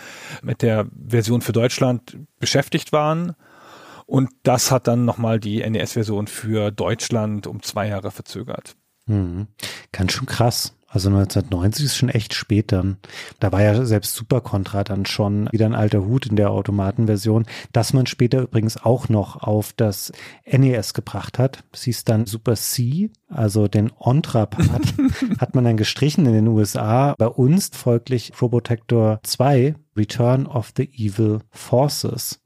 [0.41, 3.35] mit der Version für Deutschland beschäftigt waren.
[4.05, 8.77] Und das hat dann nochmal die NES-Version für Deutschland um zwei Jahre verzögert.
[9.07, 9.47] Hm.
[9.91, 10.73] Ganz schön krass.
[10.95, 12.95] Also 1990 ist schon echt spät dann.
[13.41, 17.45] Da war ja selbst Super Contra dann schon wieder ein alter Hut in der Automatenversion,
[17.73, 20.13] dass man später übrigens auch noch auf das
[20.49, 21.65] NES gebracht hat.
[21.73, 24.93] Es hieß dann Super C, also den Ontra-Part
[25.39, 27.13] hat man dann gestrichen in den USA.
[27.17, 32.41] Bei uns folglich Robotector 2, Return of the Evil Forces.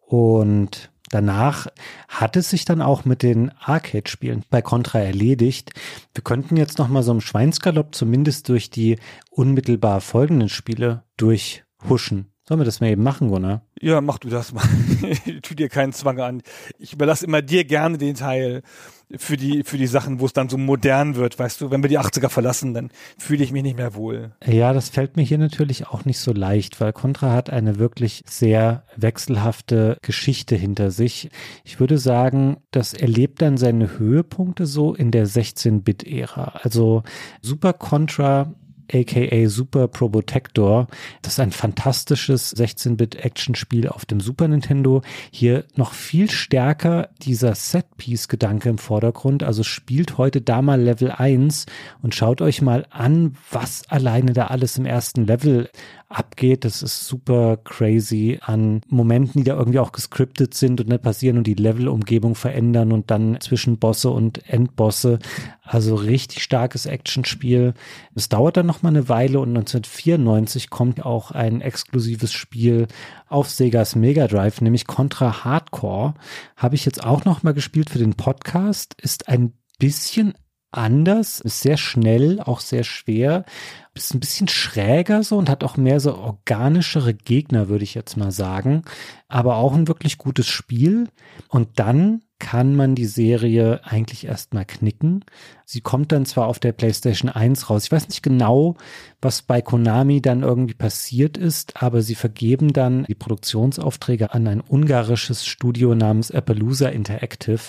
[0.00, 1.66] Und Danach
[2.08, 5.72] hat es sich dann auch mit den Arcade-Spielen bei Contra erledigt.
[6.14, 8.98] Wir könnten jetzt noch mal so im Schweinsgalopp zumindest durch die
[9.30, 12.32] unmittelbar folgenden Spiele durchhuschen.
[12.46, 13.62] Sollen wir das mal eben machen, Gunnar?
[13.84, 14.64] Ja, mach du das mal.
[15.42, 16.42] tu dir keinen Zwang an.
[16.78, 18.62] Ich überlasse immer dir gerne den Teil
[19.14, 21.90] für die, für die Sachen, wo es dann so modern wird, weißt du, wenn wir
[21.90, 24.32] die 80er verlassen, dann fühle ich mich nicht mehr wohl.
[24.42, 28.24] Ja, das fällt mir hier natürlich auch nicht so leicht, weil Contra hat eine wirklich
[28.26, 31.28] sehr wechselhafte Geschichte hinter sich.
[31.62, 36.60] Ich würde sagen, das erlebt dann seine Höhepunkte so in der 16-Bit-Ära.
[36.62, 37.02] Also
[37.42, 38.54] Super Contra
[38.92, 40.86] aka Super Probotector.
[41.22, 45.02] Das ist ein fantastisches 16-Bit-Action-Spiel auf dem Super Nintendo.
[45.30, 49.42] Hier noch viel stärker dieser Set-Piece-Gedanke im Vordergrund.
[49.42, 51.66] Also spielt heute da mal Level 1
[52.02, 55.70] und schaut euch mal an, was alleine da alles im ersten Level
[56.14, 56.64] abgeht.
[56.64, 61.38] Das ist super crazy an Momenten, die da irgendwie auch gescriptet sind und nicht passieren
[61.38, 65.18] und die Levelumgebung verändern und dann zwischen Bosse und Endbosse.
[65.62, 67.74] Also richtig starkes Actionspiel.
[68.14, 72.86] Es dauert dann noch mal eine Weile und 1994 kommt auch ein exklusives Spiel
[73.28, 76.14] auf Segas Mega Drive, nämlich Contra Hardcore.
[76.56, 78.94] Habe ich jetzt auch noch mal gespielt für den Podcast.
[79.00, 80.34] Ist ein bisschen
[80.70, 83.44] anders, ist sehr schnell, auch sehr schwer,
[83.94, 88.16] ist ein bisschen schräger so und hat auch mehr so organischere Gegner, würde ich jetzt
[88.16, 88.82] mal sagen.
[89.28, 91.08] Aber auch ein wirklich gutes Spiel.
[91.48, 95.24] Und dann kann man die Serie eigentlich erstmal knicken.
[95.64, 97.84] Sie kommt dann zwar auf der PlayStation 1 raus.
[97.84, 98.76] Ich weiß nicht genau,
[99.22, 104.60] was bei Konami dann irgendwie passiert ist, aber sie vergeben dann die Produktionsaufträge an ein
[104.60, 107.60] ungarisches Studio namens Appaloosa Interactive.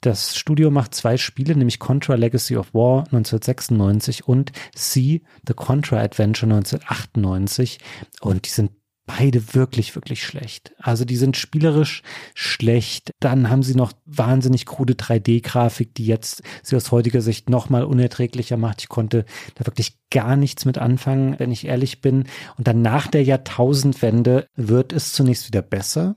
[0.00, 6.00] Das Studio macht zwei Spiele, nämlich Contra Legacy of War 1996 und See the Contra
[6.00, 7.80] Adventure 1998
[8.20, 8.70] und die sind
[9.04, 10.74] beide wirklich, wirklich schlecht.
[10.78, 12.02] Also die sind spielerisch
[12.34, 13.12] schlecht.
[13.18, 18.56] Dann haben sie noch wahnsinnig krude 3D-Grafik, die jetzt sie aus heutiger Sicht nochmal unerträglicher
[18.56, 18.82] macht.
[18.82, 19.24] Ich konnte
[19.56, 22.24] da wirklich gar nichts mit anfangen, wenn ich ehrlich bin.
[22.58, 26.16] Und dann nach der Jahrtausendwende wird es zunächst wieder besser.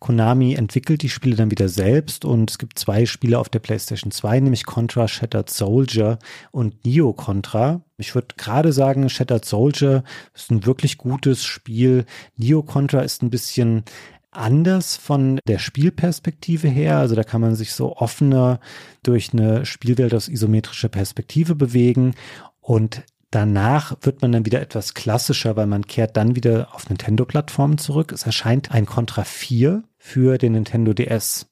[0.00, 4.10] Konami entwickelt die Spiele dann wieder selbst und es gibt zwei Spiele auf der PlayStation
[4.10, 6.18] 2, nämlich Contra Shattered Soldier
[6.50, 7.82] und Neo Contra.
[8.02, 10.02] Ich würde gerade sagen, Shattered Soldier
[10.34, 12.04] ist ein wirklich gutes Spiel.
[12.36, 13.84] Neo Contra ist ein bisschen
[14.32, 16.98] anders von der Spielperspektive her.
[16.98, 18.58] Also da kann man sich so offener
[19.04, 22.14] durch eine Spielwelt aus isometrischer Perspektive bewegen.
[22.60, 27.78] Und Danach wird man dann wieder etwas klassischer, weil man kehrt dann wieder auf Nintendo-Plattformen
[27.78, 28.12] zurück.
[28.12, 31.46] Es erscheint ein Contra 4 für den Nintendo DS.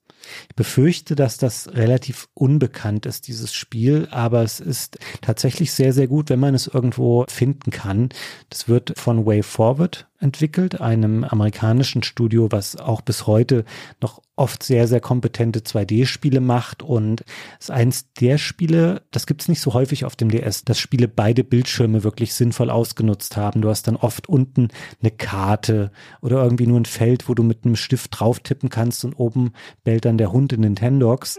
[0.49, 6.09] Ich befürchte, dass das relativ unbekannt ist, dieses Spiel, aber es ist tatsächlich sehr, sehr
[6.09, 8.11] gut, wenn man es irgendwo finden kann.
[8.49, 13.65] Das wird von Way Forward entwickelt, einem amerikanischen Studio, was auch bis heute
[14.01, 17.25] noch oft sehr, sehr kompetente 2D-Spiele macht und
[17.59, 21.45] ist eins der Spiele, das gibt's nicht so häufig auf dem DS, dass Spiele beide
[21.45, 23.61] Bildschirme wirklich sinnvoll ausgenutzt haben.
[23.61, 24.69] Du hast dann oft unten
[25.01, 25.91] eine Karte
[26.23, 29.53] oder irgendwie nur ein Feld, wo du mit einem Stift drauf tippen kannst und oben
[29.85, 31.39] bellt dann der Hund in Nintendogs.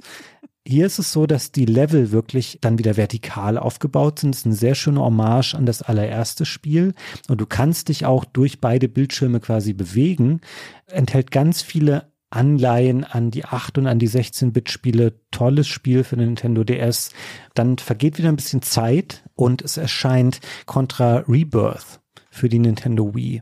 [0.67, 4.35] Hier ist es so, dass die Level wirklich dann wieder vertikal aufgebaut sind.
[4.35, 6.93] Es ist eine sehr schöne Hommage an das allererste Spiel.
[7.27, 10.41] Und du kannst dich auch durch beide Bildschirme quasi bewegen.
[10.85, 15.19] Enthält ganz viele Anleihen an die 8 und an die 16-Bit-Spiele.
[15.31, 17.11] Tolles Spiel für den Nintendo DS.
[17.55, 23.41] Dann vergeht wieder ein bisschen Zeit und es erscheint Contra Rebirth für die Nintendo Wii.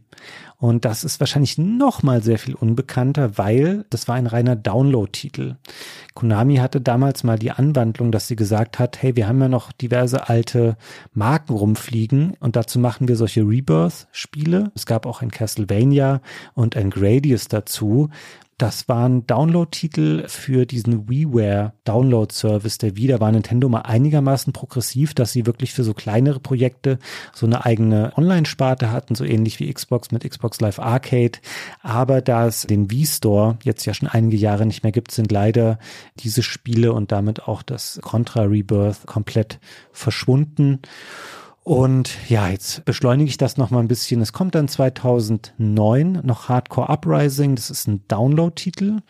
[0.59, 5.55] Und das ist wahrscheinlich noch mal sehr viel unbekannter, weil das war ein reiner Download-Titel.
[6.15, 9.71] Konami hatte damals mal die Anwandlung, dass sie gesagt hat, hey, wir haben ja noch
[9.71, 10.75] diverse alte
[11.13, 14.73] Marken rumfliegen und dazu machen wir solche Rebirth-Spiele.
[14.75, 16.19] Es gab auch ein Castlevania
[16.55, 18.09] und ein Gradius dazu.
[18.59, 23.07] Das waren Download-Titel für diesen WiiWare Download-Service der Wii.
[23.07, 26.99] Da war Nintendo mal einigermaßen progressiv, dass sie wirklich für so kleinere Projekte
[27.33, 31.39] so eine eigene Online-Sparte hatten, so ähnlich wie Xbox mit Xbox Live Arcade.
[31.83, 35.31] Aber da es den Wii Store jetzt ja schon einige Jahre nicht mehr gibt, sind
[35.31, 35.79] leider
[36.17, 39.61] diese Spiele und damit auch das Contra Rebirth komplett
[39.93, 40.81] verschwunden.
[41.69, 44.21] Und ja, jetzt beschleunige ich das noch mal ein bisschen.
[44.21, 47.55] Es kommt dann 2009 noch Hardcore Uprising.
[47.55, 49.01] Das ist ein Download-Titel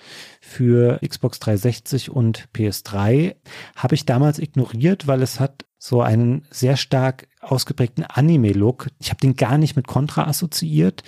[0.41, 3.38] für Xbox 360 und PS3.
[3.77, 8.88] Habe ich damals ignoriert, weil es hat so einen sehr stark ausgeprägten Anime-Look.
[8.99, 11.03] Ich habe den gar nicht mit Contra assoziiert,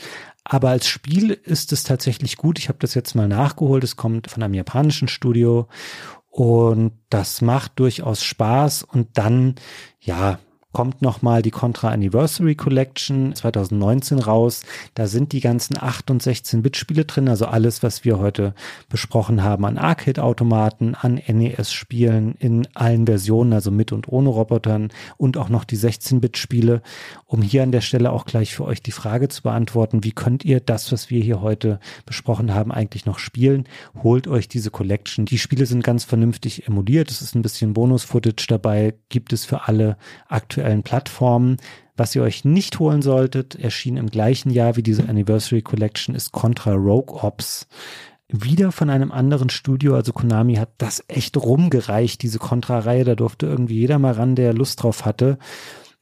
[0.46, 2.60] aber als Spiel ist es tatsächlich gut.
[2.60, 3.84] Ich habe das jetzt mal nachgeholt.
[3.84, 5.68] Es kommt von einem japanischen Studio
[6.30, 8.84] und das macht durchaus Spaß.
[8.84, 9.56] Und dann,
[10.00, 10.40] ja,
[10.72, 14.62] kommt nochmal die Contra Anniversary Collection 2019 raus.
[14.96, 18.54] Da sind die ganzen 8 und 16 Bit Spiele drin, also alles, was wir heute
[18.90, 24.30] besprochen haben an Arcade Automaten, an NES Spielen in allen Versionen, also mit und ohne
[24.30, 26.82] Robotern und auch noch die 16 Bit Spiele,
[27.26, 30.46] um hier an der Stelle auch gleich für euch die Frage zu beantworten, wie könnt
[30.46, 33.66] ihr das, was wir hier heute besprochen haben, eigentlich noch spielen?
[34.04, 35.26] Holt euch diese Collection.
[35.26, 37.12] Die Spiele sind ganz vernünftig emuliert.
[37.12, 41.58] Es ist ein bisschen Bonus Footage dabei, gibt es für alle aktuell aktuellen Plattformen.
[41.98, 46.32] Was ihr euch nicht holen solltet, erschien im gleichen Jahr wie diese Anniversary Collection, ist
[46.32, 47.68] Contra Rogue Ops.
[48.28, 53.46] Wieder von einem anderen Studio, also Konami hat das echt rumgereicht, diese Contra-Reihe, da durfte
[53.46, 55.38] irgendwie jeder mal ran, der Lust drauf hatte.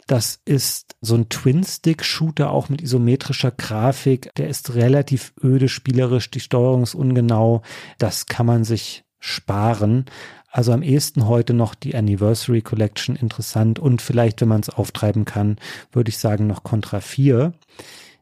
[0.06, 4.31] Das ist so ein Twin-Stick-Shooter, auch mit isometrischer Grafik.
[4.36, 7.61] Der ist relativ öde spielerisch, die Steuerung ist ungenau.
[7.98, 10.06] Das kann man sich sparen.
[10.51, 15.26] Also am ehesten heute noch die Anniversary Collection interessant und vielleicht, wenn man es auftreiben
[15.26, 15.57] kann,
[15.91, 17.53] würde ich sagen noch Contra 4.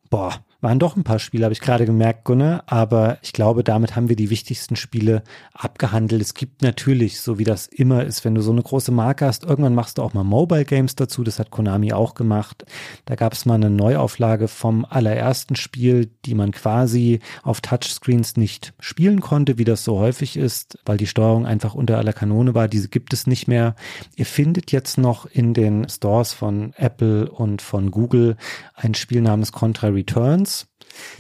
[0.10, 2.64] Boah, waren doch ein paar Spiele, habe ich gerade gemerkt, Gunnar.
[2.66, 5.24] Aber ich glaube, damit haben wir die wichtigsten Spiele
[5.54, 6.22] abgehandelt.
[6.22, 9.44] Es gibt natürlich, so wie das immer ist, wenn du so eine große Marke hast,
[9.44, 11.24] irgendwann machst du auch mal Mobile Games dazu.
[11.24, 12.66] Das hat Konami auch gemacht.
[13.06, 18.74] Da gab es mal eine Neuauflage vom allerersten Spiel, die man quasi auf Touchscreens nicht
[18.80, 22.68] spielen konnte, wie das so häufig ist, weil die Steuerung einfach unter aller Kanone war.
[22.68, 23.76] Diese gibt es nicht mehr.
[24.16, 28.38] Ihr findet jetzt noch in den Stores von Apple und von Google
[28.76, 30.68] ein Spiel namens Contra Returns Performance.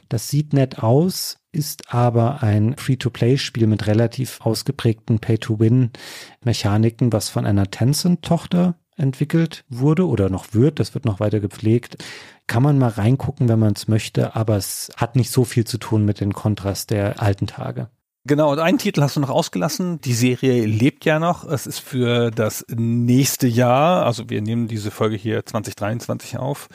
[0.09, 7.69] Das sieht nett aus, ist aber ein Free-to-Play-Spiel mit relativ ausgeprägten Pay-to-Win-Mechaniken, was von einer
[7.69, 10.79] Tencent-Tochter entwickelt wurde oder noch wird.
[10.79, 12.03] Das wird noch weiter gepflegt.
[12.47, 15.77] Kann man mal reingucken, wenn man es möchte, aber es hat nicht so viel zu
[15.77, 17.89] tun mit den Kontrast der alten Tage.
[18.27, 20.01] Genau, und einen Titel hast du noch ausgelassen.
[20.01, 21.45] Die Serie lebt ja noch.
[21.45, 26.67] Es ist für das nächste Jahr, also wir nehmen diese Folge hier 2023 auf,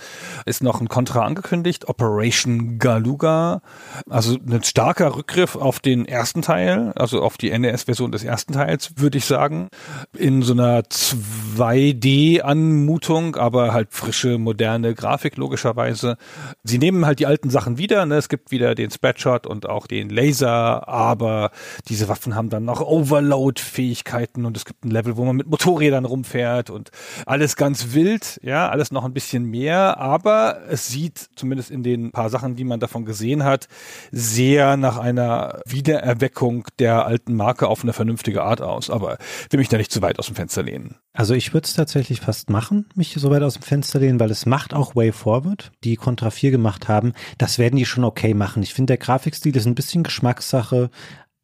[0.47, 3.61] ist noch ein Kontra angekündigt, Operation Galuga.
[4.09, 8.95] Also ein starker Rückgriff auf den ersten Teil, also auf die NES-Version des ersten Teils,
[8.97, 9.69] würde ich sagen.
[10.17, 16.17] In so einer 2D-Anmutung, aber halt frische, moderne Grafik logischerweise.
[16.65, 18.07] Sie nehmen halt die alten Sachen wieder.
[18.07, 18.17] Ne?
[18.17, 21.42] Es gibt wieder den Spreadshot und auch den Laser, aber
[21.89, 26.05] diese Waffen haben dann noch Overload-Fähigkeiten und es gibt ein Level, wo man mit Motorrädern
[26.05, 26.91] rumfährt und
[27.27, 32.13] alles ganz wild, ja, alles noch ein bisschen mehr, aber es sieht zumindest in den
[32.13, 33.69] paar Sachen, die man davon gesehen hat,
[34.11, 38.91] sehr nach einer Wiedererweckung der alten Marke auf eine vernünftige Art aus.
[38.91, 39.19] Aber
[39.51, 40.97] will mich da nicht zu weit aus dem Fenster lehnen.
[41.13, 44.31] Also ich würde es tatsächlich fast machen, mich so weit aus dem Fenster lehnen, weil
[44.31, 47.13] es macht auch Way Forward, die Contra 4 gemacht haben.
[47.39, 48.63] Das werden die schon okay machen.
[48.63, 50.91] Ich finde, der Grafikstil ist ein bisschen Geschmackssache,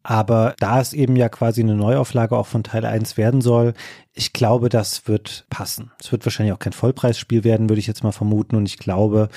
[0.02, 3.74] Aber da es eben ja quasi eine Neuauflage auch von Teil 1 werden soll,
[4.14, 5.92] ich glaube, das wird passen.
[6.00, 8.56] Es wird wahrscheinlich auch kein Vollpreisspiel werden, würde ich jetzt mal vermuten.
[8.56, 9.28] Und ich glaube,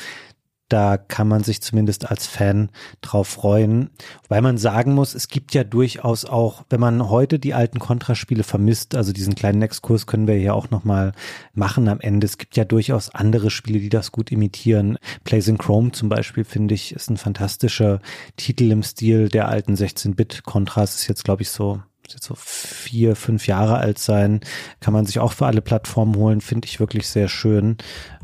[0.72, 2.69] da kann man sich zumindest als Fan
[3.02, 3.89] drauf freuen.
[4.30, 8.43] Weil man sagen muss, es gibt ja durchaus auch, wenn man heute die alten Contra-Spiele
[8.43, 11.11] vermisst, also diesen kleinen Exkurs können wir ja auch nochmal
[11.53, 12.26] machen am Ende.
[12.26, 14.98] Es gibt ja durchaus andere Spiele, die das gut imitieren.
[15.23, 17.99] Plays in Chrome zum Beispiel, finde ich, ist ein fantastischer
[18.38, 20.95] Titel im Stil der alten 16-Bit-Contras.
[20.95, 21.81] Ist jetzt, glaube ich, so
[22.14, 24.41] jetzt so vier, fünf Jahre alt sein,
[24.80, 27.77] kann man sich auch für alle Plattformen holen, finde ich wirklich sehr schön.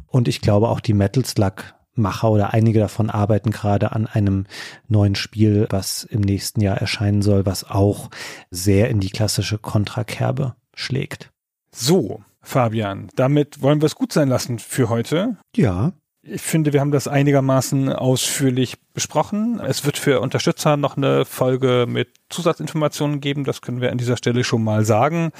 [0.07, 4.45] Und ich glaube auch die Metal Slug Macher oder einige davon arbeiten gerade an einem
[4.87, 8.09] neuen Spiel, was im nächsten Jahr erscheinen soll, was auch
[8.51, 11.31] sehr in die klassische Kontrakerbe schlägt.
[11.71, 15.37] So, Fabian, damit wollen wir es gut sein lassen für heute.
[15.55, 15.91] Ja.
[16.29, 19.61] Ich finde, wir haben das einigermaßen ausführlich besprochen.
[19.61, 23.45] Es wird für Unterstützer noch eine Folge mit Zusatzinformationen geben.
[23.45, 25.31] Das können wir an dieser Stelle schon mal sagen.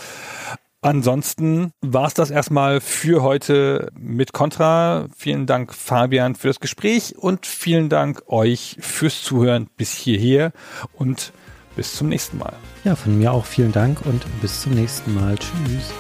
[0.88, 5.07] Ansonsten war es das erstmal für heute mit Contra.
[5.18, 10.53] Vielen Dank, Fabian, für das Gespräch und vielen Dank euch fürs Zuhören bis hierher
[10.93, 11.34] und
[11.76, 12.53] bis zum nächsten Mal.
[12.85, 15.35] Ja, von mir auch vielen Dank und bis zum nächsten Mal.
[15.38, 15.91] Tschüss.